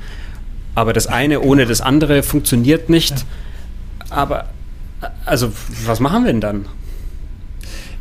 Aber 0.74 0.92
das 0.92 1.06
eine 1.06 1.40
ohne 1.40 1.66
das 1.66 1.80
andere 1.80 2.22
funktioniert 2.22 2.88
nicht. 2.88 3.18
Ja. 3.18 4.16
Aber 4.16 4.48
also, 5.24 5.52
was 5.84 6.00
machen 6.00 6.24
wir 6.24 6.32
denn 6.32 6.40
dann? 6.40 6.66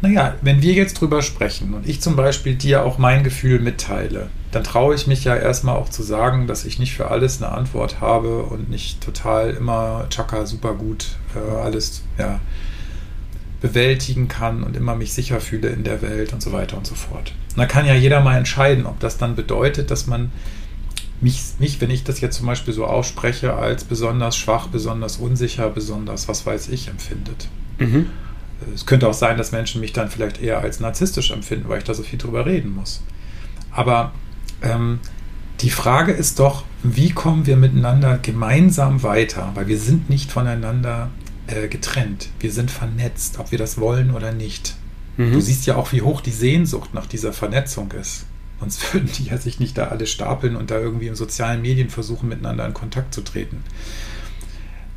Naja, 0.01 0.35
wenn 0.41 0.63
wir 0.63 0.73
jetzt 0.73 0.95
drüber 0.99 1.21
sprechen 1.21 1.75
und 1.75 1.87
ich 1.87 2.01
zum 2.01 2.15
Beispiel 2.15 2.55
dir 2.55 2.83
auch 2.83 2.97
mein 2.97 3.23
Gefühl 3.23 3.59
mitteile, 3.59 4.29
dann 4.51 4.63
traue 4.63 4.95
ich 4.95 5.05
mich 5.05 5.23
ja 5.23 5.35
erstmal 5.35 5.75
auch 5.75 5.89
zu 5.89 6.01
sagen, 6.01 6.47
dass 6.47 6.65
ich 6.65 6.79
nicht 6.79 6.95
für 6.95 7.11
alles 7.11 7.41
eine 7.41 7.51
Antwort 7.51 8.01
habe 8.01 8.43
und 8.43 8.69
nicht 8.69 9.01
total 9.01 9.51
immer 9.51 10.07
Chaka 10.09 10.47
super 10.47 10.73
gut 10.73 11.17
äh, 11.35 11.61
alles 11.61 12.01
ja, 12.17 12.39
bewältigen 13.61 14.27
kann 14.27 14.63
und 14.63 14.75
immer 14.75 14.95
mich 14.95 15.13
sicher 15.13 15.39
fühle 15.39 15.69
in 15.69 15.83
der 15.83 16.01
Welt 16.01 16.33
und 16.33 16.41
so 16.41 16.51
weiter 16.51 16.77
und 16.77 16.87
so 16.87 16.95
fort. 16.95 17.33
Und 17.51 17.59
da 17.59 17.65
kann 17.67 17.85
ja 17.85 17.93
jeder 17.93 18.21
mal 18.21 18.37
entscheiden, 18.37 18.87
ob 18.87 18.99
das 18.99 19.17
dann 19.17 19.35
bedeutet, 19.35 19.91
dass 19.91 20.07
man 20.07 20.31
mich, 21.21 21.43
mich, 21.60 21.79
wenn 21.79 21.89
ich 21.89 22.03
das 22.03 22.19
jetzt 22.19 22.38
zum 22.38 22.47
Beispiel 22.47 22.73
so 22.73 22.86
ausspreche, 22.86 23.53
als 23.53 23.84
besonders 23.84 24.36
schwach, 24.36 24.67
besonders 24.67 25.17
unsicher, 25.17 25.69
besonders 25.69 26.27
was 26.27 26.45
weiß 26.45 26.69
ich 26.69 26.88
empfindet. 26.88 27.47
Mhm. 27.79 28.07
Es 28.75 28.86
könnte 28.86 29.07
auch 29.07 29.13
sein, 29.13 29.38
dass 29.38 29.51
Menschen 29.51 29.81
mich 29.81 29.93
dann 29.93 30.10
vielleicht 30.10 30.41
eher 30.41 30.60
als 30.60 30.79
narzisstisch 30.79 31.31
empfinden, 31.31 31.69
weil 31.69 31.79
ich 31.79 31.84
da 31.84 31.93
so 31.93 32.03
viel 32.03 32.19
drüber 32.19 32.45
reden 32.45 32.75
muss. 32.75 33.01
Aber 33.71 34.13
ähm, 34.62 34.99
die 35.62 35.69
Frage 35.69 36.12
ist 36.12 36.39
doch, 36.39 36.63
wie 36.84 37.12
kommen 37.12 37.45
wir 37.45 37.57
miteinander 37.57 38.17
gemeinsam 38.17 39.03
weiter? 39.03 39.51
Weil 39.55 39.67
wir 39.67 39.79
sind 39.79 40.10
nicht 40.10 40.31
voneinander 40.31 41.10
äh, 41.47 41.67
getrennt. 41.67 42.29
Wir 42.39 42.51
sind 42.51 42.71
vernetzt, 42.71 43.39
ob 43.39 43.51
wir 43.51 43.57
das 43.57 43.79
wollen 43.79 44.12
oder 44.12 44.31
nicht. 44.31 44.75
Mhm. 45.17 45.34
Du 45.34 45.41
siehst 45.41 45.65
ja 45.65 45.75
auch, 45.75 45.91
wie 45.91 46.01
hoch 46.01 46.21
die 46.21 46.31
Sehnsucht 46.31 46.93
nach 46.93 47.05
dieser 47.05 47.34
Vernetzung 47.34 47.91
ist. 47.91 48.25
Sonst 48.62 48.93
würden 48.93 49.10
die 49.17 49.26
ja 49.26 49.38
sich 49.38 49.60
nicht 49.60 49.78
da 49.78 49.89
alle 49.89 50.08
stapeln 50.08 50.56
und 50.56 50.71
da 50.71 50.80
irgendwie 50.80 51.08
in 51.08 51.15
sozialen 51.15 51.62
Medien 51.62 51.89
versuchen, 51.89 52.30
miteinander 52.30 52.65
in 52.65 52.74
Kontakt 52.74 53.13
zu 53.13 53.21
treten. 53.21 53.63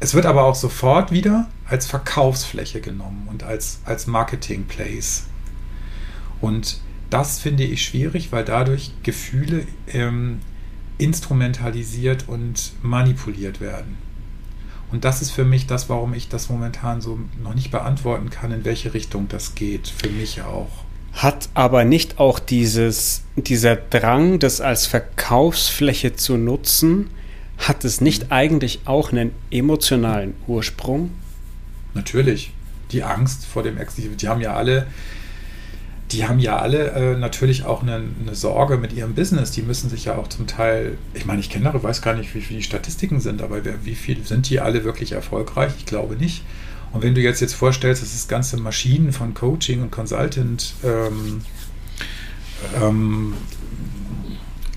Es 0.01 0.15
wird 0.15 0.27
aber 0.27 0.45
auch 0.45 0.55
sofort 0.55 1.11
wieder 1.11 1.49
als 1.67 1.87
Verkaufsfläche 1.87 2.81
genommen 2.81 3.27
und 3.31 3.43
als, 3.43 3.81
als 3.87 4.07
Marketing-Place. 4.07 5.25
Und 6.43 6.79
das 7.09 7.41
finde 7.41 7.65
ich 7.65 7.83
schwierig, 7.83 8.31
weil 8.31 8.45
dadurch 8.45 8.91
Gefühle 9.03 9.67
ähm, 9.89 10.41
instrumentalisiert 10.99 12.29
und 12.29 12.73
manipuliert 12.83 13.61
werden. 13.61 13.97
Und 14.93 15.05
das 15.05 15.23
ist 15.23 15.31
für 15.31 15.45
mich 15.45 15.67
das, 15.67 15.89
warum 15.89 16.13
ich 16.13 16.29
das 16.29 16.51
momentan 16.51 17.01
so 17.01 17.19
noch 17.43 17.55
nicht 17.55 17.71
beantworten 17.71 18.31
kann, 18.31 18.53
in 18.53 18.65
welche 18.65 18.93
Richtung 18.95 19.27
das 19.29 19.55
geht. 19.55 19.89
Für 19.89 20.11
mich 20.11 20.43
auch. 20.43 20.84
Hat 21.15 21.49
aber 21.55 21.85
nicht 21.85 22.19
auch 22.19 22.39
dieses, 22.41 23.23
dieser 23.37 23.77
Drang, 23.77 24.41
das 24.41 24.61
als 24.61 24.87
Verkaufsfläche 24.87 26.17
zu 26.17 26.37
nutzen, 26.37 27.11
hat 27.59 27.85
es 27.85 28.01
nicht 28.01 28.33
eigentlich 28.33 28.81
auch 28.85 29.13
einen 29.13 29.31
emotionalen 29.51 30.35
Ursprung? 30.49 31.11
Natürlich. 31.95 32.53
Die 32.91 33.05
Angst 33.05 33.47
vor 33.47 33.63
dem 33.63 33.79
Exil. 33.79 34.11
Die 34.17 34.29
haben 34.29 34.41
ja 34.41 34.55
alle, 34.55 34.87
die 36.11 36.27
haben 36.27 36.41
ja 36.41 36.59
alle 36.59 36.91
äh, 36.91 37.17
natürlich 37.17 37.65
auch 37.65 37.83
eine, 37.83 38.03
eine, 38.21 38.35
Sorge 38.35 38.77
mit 38.77 38.93
ihrem 38.93 39.15
Business. 39.15 39.53
Die 39.53 39.63
müssen 39.63 39.89
sich 39.89 40.07
ja 40.07 40.17
auch 40.17 40.29
zum 40.29 40.49
Teil, 40.49 40.99
ich 41.15 41.27
meine, 41.27 41.41
ich 41.41 41.49
kenne 41.49 41.65
darüber, 41.65 41.89
weiß 41.89 42.03
gar 42.03 42.15
nicht, 42.15 42.35
wie 42.35 42.41
viele 42.41 42.59
die 42.59 42.65
Statistiken 42.65 43.21
sind, 43.21 43.41
aber 43.41 43.63
wie 43.85 43.95
viel 43.95 44.25
sind 44.27 44.51
die 44.51 44.61
alle 44.61 44.83
wirklich 44.83 45.13
erfolgreich? 45.13 45.73
Ich 45.79 45.87
glaube 45.87 46.17
nicht. 46.17 46.43
Und 46.95 47.03
wenn 47.03 47.15
du 47.15 47.21
jetzt 47.21 47.41
jetzt 47.41 47.55
vorstellst, 47.55 48.03
dass 48.03 48.15
es 48.15 48.29
ganze 48.29 48.57
Maschinen 48.57 49.13
von 49.13 49.35
Coaching 49.35 49.83
und 49.83 49.91
Consultant 49.91 50.75
ähm, 50.85 51.41
ähm, 52.81 53.35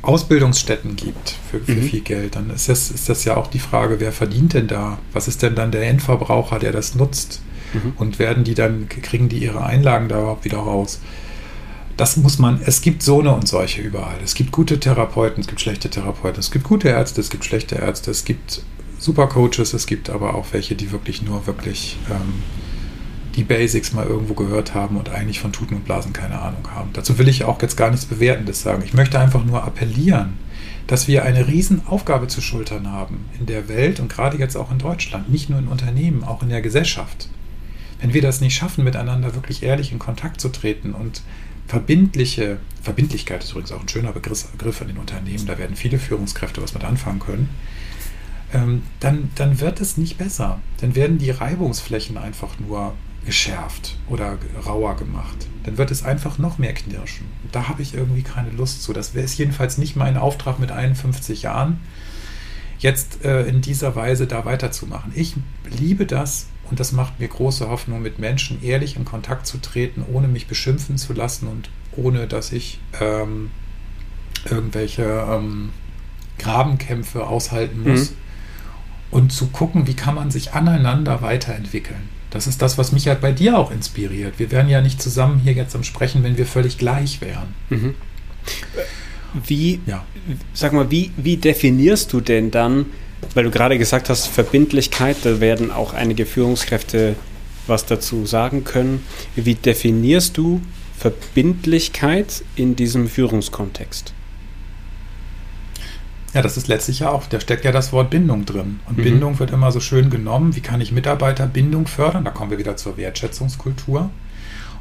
Ausbildungsstätten 0.02 0.96
gibt 0.96 1.36
für, 1.52 1.60
für 1.60 1.74
mhm. 1.74 1.84
viel 1.84 2.02
Geld, 2.02 2.36
dann 2.36 2.50
ist 2.50 2.70
das, 2.70 2.90
ist 2.90 3.08
das 3.08 3.24
ja 3.24 3.38
auch 3.38 3.48
die 3.48 3.60
Frage, 3.60 4.00
wer 4.00 4.12
verdient 4.12 4.56
denn 4.56 4.68
da? 4.68 4.98
Was 5.14 5.28
ist 5.28 5.44
denn 5.44 5.54
dann 5.54 5.72
der 5.72 5.88
Endverbraucher, 5.88 6.58
der 6.58 6.72
das 6.72 6.96
nutzt? 6.96 7.42
Mhm. 7.74 7.94
Und 7.98 8.18
werden 8.18 8.44
die 8.44 8.56
dann, 8.56 8.90
kriegen 8.90 9.30
die 9.30 9.38
ihre 9.38 9.64
Einlagen 9.64 10.10
da 10.10 10.20
überhaupt 10.20 10.44
wieder 10.44 10.58
raus? 10.58 11.00
Das 11.98 12.18
muss 12.18 12.40
man, 12.40 12.60
es 12.66 12.82
gibt 12.82 13.04
so 13.04 13.20
eine 13.20 13.34
und 13.34 13.48
solche 13.48 13.82
überall. 13.82 14.18
Es 14.24 14.34
gibt 14.34 14.52
gute 14.52 14.80
Therapeuten, 14.80 15.42
es 15.42 15.48
gibt 15.48 15.62
schlechte 15.62 15.90
Therapeuten, 15.90 16.40
es 16.40 16.50
gibt 16.50 16.66
gute 16.66 16.90
Ärzte, 16.90 17.22
es 17.22 17.30
gibt 17.30 17.46
schlechte 17.46 17.76
Ärzte, 17.76 18.10
es 18.10 18.26
gibt 18.26 18.64
super 18.98 19.28
Coaches, 19.28 19.74
es 19.74 19.88
gibt 19.88 20.10
aber 20.10 20.36
auch 20.36 20.48
welche, 20.52 20.76
die 20.76 20.92
wirklich 20.92 21.22
nur 21.22 21.48
wirklich 21.48 21.98
ähm, 22.10 22.42
die 23.36 23.44
Basics 23.44 23.94
mal 23.94 24.06
irgendwo 24.06 24.34
gehört 24.34 24.74
haben 24.74 24.98
und 24.98 25.10
eigentlich 25.10 25.40
von 25.40 25.54
Tuten 25.54 25.76
und 25.76 25.86
Blasen 25.86 26.12
keine 26.12 26.40
Ahnung 26.40 26.70
haben. 26.72 26.90
Dazu 26.94 27.18
will 27.20 27.28
ich 27.28 27.44
auch 27.44 27.62
jetzt 27.62 27.78
gar 27.78 27.92
nichts 27.92 28.08
Bewertendes 28.08 28.62
sagen. 28.62 28.82
Ich 28.84 28.96
möchte 28.96 29.20
einfach 29.20 29.46
nur 29.46 29.64
appellieren, 29.64 30.34
dass 30.88 31.08
wir 31.08 31.24
eine 31.24 31.48
Riesenaufgabe 31.48 32.28
zu 32.28 32.42
schultern 32.42 32.92
haben 32.92 33.26
in 33.40 33.46
der 33.46 33.68
Welt 33.68 34.00
und 34.00 34.10
gerade 34.10 34.38
jetzt 34.38 34.56
auch 34.56 34.72
in 34.72 34.80
Deutschland, 34.80 35.30
nicht 35.30 35.50
nur 35.50 35.60
in 35.60 35.68
Unternehmen, 35.68 36.24
auch 36.24 36.42
in 36.42 36.50
der 36.50 36.62
Gesellschaft. 36.62 37.30
wenn 38.00 38.14
wir 38.14 38.22
das 38.22 38.42
nicht 38.42 38.56
schaffen, 38.56 38.84
miteinander 38.84 39.34
wirklich 39.34 39.64
ehrlich 39.64 39.92
in 39.92 39.98
Kontakt 39.98 40.40
zu 40.40 40.50
treten 40.50 40.94
und 40.94 41.24
verbindliche, 41.68 42.58
Verbindlichkeit 42.82 43.44
ist 43.44 43.52
übrigens 43.52 43.72
auch 43.72 43.82
ein 43.82 43.90
schöner 43.90 44.14
Begriff, 44.14 44.46
Begriff 44.50 44.82
an 44.82 44.88
den 44.88 44.98
Unternehmen, 44.98 45.46
da 45.46 45.58
werden 45.58 45.76
viele 45.76 46.00
Führungskräfte 46.00 46.62
was 46.62 46.74
mit 46.74 46.84
anfangen 46.84 47.20
können, 47.20 47.50
ähm, 48.54 48.84
dann, 49.00 49.30
dann 49.36 49.60
wird 49.60 49.82
es 49.82 49.98
nicht 49.98 50.18
besser. 50.18 50.60
Dann 50.80 50.96
werden 50.96 51.18
die 51.18 51.32
Reibungsflächen 51.32 52.18
einfach 52.18 52.60
nur 52.60 52.94
geschärft 53.26 53.98
oder 54.08 54.38
rauer 54.66 54.96
gemacht. 54.96 55.48
Dann 55.64 55.78
wird 55.78 55.92
es 55.92 56.04
einfach 56.04 56.38
noch 56.38 56.58
mehr 56.58 56.74
knirschen. 56.74 57.28
Da 57.52 57.68
habe 57.68 57.82
ich 57.82 57.94
irgendwie 57.94 58.22
keine 58.22 58.52
Lust 58.52 58.84
zu. 58.84 58.94
Das 58.94 59.14
wäre 59.14 59.28
jedenfalls 59.28 59.78
nicht 59.78 59.96
mein 59.96 60.18
Auftrag 60.18 60.60
mit 60.60 60.72
51 60.72 61.42
Jahren, 61.42 61.82
jetzt 62.80 63.26
äh, 63.26 63.44
in 63.46 63.62
dieser 63.62 63.96
Weise 63.96 64.28
da 64.28 64.46
weiterzumachen. 64.46 65.12
Ich 65.14 65.36
liebe 65.78 66.06
das 66.06 66.48
und 66.70 66.80
das 66.80 66.94
macht 66.94 67.20
mir 67.20 67.28
große 67.28 67.68
Hoffnung, 67.68 68.02
mit 68.02 68.18
Menschen 68.20 68.64
ehrlich 68.64 68.96
in 68.96 69.04
Kontakt 69.04 69.46
zu 69.46 69.58
treten, 69.58 70.06
ohne 70.12 70.28
mich 70.28 70.48
beschimpfen 70.48 70.98
zu 70.98 71.14
lassen 71.14 71.48
und 71.48 71.70
ohne 71.98 72.28
dass 72.28 72.52
ich 72.52 72.80
ähm, 73.02 73.52
irgendwelche 74.46 75.04
ähm, 75.04 75.72
Grabenkämpfe 76.38 77.28
aushalten 77.28 77.82
muss. 77.84 78.12
Mhm. 78.12 78.16
Und 79.12 79.32
zu 79.32 79.48
gucken, 79.48 79.88
wie 79.88 79.94
kann 79.94 80.16
man 80.16 80.32
sich 80.32 80.54
aneinander 80.54 81.22
weiterentwickeln. 81.22 82.10
Das 82.30 82.46
ist 82.46 82.62
das, 82.62 82.78
was 82.78 82.92
mich 82.92 83.08
halt 83.08 83.22
bei 83.22 83.32
dir 83.32 83.58
auch 83.58 83.72
inspiriert. 83.72 84.38
Wir 84.38 84.52
wären 84.52 84.68
ja 84.68 84.82
nicht 84.82 85.02
zusammen 85.02 85.40
hier 85.40 85.54
jetzt 85.54 85.76
am 85.76 85.84
Sprechen, 85.84 86.24
wenn 86.24 86.38
wir 86.38 86.46
völlig 86.46 86.78
gleich 86.78 87.22
wären. 87.22 87.56
Mhm. 87.70 87.96
Wie, 89.46 89.80
ja. 89.86 90.04
sag 90.54 90.74
mal, 90.74 90.92
wie, 90.92 91.12
wie 91.16 91.38
definierst 91.38 92.12
du 92.12 92.22
denn 92.22 92.52
dann, 92.52 92.88
weil 93.34 93.46
du 93.46 93.52
gerade 93.52 93.78
gesagt 93.78 94.10
hast, 94.10 94.28
Verbindlichkeit, 94.28 95.18
da 95.24 95.40
werden 95.40 95.72
auch 95.72 95.94
einige 95.94 96.26
Führungskräfte 96.26 97.16
was 97.68 97.86
dazu 97.86 98.26
sagen 98.26 98.64
können. 98.64 99.06
Wie 99.36 99.56
definierst 99.56 100.38
du 100.38 100.62
Verbindlichkeit 100.98 102.44
in 102.56 102.76
diesem 102.76 103.08
Führungskontext? 103.08 104.14
Ja, 106.38 106.44
das 106.44 106.56
ist 106.56 106.68
letztlich 106.68 107.00
ja 107.00 107.10
auch, 107.10 107.26
da 107.26 107.40
steckt 107.40 107.66
ja 107.66 107.72
das 107.72 107.92
Wort 107.92 108.12
Bindung 108.12 108.46
drin. 108.46 108.80
Und 108.86 109.00
mhm. 109.00 109.04
Bindung 109.04 109.40
wird 109.40 109.50
immer 109.50 109.72
so 109.72 109.80
schön 109.80 110.12
genommen. 110.12 110.56
Wie 110.56 110.62
kann 110.62 110.80
ich 110.82 110.92
Mitarbeiterbindung 110.92 111.88
fördern? 111.88 112.26
Da 112.26 112.30
kommen 112.30 112.52
wir 112.52 112.60
wieder 112.60 112.78
zur 112.78 112.96
Wertschätzungskultur. 112.96 114.12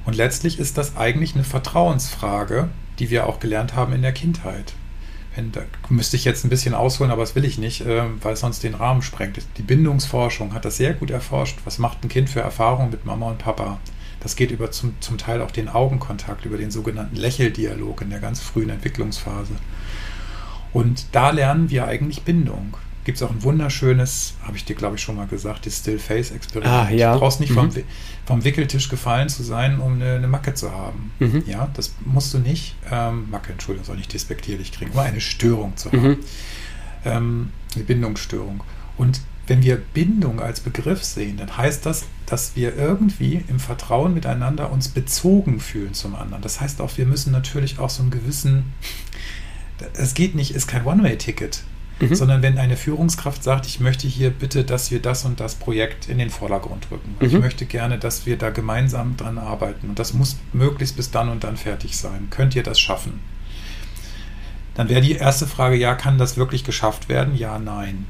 Und 0.04 0.16
letztlich 0.16 0.58
ist 0.58 0.76
das 0.76 0.98
eigentlich 0.98 1.34
eine 1.34 1.44
Vertrauensfrage, 1.44 2.68
die 2.98 3.08
wir 3.08 3.26
auch 3.26 3.40
gelernt 3.40 3.74
haben 3.74 3.94
in 3.94 4.02
der 4.02 4.12
Kindheit. 4.12 4.74
Wenn, 5.34 5.50
da 5.50 5.62
müsste 5.88 6.16
ich 6.16 6.26
jetzt 6.26 6.44
ein 6.44 6.50
bisschen 6.50 6.74
ausholen, 6.74 7.10
aber 7.10 7.22
das 7.22 7.34
will 7.34 7.46
ich 7.46 7.56
nicht, 7.56 7.86
äh, 7.86 8.02
weil 8.20 8.34
es 8.34 8.40
sonst 8.40 8.62
den 8.62 8.74
Rahmen 8.74 9.00
sprengt. 9.00 9.38
Die 9.56 9.62
Bindungsforschung 9.62 10.52
hat 10.52 10.66
das 10.66 10.76
sehr 10.76 10.92
gut 10.92 11.10
erforscht. 11.10 11.60
Was 11.64 11.78
macht 11.78 12.04
ein 12.04 12.10
Kind 12.10 12.28
für 12.28 12.40
Erfahrungen 12.40 12.90
mit 12.90 13.06
Mama 13.06 13.30
und 13.30 13.38
Papa? 13.38 13.80
Das 14.20 14.36
geht 14.36 14.50
über 14.50 14.70
zum, 14.70 14.92
zum 15.00 15.16
Teil 15.16 15.40
auch 15.40 15.52
den 15.52 15.70
Augenkontakt, 15.70 16.44
über 16.44 16.58
den 16.58 16.70
sogenannten 16.70 17.16
Lächeldialog 17.16 18.02
in 18.02 18.10
der 18.10 18.20
ganz 18.20 18.40
frühen 18.40 18.68
Entwicklungsphase. 18.68 19.54
Und 20.72 21.06
da 21.12 21.30
lernen 21.30 21.70
wir 21.70 21.86
eigentlich 21.86 22.22
Bindung. 22.22 22.76
Gibt 23.04 23.16
es 23.16 23.22
auch 23.22 23.30
ein 23.30 23.42
wunderschönes, 23.44 24.34
habe 24.42 24.56
ich 24.56 24.64
dir 24.64 24.74
glaube 24.74 24.96
ich 24.96 25.02
schon 25.02 25.14
mal 25.14 25.28
gesagt, 25.28 25.64
das 25.64 25.78
Still 25.78 25.98
Face 25.98 26.32
Experiment. 26.32 26.74
Ah, 26.74 26.90
ja. 26.90 27.14
Du 27.14 27.20
brauchst 27.20 27.38
nicht 27.38 27.50
mhm. 27.50 27.70
vom, 27.70 27.70
vom, 28.24 28.44
Wickeltisch 28.44 28.88
gefallen 28.88 29.28
zu 29.28 29.44
sein, 29.44 29.78
um 29.78 29.94
eine, 29.94 30.16
eine 30.16 30.26
Macke 30.26 30.54
zu 30.54 30.72
haben. 30.72 31.12
Mhm. 31.20 31.44
Ja, 31.46 31.68
das 31.74 31.94
musst 32.04 32.34
du 32.34 32.38
nicht. 32.38 32.74
Ähm, 32.90 33.30
Macke, 33.30 33.52
Entschuldigung, 33.52 33.86
soll 33.86 33.96
nicht 33.96 34.12
despektierlich 34.12 34.72
kriegen, 34.72 34.90
um 34.90 34.98
eine 34.98 35.20
Störung 35.20 35.76
zu 35.76 35.92
haben. 35.92 36.08
Mhm. 36.08 36.18
Ähm, 37.04 37.52
eine 37.76 37.84
Bindungsstörung. 37.84 38.64
Und 38.98 39.20
wenn 39.46 39.62
wir 39.62 39.76
Bindung 39.76 40.40
als 40.40 40.60
Begriff 40.60 41.04
sehen, 41.04 41.36
dann 41.36 41.56
heißt 41.56 41.86
das, 41.86 42.06
dass 42.26 42.56
wir 42.56 42.76
irgendwie 42.76 43.44
im 43.46 43.60
Vertrauen 43.60 44.14
miteinander 44.14 44.72
uns 44.72 44.88
bezogen 44.88 45.60
fühlen 45.60 45.94
zum 45.94 46.16
anderen. 46.16 46.42
Das 46.42 46.60
heißt 46.60 46.80
auch, 46.80 46.96
wir 46.96 47.06
müssen 47.06 47.32
natürlich 47.32 47.78
auch 47.78 47.90
so 47.90 48.02
einen 48.02 48.10
gewissen 48.10 48.72
es 49.94 50.14
geht 50.14 50.34
nicht, 50.34 50.54
ist 50.54 50.66
kein 50.66 50.84
One-Way-Ticket. 50.84 51.62
Mhm. 51.98 52.14
Sondern 52.14 52.42
wenn 52.42 52.58
eine 52.58 52.76
Führungskraft 52.76 53.42
sagt, 53.42 53.66
ich 53.66 53.80
möchte 53.80 54.06
hier 54.06 54.30
bitte, 54.30 54.64
dass 54.64 54.90
wir 54.90 55.00
das 55.00 55.24
und 55.24 55.40
das 55.40 55.54
Projekt 55.54 56.08
in 56.08 56.18
den 56.18 56.28
Vordergrund 56.28 56.88
rücken. 56.90 57.16
Mhm. 57.18 57.26
Ich 57.26 57.32
möchte 57.32 57.64
gerne, 57.64 57.98
dass 57.98 58.26
wir 58.26 58.36
da 58.36 58.50
gemeinsam 58.50 59.16
dran 59.16 59.38
arbeiten. 59.38 59.88
Und 59.88 59.98
das 59.98 60.12
muss 60.12 60.36
möglichst 60.52 60.96
bis 60.96 61.10
dann 61.10 61.30
und 61.30 61.42
dann 61.44 61.56
fertig 61.56 61.96
sein. 61.96 62.28
Könnt 62.30 62.54
ihr 62.54 62.62
das 62.62 62.78
schaffen? 62.78 63.20
Dann 64.74 64.90
wäre 64.90 65.00
die 65.00 65.12
erste 65.12 65.46
Frage, 65.46 65.76
ja, 65.76 65.94
kann 65.94 66.18
das 66.18 66.36
wirklich 66.36 66.64
geschafft 66.64 67.08
werden? 67.08 67.34
Ja, 67.34 67.58
nein. 67.58 68.04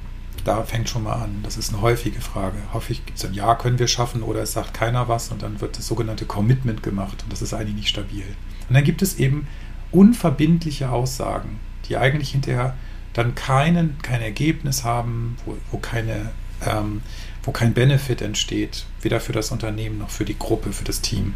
Da 0.45 0.65
fängt 0.65 0.89
schon 0.89 1.05
mal 1.05 1.15
an. 1.15 1.41
Das 1.45 1.57
ist 1.57 1.73
eine 1.73 1.81
häufige 1.81 2.21
Frage. 2.21 2.57
Häufig 2.73 3.07
gibt 3.07 3.19
es 3.19 3.25
ein 3.25 3.35
Ja, 3.35 3.55
können 3.55 3.79
wir 3.79 3.87
schaffen 3.87 4.23
oder 4.23 4.43
es 4.43 4.53
sagt 4.53 4.75
keiner 4.75 5.07
was 5.07 5.31
und 5.31 5.43
dann 5.43 5.61
wird 5.61 5.79
das 5.79 5.87
sogenannte 5.87 6.25
Commitment 6.25 6.83
gemacht 6.83 7.23
und 7.23 7.33
das 7.33 7.41
ist 7.41 7.55
eigentlich 7.55 7.77
nicht 7.77 7.89
stabil. 7.89 8.25
Und 8.69 8.75
dann 8.75 8.83
gibt 8.83 9.01
es 9.01 9.19
eben 9.19 9.47
unverbindliche 9.91 10.91
Aussagen, 10.91 11.61
die 11.89 11.97
eigentlich 11.97 12.31
hinterher 12.31 12.75
dann 13.13 13.35
keinen, 13.35 13.97
kein 14.03 14.21
Ergebnis 14.21 14.85
haben, 14.85 15.37
wo, 15.45 15.57
wo, 15.71 15.79
keine, 15.79 16.31
ähm, 16.67 17.03
wo 17.43 17.53
kein 17.53 17.73
Benefit 17.73 18.21
entsteht, 18.21 18.85
weder 19.01 19.21
für 19.21 19.33
das 19.33 19.51
Unternehmen 19.51 19.99
noch 19.99 20.11
für 20.11 20.25
die 20.25 20.39
Gruppe, 20.39 20.73
für 20.73 20.85
das 20.85 21.01
Team. 21.01 21.35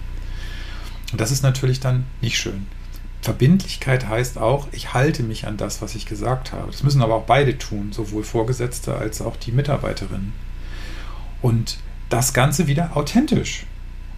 Und 1.12 1.20
das 1.20 1.30
ist 1.30 1.42
natürlich 1.42 1.80
dann 1.80 2.05
nicht 2.20 2.38
schön. 2.38 2.66
Verbindlichkeit 3.22 4.09
heißt 4.09 4.38
auch, 4.38 4.68
ich 4.72 4.94
halte 4.94 5.22
mich 5.22 5.46
an 5.46 5.57
das, 5.57 5.82
was 5.82 5.94
ich 5.94 6.07
gesagt 6.07 6.53
habe. 6.53 6.70
Das 6.70 6.82
müssen 6.82 7.03
aber 7.03 7.14
auch 7.16 7.26
beide 7.26 7.59
tun, 7.59 7.92
sowohl 7.92 8.24
Vorgesetzte 8.24 8.96
als 8.96 9.20
auch 9.20 9.36
die 9.36 9.53
Mitarbeiterinnen. 9.53 10.32
Und 11.42 11.78
das 12.09 12.32
Ganze 12.32 12.66
wieder 12.66 12.96
authentisch. 12.96 13.66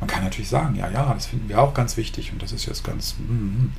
Man 0.00 0.08
kann 0.08 0.24
natürlich 0.24 0.48
sagen, 0.48 0.74
ja, 0.74 0.90
ja, 0.90 1.12
das 1.14 1.26
finden 1.26 1.48
wir 1.48 1.60
auch 1.60 1.74
ganz 1.74 1.96
wichtig 1.96 2.32
und 2.32 2.42
das 2.42 2.52
ist 2.52 2.66
jetzt 2.66 2.82
ganz. 2.82 3.14
Mm, 3.18 3.32
mm. 3.32 3.72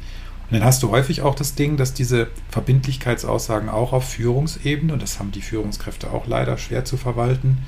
Und 0.50 0.60
dann 0.60 0.64
hast 0.64 0.84
du 0.84 0.91
häufig 0.91 1.22
auch 1.22 1.36
das 1.36 1.56
Ding, 1.56 1.78
dass 1.78 1.94
diese 1.94 2.28
Verbindlichkeitsaussagen 2.50 3.70
auch 3.70 3.94
auf 3.94 4.10
Führungsebene, 4.10 4.94
und 4.94 5.02
das 5.02 5.20
haben 5.20 5.32
die 5.32 5.41
Führungskräfte 5.41 6.12
auch 6.12 6.28
leider 6.28 6.58
schwer 6.58 6.86
zu 6.86 6.98
verwalten, 6.98 7.60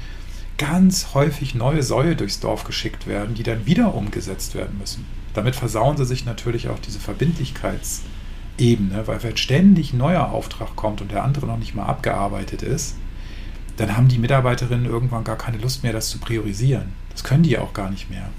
ganz 0.58 1.14
häufig 1.14 1.56
neue 1.56 1.84
Säue 1.84 2.16
durchs 2.16 2.40
Dorf 2.40 2.64
geschickt 2.64 3.08
werden, 3.08 3.36
die 3.36 3.44
dann 3.44 3.66
wieder 3.66 3.94
umgesetzt 3.94 4.56
werden 4.56 4.78
müssen. 4.78 5.06
Damit 5.34 5.56
versauen 5.56 5.98
sie 5.98 6.06
sich 6.06 6.26
natürlich 6.26 6.70
auch 6.70 6.80
diese 6.80 7.00
Verbindlichkeitsebene, 7.00 9.08
weil 9.08 9.24
wenn 9.24 9.38
ständig 9.38 9.94
ein 9.94 9.98
neuer 9.98 10.30
Auftrag 10.30 10.76
kommt 10.76 11.02
und 11.02 11.12
der 11.12 11.24
andere 11.24 11.48
noch 11.48 11.58
nicht 11.58 11.76
mal 11.76 11.86
abgearbeitet 11.86 12.62
ist, 12.62 12.96
dann 13.78 13.98
haben 13.98 14.08
die 14.08 14.20
Mitarbeiterinnen 14.20 14.86
irgendwann 14.86 15.26
gar 15.26 15.38
keine 15.38 15.58
Lust 15.58 15.84
mehr, 15.84 15.92
das 15.92 16.10
zu 16.10 16.20
priorisieren. 16.20 16.94
Das 17.12 17.26
können 17.26 17.44
die 17.44 17.52
ja 17.52 17.62
auch 17.62 17.74
gar 17.74 17.90
nicht 17.90 18.10
mehr. 18.10 18.30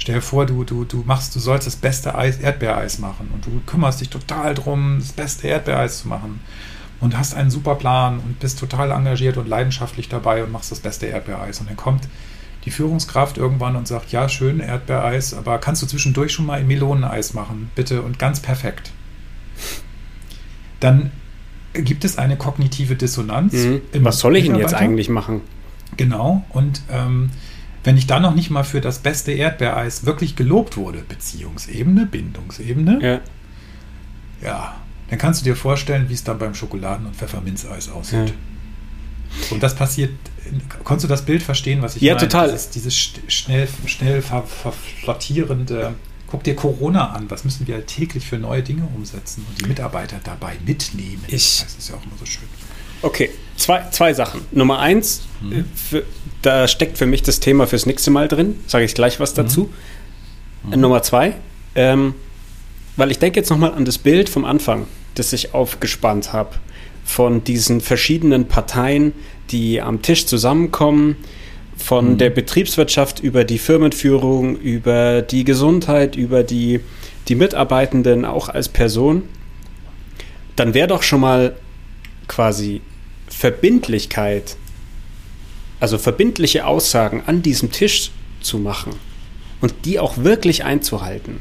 Stell 0.00 0.14
dir 0.14 0.22
vor, 0.22 0.46
du, 0.46 0.64
du, 0.64 0.84
du 0.84 1.04
machst, 1.06 1.36
du 1.36 1.40
sollst 1.40 1.66
das 1.66 1.76
beste 1.76 2.14
Eis, 2.14 2.38
Erdbeereis 2.38 2.98
machen 3.00 3.28
und 3.34 3.44
du 3.44 3.60
kümmerst 3.66 4.00
dich 4.00 4.08
total 4.08 4.54
drum, 4.54 4.96
das 4.98 5.12
beste 5.12 5.46
Erdbeereis 5.46 6.00
zu 6.00 6.08
machen 6.08 6.40
und 7.00 7.18
hast 7.18 7.34
einen 7.34 7.50
super 7.50 7.74
Plan 7.74 8.18
und 8.18 8.40
bist 8.40 8.58
total 8.58 8.92
engagiert 8.92 9.36
und 9.36 9.46
leidenschaftlich 9.46 10.08
dabei 10.08 10.42
und 10.42 10.52
machst 10.52 10.72
das 10.72 10.80
beste 10.80 11.04
Erdbeereis. 11.04 11.60
Und 11.60 11.68
dann 11.68 11.76
kommt 11.76 12.08
die 12.64 12.70
Führungskraft 12.70 13.36
irgendwann 13.36 13.76
und 13.76 13.86
sagt, 13.86 14.10
ja, 14.10 14.30
schön, 14.30 14.60
Erdbeereis, 14.60 15.34
aber 15.34 15.58
kannst 15.58 15.82
du 15.82 15.86
zwischendurch 15.86 16.32
schon 16.32 16.46
mal 16.46 16.64
Meloneneis 16.64 17.34
machen, 17.34 17.70
bitte, 17.74 18.00
und 18.00 18.18
ganz 18.18 18.40
perfekt. 18.40 18.92
Dann 20.80 21.10
gibt 21.74 22.06
es 22.06 22.16
eine 22.16 22.38
kognitive 22.38 22.96
Dissonanz. 22.96 23.52
Mhm. 23.52 23.82
Was 23.98 24.18
soll 24.18 24.38
ich 24.38 24.46
denn 24.46 24.56
jetzt 24.56 24.74
eigentlich 24.74 25.10
machen? 25.10 25.42
Genau, 25.98 26.42
und 26.50 26.80
ähm, 26.90 27.30
wenn 27.84 27.96
ich 27.96 28.06
dann 28.06 28.22
noch 28.22 28.34
nicht 28.34 28.50
mal 28.50 28.64
für 28.64 28.80
das 28.80 28.98
beste 28.98 29.32
Erdbeereis 29.32 30.04
wirklich 30.04 30.36
gelobt 30.36 30.76
wurde, 30.76 31.02
Beziehungsebene, 31.08 32.06
Bindungsebene, 32.06 32.98
ja, 33.02 33.20
ja 34.42 34.76
dann 35.08 35.18
kannst 35.18 35.40
du 35.40 35.44
dir 35.44 35.56
vorstellen, 35.56 36.08
wie 36.08 36.14
es 36.14 36.22
dann 36.22 36.38
beim 36.38 36.54
Schokoladen- 36.54 37.06
und 37.06 37.16
Pfefferminzeis 37.16 37.88
aussieht. 37.88 38.28
Ja. 38.28 38.34
Und 39.50 39.62
das 39.62 39.74
passiert, 39.74 40.10
konntest 40.84 41.04
du 41.04 41.08
das 41.08 41.24
Bild 41.24 41.42
verstehen, 41.42 41.82
was 41.82 41.96
ich 41.96 42.02
ja, 42.02 42.14
meine? 42.14 42.22
Ja, 42.22 42.28
total. 42.28 42.50
Dieses, 42.50 42.70
dieses 42.70 42.96
schnell, 42.96 43.68
schnell 43.86 44.22
ver, 44.22 44.44
verflottierende, 44.44 45.94
guck 46.26 46.44
dir 46.44 46.54
Corona 46.54 47.10
an, 47.10 47.30
was 47.30 47.44
müssen 47.44 47.66
wir 47.66 47.74
halt 47.74 47.88
täglich 47.88 48.26
für 48.26 48.38
neue 48.38 48.62
Dinge 48.62 48.88
umsetzen 48.94 49.44
und 49.48 49.60
die 49.60 49.66
Mitarbeiter 49.66 50.20
dabei 50.22 50.56
mitnehmen. 50.64 51.24
Ich, 51.26 51.60
das 51.62 51.76
ist 51.76 51.88
ja 51.88 51.96
auch 51.96 52.04
immer 52.04 52.16
so 52.18 52.26
schön. 52.26 52.48
Okay, 53.02 53.30
zwei, 53.56 53.84
zwei 53.90 54.12
Sachen. 54.14 54.42
Nummer 54.52 54.78
eins, 54.78 55.22
mhm. 55.40 55.64
für, 55.74 56.04
da 56.42 56.68
steckt 56.68 56.98
für 56.98 57.06
mich 57.06 57.22
das 57.22 57.40
Thema 57.40 57.66
fürs 57.66 57.86
nächste 57.86 58.10
Mal 58.10 58.28
drin. 58.28 58.56
Sage 58.66 58.84
ich 58.84 58.94
gleich 58.94 59.20
was 59.20 59.34
dazu. 59.34 59.70
Mhm. 60.62 60.74
Mhm. 60.74 60.80
Nummer 60.80 61.02
zwei, 61.02 61.34
ähm, 61.74 62.14
weil 62.96 63.10
ich 63.10 63.18
denke 63.18 63.40
jetzt 63.40 63.50
nochmal 63.50 63.72
an 63.72 63.84
das 63.84 63.98
Bild 63.98 64.28
vom 64.28 64.44
Anfang, 64.44 64.86
das 65.14 65.32
ich 65.32 65.54
aufgespannt 65.54 66.32
habe, 66.32 66.56
von 67.04 67.42
diesen 67.44 67.80
verschiedenen 67.80 68.46
Parteien, 68.46 69.12
die 69.50 69.80
am 69.80 70.02
Tisch 70.02 70.26
zusammenkommen, 70.26 71.16
von 71.76 72.12
mhm. 72.12 72.18
der 72.18 72.30
Betriebswirtschaft 72.30 73.20
über 73.20 73.44
die 73.44 73.58
Firmenführung, 73.58 74.56
über 74.56 75.22
die 75.22 75.44
Gesundheit, 75.44 76.14
über 76.14 76.42
die, 76.42 76.80
die 77.28 77.34
Mitarbeitenden 77.34 78.24
auch 78.26 78.48
als 78.50 78.68
Person. 78.68 79.22
Dann 80.56 80.74
wäre 80.74 80.88
doch 80.88 81.02
schon 81.02 81.20
mal 81.20 81.56
quasi 82.30 82.80
Verbindlichkeit, 83.28 84.56
also 85.80 85.98
verbindliche 85.98 86.64
Aussagen 86.64 87.24
an 87.26 87.42
diesem 87.42 87.72
Tisch 87.72 88.12
zu 88.40 88.58
machen 88.58 88.92
und 89.60 89.74
die 89.84 89.98
auch 89.98 90.16
wirklich 90.18 90.64
einzuhalten, 90.64 91.40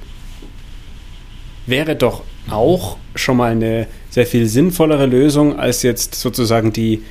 wäre 1.67 1.95
doch 1.95 2.23
auch 2.49 2.97
schon 3.13 3.37
mal 3.37 3.51
eine 3.51 3.85
sehr 4.09 4.25
viel 4.25 4.47
sinnvollere 4.47 5.05
Lösung, 5.05 5.59
als 5.59 5.83
jetzt 5.83 6.15
sozusagen 6.15 6.73
die, 6.73 7.03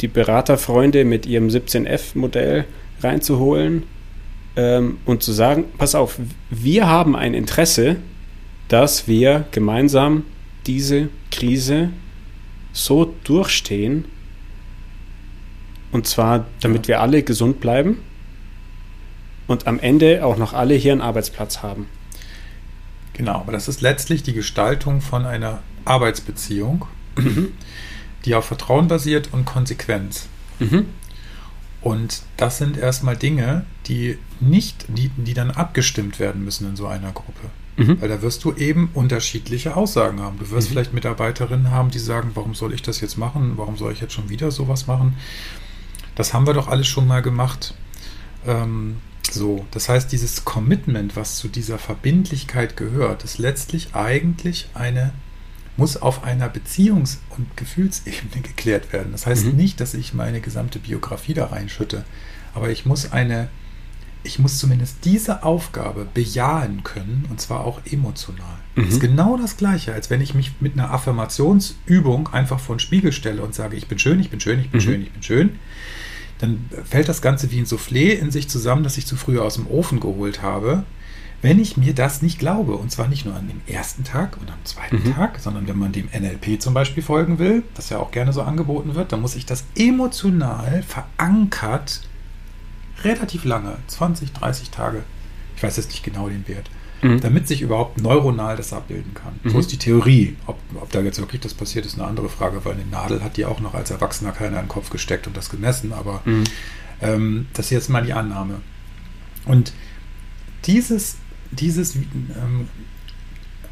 die 0.00 0.08
Beraterfreunde 0.08 1.04
mit 1.04 1.26
ihrem 1.26 1.48
17F-Modell 1.48 2.64
reinzuholen 3.00 3.82
ähm, 4.54 4.98
und 5.04 5.24
zu 5.24 5.32
sagen, 5.32 5.64
pass 5.78 5.96
auf, 5.96 6.20
wir 6.48 6.86
haben 6.86 7.16
ein 7.16 7.34
Interesse, 7.34 7.96
dass 8.68 9.08
wir 9.08 9.46
gemeinsam 9.50 10.24
diese 10.68 11.08
Krise 11.32 11.90
so 12.72 13.14
durchstehen, 13.24 14.04
und 15.92 16.06
zwar 16.06 16.46
damit 16.60 16.88
wir 16.88 17.00
alle 17.00 17.22
gesund 17.22 17.60
bleiben 17.60 17.98
und 19.46 19.66
am 19.66 19.80
Ende 19.80 20.24
auch 20.24 20.36
noch 20.36 20.52
alle 20.52 20.74
hier 20.74 20.92
einen 20.92 21.00
Arbeitsplatz 21.00 21.62
haben. 21.62 21.88
Genau, 23.12 23.34
aber 23.34 23.52
das 23.52 23.68
ist 23.68 23.80
letztlich 23.80 24.22
die 24.22 24.32
Gestaltung 24.32 25.00
von 25.00 25.26
einer 25.26 25.62
Arbeitsbeziehung, 25.84 26.86
mhm. 27.16 27.52
die 28.24 28.34
auf 28.34 28.46
Vertrauen 28.46 28.88
basiert 28.88 29.30
und 29.32 29.44
Konsequenz. 29.44 30.28
Mhm. 30.60 30.86
Und 31.80 32.22
das 32.36 32.58
sind 32.58 32.76
erstmal 32.76 33.16
Dinge, 33.16 33.64
die 33.86 34.18
nicht, 34.38 34.84
die, 34.88 35.10
die 35.16 35.34
dann 35.34 35.50
abgestimmt 35.50 36.18
werden 36.18 36.44
müssen 36.44 36.68
in 36.68 36.76
so 36.76 36.86
einer 36.86 37.12
Gruppe. 37.12 37.50
Mhm. 37.76 38.00
Weil 38.00 38.08
da 38.08 38.22
wirst 38.22 38.44
du 38.44 38.52
eben 38.54 38.90
unterschiedliche 38.94 39.76
Aussagen 39.76 40.20
haben. 40.20 40.38
Du 40.38 40.50
wirst 40.50 40.68
mhm. 40.68 40.72
vielleicht 40.72 40.92
Mitarbeiterinnen 40.92 41.70
haben, 41.70 41.90
die 41.90 41.98
sagen, 41.98 42.32
warum 42.34 42.54
soll 42.54 42.74
ich 42.74 42.82
das 42.82 43.00
jetzt 43.00 43.16
machen? 43.16 43.52
Warum 43.56 43.76
soll 43.76 43.92
ich 43.92 44.00
jetzt 44.00 44.12
schon 44.12 44.28
wieder 44.28 44.50
sowas 44.50 44.86
machen? 44.86 45.16
Das 46.14 46.34
haben 46.34 46.46
wir 46.46 46.54
doch 46.54 46.68
alles 46.68 46.86
schon 46.86 47.06
mal 47.06 47.22
gemacht. 47.22 47.74
Ähm, 48.46 48.96
so, 49.30 49.64
das 49.70 49.88
heißt, 49.88 50.10
dieses 50.10 50.44
Commitment, 50.44 51.14
was 51.16 51.36
zu 51.36 51.48
dieser 51.48 51.78
Verbindlichkeit 51.78 52.76
gehört, 52.76 53.22
ist 53.22 53.38
letztlich 53.38 53.94
eigentlich 53.94 54.68
eine, 54.74 55.12
muss 55.76 55.96
auf 55.96 56.24
einer 56.24 56.52
Beziehungs- 56.52 57.18
und 57.30 57.56
Gefühlsebene 57.56 58.42
geklärt 58.42 58.92
werden. 58.92 59.12
Das 59.12 59.26
heißt 59.26 59.46
mhm. 59.46 59.56
nicht, 59.56 59.80
dass 59.80 59.94
ich 59.94 60.14
meine 60.14 60.40
gesamte 60.40 60.78
Biografie 60.78 61.34
da 61.34 61.46
reinschütte, 61.46 62.04
aber 62.54 62.70
ich 62.70 62.86
muss 62.86 63.12
eine, 63.12 63.48
ich 64.22 64.38
muss 64.38 64.58
zumindest 64.58 65.04
diese 65.04 65.42
Aufgabe 65.42 66.06
bejahen 66.12 66.82
können 66.84 67.26
und 67.30 67.40
zwar 67.40 67.64
auch 67.64 67.80
emotional. 67.90 68.58
Mhm. 68.74 68.84
Das 68.84 68.94
ist 68.94 69.00
genau 69.00 69.36
das 69.36 69.56
Gleiche, 69.56 69.92
als 69.92 70.10
wenn 70.10 70.20
ich 70.20 70.34
mich 70.34 70.52
mit 70.60 70.74
einer 70.74 70.92
Affirmationsübung 70.92 72.28
einfach 72.32 72.60
vor 72.60 72.76
den 72.76 72.80
Spiegel 72.80 73.12
stelle 73.12 73.42
und 73.42 73.54
sage, 73.54 73.76
ich 73.76 73.88
bin 73.88 73.98
schön, 73.98 74.20
ich 74.20 74.30
bin 74.30 74.40
schön, 74.40 74.60
ich 74.60 74.70
bin 74.70 74.80
mhm. 74.80 74.84
schön, 74.84 75.02
ich 75.02 75.12
bin 75.12 75.22
schön 75.22 75.50
dann 76.40 76.64
fällt 76.88 77.08
das 77.08 77.22
Ganze 77.22 77.50
wie 77.50 77.58
ein 77.58 77.66
Soufflé 77.66 78.12
in 78.12 78.30
sich 78.30 78.48
zusammen, 78.48 78.82
das 78.82 78.96
ich 78.96 79.06
zu 79.06 79.16
früh 79.16 79.38
aus 79.38 79.54
dem 79.54 79.66
Ofen 79.66 80.00
geholt 80.00 80.42
habe. 80.42 80.84
Wenn 81.42 81.58
ich 81.58 81.76
mir 81.76 81.94
das 81.94 82.20
nicht 82.20 82.38
glaube, 82.38 82.74
und 82.74 82.90
zwar 82.90 83.08
nicht 83.08 83.24
nur 83.24 83.34
an 83.34 83.48
dem 83.48 83.60
ersten 83.66 84.04
Tag 84.04 84.36
und 84.38 84.50
am 84.50 84.62
zweiten 84.64 85.08
mhm. 85.08 85.14
Tag, 85.14 85.38
sondern 85.38 85.66
wenn 85.68 85.78
man 85.78 85.92
dem 85.92 86.08
NLP 86.08 86.60
zum 86.60 86.74
Beispiel 86.74 87.02
folgen 87.02 87.38
will, 87.38 87.62
das 87.74 87.88
ja 87.88 87.98
auch 87.98 88.10
gerne 88.10 88.32
so 88.32 88.42
angeboten 88.42 88.94
wird, 88.94 89.12
dann 89.12 89.22
muss 89.22 89.36
ich 89.36 89.46
das 89.46 89.64
emotional 89.74 90.82
verankert 90.82 92.02
relativ 93.04 93.44
lange, 93.44 93.76
20, 93.86 94.32
30 94.32 94.70
Tage, 94.70 95.02
ich 95.56 95.62
weiß 95.62 95.76
jetzt 95.76 95.90
nicht 95.90 96.02
genau 96.02 96.28
den 96.28 96.46
Wert, 96.48 96.70
mhm. 97.02 97.20
damit 97.20 97.48
sich 97.48 97.62
überhaupt 97.62 98.00
neuronal 98.00 98.56
das 98.56 98.72
abbilden 98.72 99.14
kann. 99.14 99.38
Mhm. 99.42 99.50
So 99.50 99.58
ist 99.58 99.72
die 99.72 99.78
Theorie. 99.78 100.36
Ob, 100.46 100.58
ob 100.74 100.90
da 100.90 101.00
jetzt 101.00 101.18
wirklich 101.18 101.40
das 101.40 101.54
passiert, 101.54 101.86
ist 101.86 101.98
eine 101.98 102.06
andere 102.06 102.28
Frage, 102.28 102.64
weil 102.64 102.74
eine 102.74 102.86
Nadel 102.86 103.22
hat 103.22 103.36
die 103.36 103.44
auch 103.44 103.60
noch 103.60 103.74
als 103.74 103.90
Erwachsener 103.90 104.32
keiner 104.32 104.58
in 104.58 104.64
den 104.64 104.68
Kopf 104.68 104.90
gesteckt 104.90 105.26
und 105.26 105.36
das 105.36 105.50
gemessen, 105.50 105.92
aber 105.92 106.22
mhm. 106.24 106.44
ähm, 107.00 107.46
das 107.54 107.66
ist 107.66 107.70
jetzt 107.70 107.90
mal 107.90 108.04
die 108.04 108.12
Annahme. 108.12 108.60
Und 109.44 109.72
dieses, 110.66 111.16
dieses 111.50 111.96
ähm, 111.96 112.68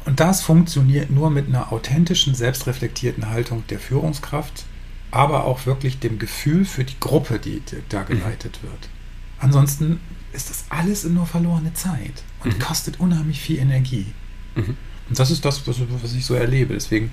und 0.05 0.19
das 0.19 0.41
funktioniert 0.41 1.11
nur 1.11 1.29
mit 1.29 1.47
einer 1.47 1.71
authentischen, 1.71 2.33
selbstreflektierten 2.33 3.29
Haltung 3.29 3.63
der 3.69 3.79
Führungskraft, 3.79 4.65
aber 5.11 5.43
auch 5.45 5.65
wirklich 5.65 5.99
dem 5.99 6.19
Gefühl 6.19 6.65
für 6.65 6.83
die 6.83 6.99
Gruppe, 6.99 7.39
die, 7.39 7.59
die 7.59 7.77
da 7.89 8.03
geleitet 8.03 8.59
wird. 8.63 8.89
Ansonsten 9.39 9.99
ist 10.33 10.49
das 10.49 10.65
alles 10.69 11.03
nur 11.05 11.25
verlorene 11.25 11.73
Zeit 11.73 12.23
und 12.43 12.57
mhm. 12.57 12.59
kostet 12.61 12.99
unheimlich 12.99 13.41
viel 13.41 13.59
Energie. 13.59 14.07
Mhm. 14.55 14.77
Und 15.09 15.19
das 15.19 15.31
ist 15.31 15.43
das, 15.43 15.67
was, 15.67 16.13
ich 16.13 16.25
so 16.25 16.35
erlebe. 16.35 16.73
Deswegen 16.73 17.11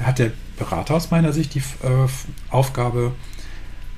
hat 0.00 0.18
der 0.18 0.32
Berater 0.58 0.94
aus 0.94 1.10
meiner 1.10 1.32
Sicht 1.32 1.54
die 1.54 1.60
äh, 1.60 2.08
Aufgabe, 2.50 3.12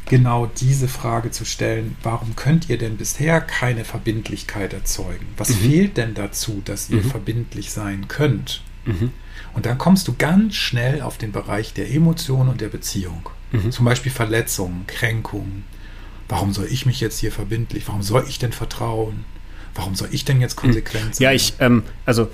genau 0.07 0.47
diese 0.47 0.89
Frage 0.89 1.31
zu 1.31 1.45
stellen, 1.45 1.97
warum 2.03 2.35
könnt 2.35 2.69
ihr 2.69 2.79
denn 2.79 2.97
bisher 2.97 3.41
keine 3.41 3.85
Verbindlichkeit 3.85 4.73
erzeugen? 4.73 5.27
Was 5.37 5.51
mhm. 5.51 5.55
fehlt 5.55 5.97
denn 5.97 6.15
dazu, 6.15 6.63
dass 6.65 6.91
ihr 6.91 7.03
mhm. 7.03 7.11
verbindlich 7.11 7.71
sein 7.71 8.09
könnt? 8.09 8.63
Mhm. 8.85 9.13
Und 9.55 9.67
dann 9.67 9.79
kommst 9.79 10.09
du 10.09 10.15
ganz 10.17 10.57
schnell 10.57 11.03
auf 11.03 11.17
den 11.17 11.33
Bereich 11.33 11.75
der 11.75 11.91
Emotionen 11.91 12.51
und 12.51 12.61
der 12.61 12.69
Beziehung. 12.69 13.29
Mhm. 13.53 13.71
Zum 13.71 13.85
Beispiel 13.85 14.13
Verletzungen, 14.13 14.85
Kränkungen, 14.87 15.65
Warum 16.31 16.53
soll 16.53 16.67
ich 16.71 16.87
mich 16.87 17.01
jetzt 17.01 17.19
hier 17.19 17.33
verbindlich? 17.33 17.89
Warum 17.89 18.03
soll 18.03 18.25
ich 18.29 18.39
denn 18.39 18.53
vertrauen? 18.53 19.25
Warum 19.75 19.97
soll 19.97 20.09
ich 20.13 20.25
denn 20.25 20.41
jetzt 20.41 20.55
hm. 20.55 20.63
konsequent 20.63 21.17
sein? 21.17 21.25
Ja, 21.25 21.33
ich, 21.33 21.55
ähm, 21.59 21.83
also 22.07 22.29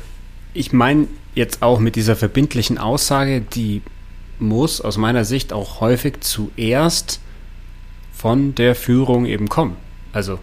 ich 0.52 0.72
meine 0.72 1.08
jetzt 1.34 1.62
auch 1.62 1.80
mit 1.80 1.96
dieser 1.96 2.14
verbindlichen 2.14 2.76
Aussage, 2.76 3.40
die 3.40 3.80
muss 4.38 4.82
aus 4.82 4.98
meiner 4.98 5.24
Sicht 5.24 5.52
auch 5.52 5.80
häufig 5.80 6.20
zuerst 6.20 7.20
von 8.12 8.54
der 8.54 8.74
Führung 8.74 9.24
eben 9.24 9.48
kommen. 9.48 9.76
Also 10.12 10.38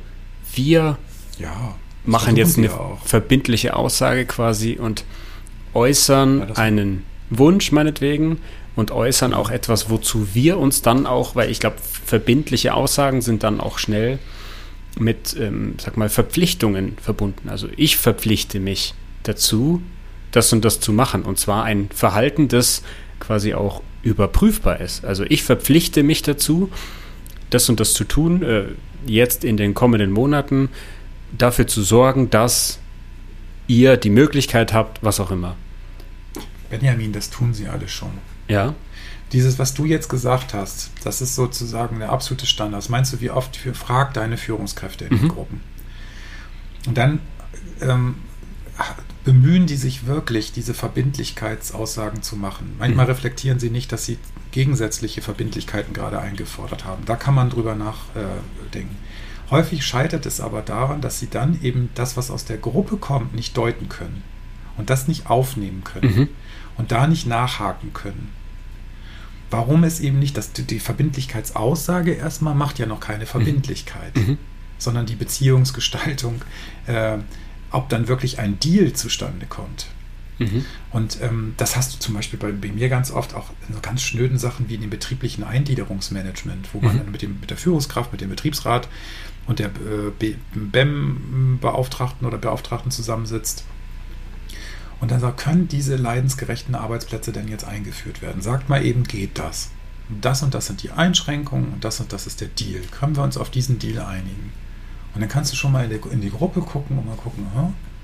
wir 0.56 0.98
ja, 1.38 1.76
machen 2.06 2.36
jetzt 2.36 2.58
eine 2.58 2.72
verbindliche 3.06 3.76
Aussage 3.76 4.26
quasi 4.26 4.80
und 4.80 5.06
äußern 5.76 6.40
ja, 6.40 6.56
einen 6.56 7.06
Wunsch 7.30 7.72
meinetwegen 7.72 8.40
und 8.76 8.92
äußern 8.92 9.34
auch 9.34 9.50
etwas, 9.50 9.90
wozu 9.90 10.34
wir 10.34 10.58
uns 10.58 10.82
dann 10.82 11.06
auch, 11.06 11.36
weil 11.36 11.50
ich 11.50 11.60
glaube, 11.60 11.78
verbindliche 12.06 12.74
Aussagen 12.74 13.22
sind 13.22 13.44
dann 13.44 13.60
auch 13.60 13.78
schnell 13.78 14.20
mit, 15.00 15.36
ähm, 15.40 15.76
sag 15.78 15.98
mal, 15.98 16.10
Verpflichtungen 16.10 16.98
verbunden. 17.02 17.50
Also 17.50 17.68
ich 17.78 17.98
verpflichte 17.98 18.60
mich 18.60 18.94
dazu, 19.24 19.82
das 20.32 20.52
und 20.54 20.66
das 20.66 20.80
zu 20.80 20.92
machen. 20.92 21.24
Und 21.24 21.40
zwar 21.40 21.64
ein 21.64 21.90
Verhalten, 21.94 22.48
das 22.48 22.84
quasi 23.20 23.54
auch 23.54 23.82
überprüfbar 24.02 24.82
ist. 24.82 25.06
Also 25.06 25.24
ich 25.24 25.44
verpflichte 25.44 26.04
mich 26.04 26.22
dazu, 26.22 26.70
das 27.50 27.70
und 27.70 27.80
das 27.80 27.94
zu 27.94 28.04
tun, 28.04 28.44
äh, 28.44 28.64
jetzt 29.06 29.44
in 29.44 29.58
den 29.58 29.74
kommenden 29.74 30.12
Monaten, 30.12 30.70
dafür 31.38 31.68
zu 31.68 31.82
sorgen, 31.82 32.30
dass 32.30 32.80
ihr 33.68 33.98
die 33.98 34.10
Möglichkeit 34.10 34.74
habt, 34.74 35.04
was 35.04 35.20
auch 35.20 35.32
immer. 35.32 35.56
Benjamin, 36.74 37.14
das 37.14 37.30
tun 37.30 37.54
sie 37.54 37.68
alle 37.68 37.88
schon. 37.88 38.10
Ja. 38.48 38.74
Dieses, 39.32 39.60
was 39.60 39.76
du 39.76 39.86
jetzt 39.86 40.10
gesagt 40.10 40.56
hast, 40.56 40.90
das 41.04 41.22
ist 41.22 41.36
sozusagen 41.36 42.00
der 42.00 42.12
absolute 42.12 42.48
Standard. 42.48 42.90
Meinst 42.90 43.14
du, 43.14 43.22
wie 43.22 43.30
oft 43.30 43.56
für, 43.56 43.76
frag 43.76 44.16
deine 44.16 44.38
Führungskräfte 44.38 45.06
in 45.06 45.14
mhm. 45.14 45.20
den 45.20 45.28
Gruppen? 45.30 45.62
Und 46.88 46.98
dann 46.98 47.20
ähm, 47.80 48.16
bemühen 49.24 49.68
die 49.68 49.76
sich 49.76 50.08
wirklich, 50.08 50.52
diese 50.52 50.74
Verbindlichkeitsaussagen 50.74 52.24
zu 52.24 52.38
machen. 52.38 52.76
Manchmal 52.80 53.06
mhm. 53.06 53.12
reflektieren 53.12 53.60
sie 53.60 53.70
nicht, 53.70 53.92
dass 53.92 54.04
sie 54.06 54.18
gegensätzliche 54.50 55.22
Verbindlichkeiten 55.22 55.94
gerade 55.94 56.20
eingefordert 56.20 56.86
haben. 56.86 57.06
Da 57.06 57.16
kann 57.16 57.36
man 57.36 57.52
drüber 57.52 57.76
nachdenken. 57.76 58.98
Häufig 59.52 59.86
scheitert 59.86 60.26
es 60.26 60.42
aber 60.42 60.64
daran, 60.64 61.02
dass 61.02 61.20
sie 61.20 61.30
dann 61.30 61.62
eben 61.62 61.90
das, 61.94 62.18
was 62.18 62.32
aus 62.32 62.46
der 62.46 62.58
Gruppe 62.58 62.98
kommt, 62.98 63.36
nicht 63.36 63.56
deuten 63.58 63.90
können 63.90 64.24
und 64.76 64.90
das 64.90 65.08
nicht 65.08 65.28
aufnehmen 65.28 65.84
können. 65.84 66.16
Mhm 66.16 66.30
und 66.78 66.92
da 66.92 67.08
nicht 67.08 67.26
nachhaken 67.28 67.94
können. 67.94 68.30
Warum 69.50 69.84
ist 69.84 70.00
eben 70.00 70.18
nicht, 70.18 70.36
dass 70.36 70.52
die 70.52 70.80
Verbindlichkeitsaussage 70.80 72.14
erstmal 72.14 72.56
macht 72.56 72.80
ja 72.80 72.88
noch 72.88 73.00
keine 73.00 73.28
Verbindlichkeit, 73.28 74.16
mhm. 74.16 74.40
sondern 74.80 75.06
die 75.06 75.16
Beziehungsgestaltung, 75.16 76.42
äh, 76.88 77.20
ob 77.70 77.88
dann 77.90 78.08
wirklich 78.08 78.40
ein 78.40 78.60
Deal 78.60 78.94
zustande 78.94 79.46
kommt. 79.46 79.88
Mhm. 80.40 80.66
Und 80.92 81.20
ähm, 81.22 81.54
das 81.58 81.76
hast 81.76 81.94
du 81.94 82.00
zum 82.00 82.16
Beispiel 82.16 82.40
bei, 82.40 82.52
bei, 82.52 82.70
mir 82.70 82.90
ganz 82.90 83.12
oft 83.12 83.36
auch 83.36 83.52
in 83.68 83.76
so 83.76 83.80
ganz 83.80 84.02
schnöden 84.02 84.40
Sachen 84.40 84.70
wie 84.70 84.76
in 84.76 84.82
dem 84.82 84.90
betrieblichen 84.90 85.44
Eingliederungsmanagement, 85.44 86.70
wo 86.74 86.80
mhm. 86.80 86.86
man 86.86 86.98
dann 86.98 87.12
mit, 87.12 87.22
dem, 87.22 87.40
mit 87.40 87.52
der 87.52 87.58
Führungskraft, 87.58 88.12
mit 88.12 88.22
dem 88.22 88.30
Betriebsrat 88.30 88.88
und 89.46 89.60
der 89.60 89.68
äh, 89.68 90.36
BEM-Beauftragten 90.56 92.26
oder 92.26 92.40
Beauftragten 92.40 92.90
zusammensitzt 92.92 93.66
und 95.00 95.12
dann 95.12 95.20
sagt, 95.20 95.40
können 95.40 95.68
diese 95.68 95.96
leidensgerechten 95.96 96.76
Arbeitsplätze 96.76 97.32
denn 97.32 97.48
jetzt 97.48 97.66
eingeführt 97.66 98.22
werden? 98.22 98.42
Sagt 98.42 98.70
mal 98.70 98.84
eben, 98.84 99.04
geht 99.04 99.38
das? 99.38 99.72
Das 100.22 100.44
und 100.44 100.54
das 100.54 100.68
sind 100.68 100.84
die 100.84 100.92
Einschränkungen 100.92 101.74
und 101.74 101.84
das 101.84 102.00
und 102.00 102.14
das 102.14 102.28
ist 102.28 102.42
der 102.42 102.50
Deal. 102.50 102.82
Können 102.92 103.16
wir 103.16 103.24
uns 103.24 103.38
auf 103.38 103.50
diesen 103.50 103.80
Deal 103.80 104.04
einigen? 104.04 104.52
Und 105.14 105.22
dann 105.22 105.30
kannst 105.30 105.52
du 105.52 105.56
schon 105.56 105.72
mal 105.72 105.90
in 105.90 106.22
die, 106.22 106.30
Gruppe 106.30 106.62
gucken 106.62 106.98
und 106.98 107.06
mal 107.06 107.16
gucken, 107.16 107.46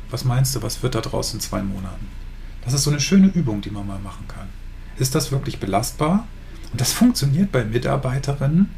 was 0.10 0.26
meinst 0.26 0.56
du, 0.56 0.62
was 0.62 0.84
wird 0.84 0.96
da 0.96 1.02
draus 1.02 1.34
in 1.34 1.40
zwei 1.40 1.62
Monaten? 1.62 2.08
Das 2.64 2.74
ist 2.74 2.84
so 2.84 2.92
eine 2.92 3.00
schöne 3.00 3.28
Übung, 3.28 3.62
die 3.62 3.72
man 3.72 3.88
mal 3.88 4.00
machen 4.00 4.28
kann. 4.28 4.48
Ist 4.98 5.16
das 5.16 5.32
wirklich 5.32 5.60
belastbar? 5.60 6.28
Und 6.72 6.80
das 6.80 6.94
funktioniert 6.94 7.52
bei 7.52 7.64
Mitarbeiterinnen, 7.64 8.70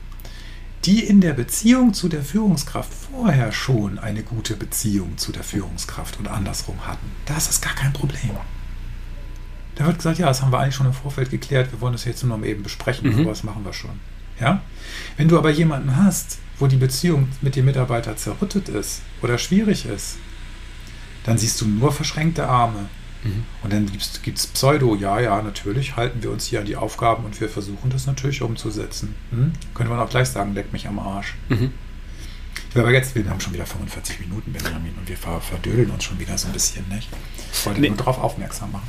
die 0.86 1.04
in 1.04 1.22
der 1.22 1.34
Beziehung 1.34 1.94
zu 1.94 2.10
der 2.10 2.24
Führungskraft 2.24 2.92
vorher 2.94 3.52
schon 3.52 4.00
eine 4.00 4.24
gute 4.24 4.56
Beziehung 4.56 5.18
zu 5.18 5.32
der 5.32 5.44
Führungskraft 5.44 6.18
und 6.18 6.28
andersrum 6.28 6.88
hatten. 6.88 7.12
Da 7.26 7.38
ist 7.38 7.50
das 7.50 7.62
gar 7.62 7.76
kein 7.76 7.94
Problem. 7.94 8.32
Da 9.76 9.86
wird 9.86 9.98
gesagt, 9.98 10.18
ja, 10.18 10.28
das 10.28 10.42
haben 10.42 10.52
wir 10.52 10.60
eigentlich 10.60 10.76
schon 10.76 10.88
im 10.88 10.94
Vorfeld 10.94 11.30
geklärt, 11.30 11.72
wir 11.72 11.82
wollen 11.82 11.94
das 11.94 12.06
jetzt 12.06 12.24
nur 12.24 12.38
noch 12.38 12.46
eben 12.46 12.64
besprechen, 12.64 13.12
mhm. 13.12 13.20
aber 13.22 13.30
das 13.30 13.44
machen 13.44 13.64
wir 13.64 13.74
schon. 13.74 14.00
Ja? 14.40 14.62
Wenn 15.18 15.28
du 15.28 15.38
aber 15.38 15.52
jemanden 15.52 15.96
hast, 15.96 16.40
wo 16.58 16.68
die 16.68 16.78
Beziehung 16.78 17.30
mit 17.42 17.56
dem 17.56 17.66
Mitarbeiter 17.66 18.18
zerrüttet 18.18 18.70
ist 18.70 19.02
oder 19.22 19.38
schwierig 19.38 19.86
ist, 19.86 20.18
dann 21.24 21.38
siehst 21.38 21.62
du 21.62 21.68
nur 21.68 21.92
verschränkte 21.92 22.48
Arme. 22.48 22.90
Mhm. 23.24 23.44
Und 23.64 23.74
dann 23.74 23.86
gibt 24.24 24.38
es 24.38 24.48
Pseudo, 24.48 24.96
ja, 24.96 25.20
ja, 25.20 25.42
natürlich 25.42 25.96
halten 25.96 26.24
wir 26.24 26.32
uns 26.32 26.46
hier 26.46 26.60
an 26.60 26.66
die 26.66 26.76
Aufgaben 26.76 27.26
und 27.26 27.40
wir 27.40 27.50
versuchen 27.50 27.90
das 27.90 28.08
natürlich 28.08 28.42
umzusetzen. 28.42 29.16
Hm? 29.32 29.54
Könnte 29.74 29.92
man 29.92 30.00
auch 30.00 30.10
gleich 30.10 30.30
sagen, 30.30 30.54
leck 30.54 30.74
mich 30.74 30.88
am 30.88 31.00
Arsch. 31.00 31.36
Mhm. 31.50 31.72
Aber 32.74 32.92
jetzt, 32.92 33.16
wir 33.16 33.30
haben 33.30 33.40
schon 33.40 33.54
wieder 33.54 33.66
45 33.66 34.22
Minuten, 34.22 34.54
Benjamin, 34.54 34.94
und 34.98 35.08
wir 35.08 35.18
verdödeln 35.18 35.90
uns 35.90 36.06
schon 36.06 36.20
wieder 36.20 36.38
so 36.38 36.48
ein 36.48 36.54
bisschen, 36.54 36.88
nicht? 36.90 37.10
Ich 37.54 37.66
wollte 37.66 37.82
nee. 37.82 37.90
nur 37.90 37.98
darauf 37.98 38.18
aufmerksam 38.18 38.72
machen. 38.72 38.88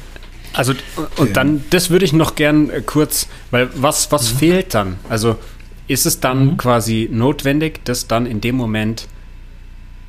Also, 0.52 0.74
und 1.16 1.28
ja. 1.28 1.32
dann, 1.32 1.64
das 1.70 1.90
würde 1.90 2.04
ich 2.04 2.12
noch 2.12 2.34
gern 2.34 2.70
äh, 2.70 2.82
kurz, 2.82 3.26
weil 3.50 3.70
was, 3.74 4.12
was 4.12 4.34
mhm. 4.34 4.38
fehlt 4.38 4.74
dann? 4.74 4.98
Also, 5.08 5.36
ist 5.88 6.06
es 6.06 6.20
dann 6.20 6.46
mhm. 6.46 6.56
quasi 6.58 7.08
notwendig, 7.10 7.84
das 7.84 8.06
dann 8.06 8.26
in 8.26 8.40
dem 8.40 8.56
Moment 8.56 9.08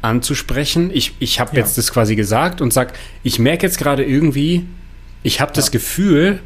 anzusprechen? 0.04 0.92
Ich, 0.94 1.16
ich 1.20 1.40
habe 1.40 1.56
ja. 1.56 1.60
jetzt 1.60 1.78
das 1.78 1.92
quasi 1.92 2.16
gesagt 2.16 2.62
und 2.62 2.72
sage, 2.72 2.94
ich 3.24 3.40
merke 3.40 3.66
jetzt 3.66 3.78
gerade 3.78 4.04
irgendwie, 4.04 4.66
ich 5.24 5.42
habe 5.42 5.52
das 5.54 5.72
Gefühl, 5.72 6.42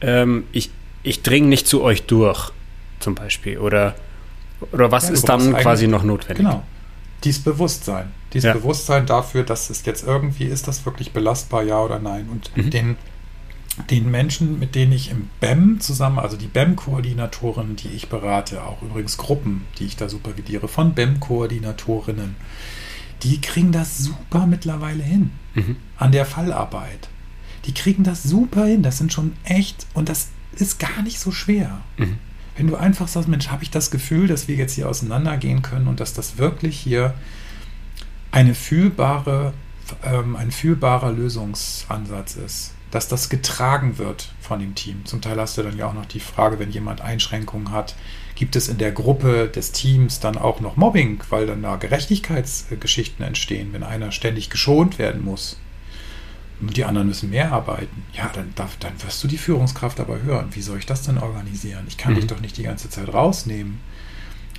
ähm, 0.00 0.44
ich, 0.52 0.70
ich 1.02 1.22
dringe 1.22 1.48
nicht 1.48 1.66
zu 1.66 1.82
euch 1.82 2.04
durch, 2.04 2.52
zum 3.00 3.14
Beispiel. 3.14 3.58
Oder, 3.58 3.94
oder 4.72 4.90
was 4.90 5.10
ist 5.10 5.28
dann 5.28 5.54
quasi 5.54 5.88
noch 5.88 6.02
notwendig? 6.02 6.46
Genau. 6.46 6.62
Dies 7.24 7.38
Bewusstsein. 7.38 8.12
Dieses 8.32 8.48
ja. 8.48 8.52
Bewusstsein 8.54 9.04
dafür, 9.04 9.42
dass 9.42 9.68
es 9.68 9.84
jetzt 9.84 10.06
irgendwie, 10.06 10.44
ist 10.44 10.68
das 10.68 10.86
wirklich 10.86 11.12
belastbar, 11.12 11.62
ja 11.62 11.80
oder 11.80 11.98
nein? 11.98 12.28
Und 12.30 12.56
mhm. 12.56 12.70
den 12.70 12.96
den 13.88 14.10
Menschen, 14.10 14.58
mit 14.58 14.74
denen 14.74 14.92
ich 14.92 15.10
im 15.10 15.30
BEM 15.40 15.80
zusammen, 15.80 16.18
also 16.18 16.36
die 16.36 16.48
BEM-Koordinatoren, 16.48 17.76
die 17.76 17.88
ich 17.88 18.08
berate, 18.08 18.64
auch 18.64 18.82
übrigens 18.82 19.16
Gruppen, 19.16 19.66
die 19.78 19.86
ich 19.86 19.96
da 19.96 20.08
supervidiere, 20.08 20.68
von 20.68 20.92
BEM-Koordinatorinnen, 20.94 22.36
die 23.22 23.40
kriegen 23.40 23.72
das 23.72 23.98
super 23.98 24.46
mittlerweile 24.46 25.02
hin 25.02 25.30
mhm. 25.54 25.76
an 25.96 26.12
der 26.12 26.26
Fallarbeit. 26.26 27.08
Die 27.66 27.74
kriegen 27.74 28.04
das 28.04 28.22
super 28.22 28.64
hin. 28.64 28.82
Das 28.82 28.98
sind 28.98 29.12
schon 29.12 29.34
echt, 29.44 29.86
und 29.94 30.08
das 30.08 30.28
ist 30.52 30.78
gar 30.78 31.02
nicht 31.02 31.18
so 31.20 31.30
schwer. 31.30 31.80
Mhm. 31.98 32.18
Wenn 32.56 32.66
du 32.66 32.76
einfach 32.76 33.08
sagst, 33.08 33.28
Mensch, 33.28 33.48
habe 33.48 33.62
ich 33.62 33.70
das 33.70 33.90
Gefühl, 33.90 34.26
dass 34.26 34.48
wir 34.48 34.56
jetzt 34.56 34.74
hier 34.74 34.88
auseinandergehen 34.88 35.62
können 35.62 35.86
und 35.86 36.00
dass 36.00 36.14
das 36.14 36.38
wirklich 36.38 36.78
hier 36.78 37.14
eine 38.32 38.54
fühlbare, 38.54 39.54
ähm, 40.04 40.36
ein 40.36 40.50
fühlbarer 40.50 41.12
Lösungsansatz 41.12 42.36
ist 42.36 42.72
dass 42.90 43.08
das 43.08 43.28
getragen 43.28 43.98
wird 43.98 44.32
von 44.40 44.58
dem 44.58 44.74
Team. 44.74 45.04
Zum 45.04 45.20
Teil 45.20 45.38
hast 45.40 45.56
du 45.56 45.62
dann 45.62 45.76
ja 45.76 45.86
auch 45.86 45.94
noch 45.94 46.06
die 46.06 46.20
Frage, 46.20 46.58
wenn 46.58 46.70
jemand 46.70 47.00
Einschränkungen 47.00 47.70
hat, 47.70 47.94
gibt 48.40 48.56
es 48.56 48.68
in 48.68 48.78
der 48.78 48.90
Gruppe 48.90 49.50
des 49.54 49.70
Teams 49.70 50.18
dann 50.18 50.38
auch 50.38 50.60
noch 50.60 50.78
Mobbing, 50.78 51.20
weil 51.28 51.46
dann 51.46 51.62
da 51.62 51.76
Gerechtigkeitsgeschichten 51.76 53.22
entstehen, 53.22 53.74
wenn 53.74 53.82
einer 53.82 54.12
ständig 54.12 54.48
geschont 54.48 54.98
werden 54.98 55.22
muss. 55.22 55.60
Und 56.58 56.74
die 56.74 56.86
anderen 56.86 57.06
müssen 57.06 57.28
mehr 57.28 57.52
arbeiten. 57.52 58.02
Ja, 58.14 58.30
dann, 58.34 58.54
darf, 58.54 58.78
dann 58.78 58.94
wirst 59.02 59.22
du 59.22 59.28
die 59.28 59.36
Führungskraft 59.36 60.00
aber 60.00 60.22
hören. 60.22 60.48
Wie 60.52 60.62
soll 60.62 60.78
ich 60.78 60.86
das 60.86 61.02
denn 61.02 61.18
organisieren? 61.18 61.84
Ich 61.86 61.98
kann 61.98 62.14
mhm. 62.14 62.16
dich 62.16 62.28
doch 62.28 62.40
nicht 62.40 62.56
die 62.56 62.62
ganze 62.62 62.88
Zeit 62.88 63.12
rausnehmen 63.12 63.78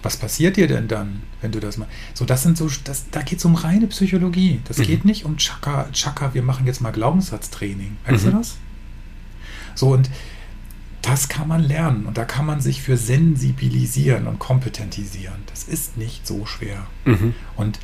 was 0.03 0.17
passiert 0.17 0.57
dir 0.57 0.67
denn 0.67 0.87
dann, 0.87 1.21
wenn 1.41 1.51
du 1.51 1.59
das 1.59 1.77
mal. 1.77 1.87
So, 2.15 2.25
das 2.25 2.41
sind 2.41 2.57
so, 2.57 2.67
das, 2.85 3.11
da 3.11 3.21
geht 3.21 3.37
es 3.37 3.45
um 3.45 3.53
reine 3.53 3.85
Psychologie. 3.85 4.59
Das 4.67 4.79
mhm. 4.79 4.83
geht 4.83 5.05
nicht 5.05 5.25
um 5.25 5.37
Chaka, 5.37 5.89
Chaka, 5.93 6.33
wir 6.33 6.41
machen 6.41 6.65
jetzt 6.65 6.81
mal 6.81 6.89
Glaubenssatztraining. 6.89 7.97
Weißt 8.07 8.25
mhm. 8.25 8.31
du 8.31 8.37
das? 8.37 8.57
So, 9.75 9.89
und 9.89 10.09
das 11.01 11.29
kann 11.29 11.47
man 11.47 11.63
lernen 11.63 12.05
und 12.05 12.17
da 12.17 12.25
kann 12.25 12.45
man 12.45 12.61
sich 12.61 12.81
für 12.81 12.97
sensibilisieren 12.97 14.27
und 14.27 14.39
kompetentisieren. 14.39 15.43
Das 15.47 15.63
ist 15.63 15.97
nicht 15.97 16.27
so 16.27 16.45
schwer. 16.45 16.85
Mhm. 17.05 17.33
Und 17.55 17.79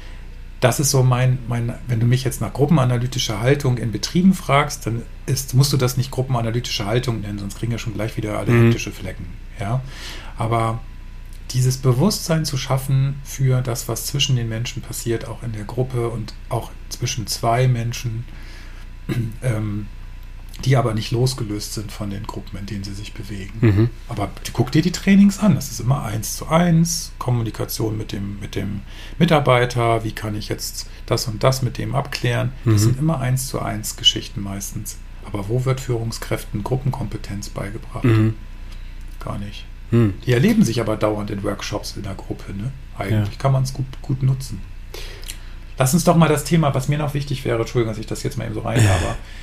das 0.59 0.80
ist 0.80 0.91
so 0.91 1.03
mein, 1.03 1.39
mein, 1.47 1.74
wenn 1.88 1.99
du 1.99 2.05
mich 2.05 2.24
jetzt 2.24 2.41
nach 2.41 2.53
gruppenanalytischer 2.53 3.39
Haltung 3.41 3.78
in 3.78 3.91
Betrieben 3.91 4.34
fragst, 4.34 4.86
dann 4.86 5.03
ist, 5.26 5.53
musst 5.53 5.74
du 5.74 5.78
das 5.78 5.97
nicht 5.97 6.11
gruppenanalytische 6.11 6.86
Haltung 6.86 7.22
nennen, 7.22 7.39
sonst 7.39 7.57
kriegen 7.57 7.72
wir 7.72 7.80
schon 7.80 7.93
gleich 7.93 8.18
wieder 8.18 8.38
alle 8.38 8.51
mhm. 8.51 8.74
Flecken. 8.74 9.28
Ja? 9.59 9.82
Aber 10.38 10.80
dieses 11.51 11.78
Bewusstsein 11.78 12.43
zu 12.43 12.57
schaffen 12.57 13.15
für 13.24 13.61
das, 13.61 13.88
was 13.88 14.05
zwischen 14.05 14.36
den 14.36 14.49
Menschen 14.49 14.82
passiert, 14.82 15.28
auch 15.28 15.43
in 15.43 15.53
der 15.53 15.63
Gruppe 15.63 16.09
und 16.09 16.34
auch 16.49 16.72
zwischen 16.89 17.28
zwei 17.28 17.68
Menschen, 17.68 18.26
ähm, 19.43 19.88
die 20.66 20.76
aber 20.76 20.93
nicht 20.93 21.12
losgelöst 21.12 21.74
sind 21.74 21.91
von 21.91 22.10
den 22.10 22.26
Gruppen, 22.26 22.58
in 22.58 22.66
denen 22.66 22.84
sie 22.84 22.93
sich 22.93 23.14
bewegen. 23.14 23.53
Mhm. 23.62 23.89
Aber 24.10 24.30
guck 24.53 24.72
dir 24.72 24.82
die 24.82 24.91
Trainings 24.91 25.39
an. 25.39 25.55
Das 25.55 25.70
ist 25.70 25.80
immer 25.80 26.03
eins 26.03 26.36
zu 26.36 26.47
eins, 26.47 27.12
Kommunikation 27.20 27.97
mit 27.97 28.12
dem, 28.12 28.39
mit 28.39 28.55
dem 28.55 28.82
Mitarbeiter, 29.20 30.03
wie 30.03 30.12
kann 30.12 30.36
ich 30.36 30.49
jetzt 30.49 30.88
das 31.05 31.28
und 31.28 31.43
das 31.43 31.62
mit 31.62 31.78
dem 31.78 31.95
abklären. 31.95 32.53
Das 32.66 32.74
mhm. 32.74 32.78
sind 32.80 32.99
immer 32.99 33.20
eins 33.20 33.47
zu 33.47 33.62
eins 33.62 33.95
Geschichten 33.95 34.41
meistens. 34.41 34.97
Aber 35.26 35.49
wo 35.49 35.66
wird 35.66 35.80
Führungskräften 35.80 36.64
Gruppenkompetenz 36.64 37.49
beigebracht? 37.49 38.05
Mhm. 38.05 38.36
Gar 39.20 39.39
nicht. 39.39 39.66
Hm. 39.91 40.16
Die 40.26 40.34
erleben 40.34 40.64
sich 40.64 40.82
aber 40.82 40.97
dauernd 40.97 41.32
in 41.32 41.43
Workshops 41.43 41.95
in 41.95 42.03
der 42.03 42.16
Gruppe. 42.16 42.53
Ne? 42.53 42.72
Eigentlich 42.97 43.36
ja. 43.36 43.39
kann 43.39 43.51
man 43.51 43.64
es 43.64 43.74
gut, 43.74 43.86
gut 44.01 44.24
nutzen. 44.24 44.62
Lass 45.78 45.93
uns 45.93 46.03
doch 46.03 46.16
mal 46.16 46.28
das 46.28 46.43
Thema, 46.43 46.74
was 46.74 46.88
mir 46.88 46.97
noch 46.97 47.14
wichtig 47.14 47.45
wäre, 47.45 47.60
Entschuldigung, 47.60 47.93
dass 47.93 47.99
ich 47.99 48.08
das 48.08 48.24
jetzt 48.24 48.38
mal 48.38 48.45
eben 48.45 48.55
so 48.55 48.62
rein 48.62 48.80
aber 48.80 49.16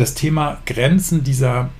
das 0.00 0.14
Thema 0.14 0.58
Grenzen 0.66 1.22
dieser, 1.24 1.70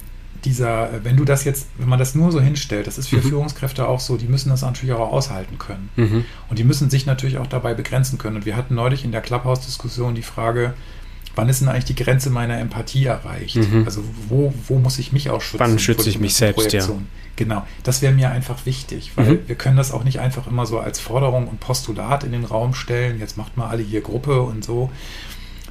dieser, 0.45 1.05
wenn 1.05 1.17
du 1.17 1.25
das 1.25 1.45
jetzt, 1.45 1.69
wenn 1.79 1.89
man 1.89 1.99
das 1.99 2.15
nur 2.15 2.31
so 2.33 2.41
hinstellt, 2.41 2.87
das 2.87 2.99
ist 2.99 3.09
für 3.09 3.17
mhm. 3.17 3.23
Führungskräfte 3.23 3.89
auch 3.89 4.01
so, 4.01 4.17
die 4.17 4.27
müssen 4.27 4.51
das 4.51 4.63
natürlich 4.63 4.95
auch 4.95 5.13
aushalten 5.13 5.59
können. 5.59 5.89
Mhm. 5.97 6.25
Und 6.49 6.59
die 6.59 6.65
müssen 6.65 6.91
sich 6.91 7.07
natürlich 7.07 7.39
auch 7.39 7.47
dabei 7.47 7.75
begrenzen 7.75 8.19
können. 8.19 8.37
Und 8.37 8.47
wir 8.47 8.57
hatten 8.57 8.75
neulich 8.75 9.05
in 9.05 9.13
der 9.13 9.21
Clubhouse-Diskussion 9.21 10.15
die 10.15 10.23
Frage, 10.23 10.75
wann 11.35 11.49
ist 11.49 11.61
denn 11.61 11.69
eigentlich 11.69 11.87
die 11.87 11.95
Grenze 11.95 12.31
meiner 12.31 12.59
Empathie 12.59 13.07
erreicht? 13.07 13.57
Mhm. 13.57 13.85
Also 13.87 14.03
wo, 14.29 14.53
wo 14.67 14.79
muss 14.79 14.99
ich 14.99 15.13
mich 15.13 15.31
auch 15.31 15.41
schützen? 15.41 15.61
Wann 15.61 15.79
schütze 15.79 16.11
ich 16.11 16.19
mich 16.19 16.35
selbst, 16.35 16.73
ja. 16.73 16.87
Genau, 17.37 17.67
das 17.85 18.03
wäre 18.03 18.13
mir 18.13 18.31
einfach 18.31 18.67
wichtig, 18.67 19.13
weil 19.17 19.33
mhm. 19.33 19.39
wir 19.47 19.55
können 19.55 19.79
das 19.79 19.93
auch 19.93 20.05
nicht 20.05 20.21
einfach 20.21 20.47
immer 20.47 20.67
so 20.67 20.79
als 20.79 21.01
Forderung 21.01 21.49
und 21.49 21.59
Postulat 21.59 22.23
in 22.23 22.33
den 22.33 22.45
Raum 22.45 22.75
stellen, 22.75 23.19
jetzt 23.19 23.39
macht 23.39 23.57
mal 23.57 23.69
alle 23.69 23.83
hier 23.83 24.03
Gruppe 24.03 24.43
und 24.43 24.63
so, 24.63 24.91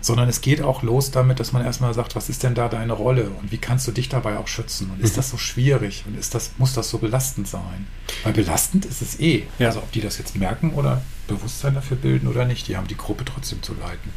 sondern 0.01 0.29
es 0.29 0.41
geht 0.41 0.61
auch 0.61 0.83
los 0.83 1.11
damit, 1.11 1.39
dass 1.39 1.51
man 1.51 1.63
erstmal 1.63 1.93
sagt, 1.93 2.15
was 2.15 2.29
ist 2.29 2.43
denn 2.43 2.55
da 2.55 2.69
deine 2.69 2.93
Rolle 2.93 3.29
und 3.41 3.51
wie 3.51 3.57
kannst 3.57 3.87
du 3.87 3.91
dich 3.91 4.09
dabei 4.09 4.37
auch 4.37 4.47
schützen 4.47 4.91
und 4.91 5.01
ist 5.01 5.13
mhm. 5.13 5.17
das 5.17 5.29
so 5.29 5.37
schwierig 5.37 6.03
und 6.07 6.17
ist 6.17 6.35
das, 6.35 6.51
muss 6.57 6.73
das 6.73 6.89
so 6.89 6.97
belastend 6.97 7.47
sein? 7.47 7.87
Weil 8.23 8.33
belastend 8.33 8.85
ist 8.85 9.01
es 9.01 9.19
eh. 9.19 9.43
Ja. 9.57 9.67
Also 9.67 9.79
ob 9.79 9.91
die 9.91 10.01
das 10.01 10.17
jetzt 10.17 10.35
merken 10.35 10.73
oder 10.73 11.01
Bewusstsein 11.27 11.75
dafür 11.75 11.97
bilden 11.97 12.27
oder 12.27 12.45
nicht, 12.45 12.67
die 12.67 12.77
haben 12.77 12.87
die 12.87 12.97
Gruppe 12.97 13.25
trotzdem 13.25 13.61
zu 13.61 13.73
leiten. 13.73 14.11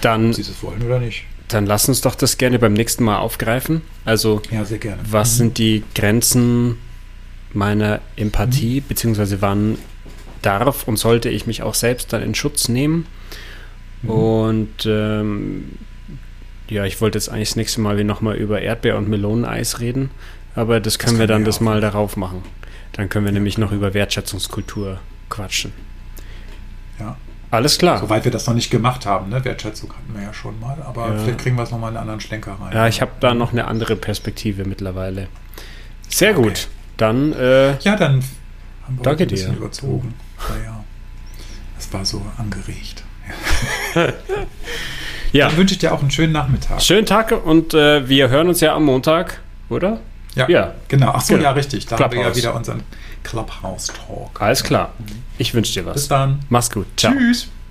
Dann, 0.00 0.30
ob 0.30 0.34
sie 0.34 0.42
es 0.42 0.62
wollen 0.62 0.82
oder 0.82 0.98
nicht. 0.98 1.24
Dann 1.48 1.64
lass 1.66 1.88
uns 1.88 2.00
doch 2.00 2.14
das 2.14 2.38
gerne 2.38 2.58
beim 2.58 2.72
nächsten 2.72 3.04
Mal 3.04 3.18
aufgreifen. 3.18 3.82
Also, 4.04 4.42
ja, 4.50 4.64
was 5.10 5.34
mhm. 5.34 5.36
sind 5.36 5.58
die 5.58 5.84
Grenzen 5.94 6.78
meiner 7.52 8.00
Empathie, 8.16 8.80
mhm. 8.80 8.84
beziehungsweise 8.88 9.40
wann 9.40 9.78
darf 10.42 10.86
und 10.86 10.96
sollte 10.96 11.28
ich 11.28 11.46
mich 11.46 11.62
auch 11.62 11.74
selbst 11.74 12.12
dann 12.12 12.22
in 12.22 12.34
Schutz 12.34 12.68
nehmen? 12.68 13.06
Mhm. 14.02 14.10
Und 14.10 14.86
ähm, 14.86 15.72
ja, 16.68 16.84
ich 16.84 17.00
wollte 17.00 17.18
jetzt 17.18 17.28
eigentlich 17.28 17.50
das 17.50 17.56
nächste 17.56 17.80
Mal 17.80 18.02
nochmal 18.04 18.36
über 18.36 18.60
Erdbeer- 18.60 18.96
und 18.96 19.08
Meloneneis 19.08 19.80
reden, 19.80 20.10
aber 20.54 20.80
das 20.80 20.98
können 20.98 21.12
das 21.12 21.20
wir 21.20 21.26
dann 21.26 21.42
wir 21.42 21.46
das 21.46 21.60
mal 21.60 21.80
darauf 21.80 22.16
machen. 22.16 22.42
Dann 22.92 23.08
können 23.08 23.24
wir 23.24 23.32
ja. 23.32 23.34
nämlich 23.34 23.58
noch 23.58 23.72
über 23.72 23.94
Wertschätzungskultur 23.94 24.98
quatschen. 25.28 25.72
Ja. 26.98 27.16
Alles 27.50 27.78
klar. 27.78 28.00
Soweit 28.00 28.24
wir 28.24 28.32
das 28.32 28.46
noch 28.46 28.54
nicht 28.54 28.70
gemacht 28.70 29.06
haben, 29.06 29.30
ne? 29.30 29.44
Wertschätzung 29.44 29.90
hatten 29.90 30.14
wir 30.14 30.22
ja 30.22 30.32
schon 30.34 30.58
mal, 30.58 30.82
aber 30.82 31.08
ja. 31.08 31.18
vielleicht 31.18 31.38
kriegen 31.38 31.56
wir 31.56 31.62
es 31.62 31.70
nochmal 31.70 31.90
in 31.92 31.96
einen 31.96 32.02
anderen 32.02 32.20
Schlenker 32.20 32.56
rein. 32.60 32.72
Ja, 32.72 32.88
ich 32.88 33.00
habe 33.00 33.12
da 33.20 33.34
noch 33.34 33.52
eine 33.52 33.66
andere 33.66 33.94
Perspektive 33.94 34.64
mittlerweile. 34.64 35.28
Sehr 36.08 36.36
okay. 36.36 36.48
gut. 36.48 36.68
Dann. 36.96 37.32
Äh, 37.34 37.78
ja, 37.78 37.96
dann 37.96 38.22
haben 38.84 38.96
wir 38.96 39.02
danke 39.02 39.24
ein 39.24 39.28
bisschen 39.28 39.52
dir. 39.52 39.58
überzogen. 39.58 40.14
Ja, 40.64 40.84
Es 41.78 41.92
war 41.92 42.04
so 42.04 42.22
angeregt. 42.36 43.04
Ja. 45.32 45.48
Dann 45.48 45.56
wünsche 45.56 45.74
ich 45.74 45.78
dir 45.78 45.92
auch 45.92 46.00
einen 46.00 46.10
schönen 46.10 46.32
Nachmittag. 46.32 46.82
Schönen 46.82 47.06
Tag 47.06 47.32
und 47.44 47.74
äh, 47.74 48.08
wir 48.08 48.28
hören 48.28 48.48
uns 48.48 48.60
ja 48.60 48.74
am 48.74 48.84
Montag, 48.84 49.40
oder? 49.68 50.00
Ja, 50.34 50.48
ja. 50.48 50.74
genau. 50.88 51.12
Ach 51.14 51.20
so, 51.20 51.34
genau. 51.34 51.44
ja, 51.44 51.50
richtig. 51.52 51.86
Da 51.86 51.96
Clubhouse. 51.96 52.16
haben 52.16 52.24
wir 52.24 52.30
ja 52.30 52.36
wieder 52.36 52.54
unseren 52.54 52.82
Clubhouse 53.24 53.86
Talk. 53.86 54.40
Alles 54.40 54.62
klar. 54.62 54.92
Ich 55.38 55.54
wünsche 55.54 55.72
dir 55.72 55.86
was. 55.86 55.94
Bis 55.94 56.08
dann. 56.08 56.40
Mach's 56.48 56.70
gut. 56.70 56.86
Ciao. 56.96 57.12
Tschüss. 57.12 57.48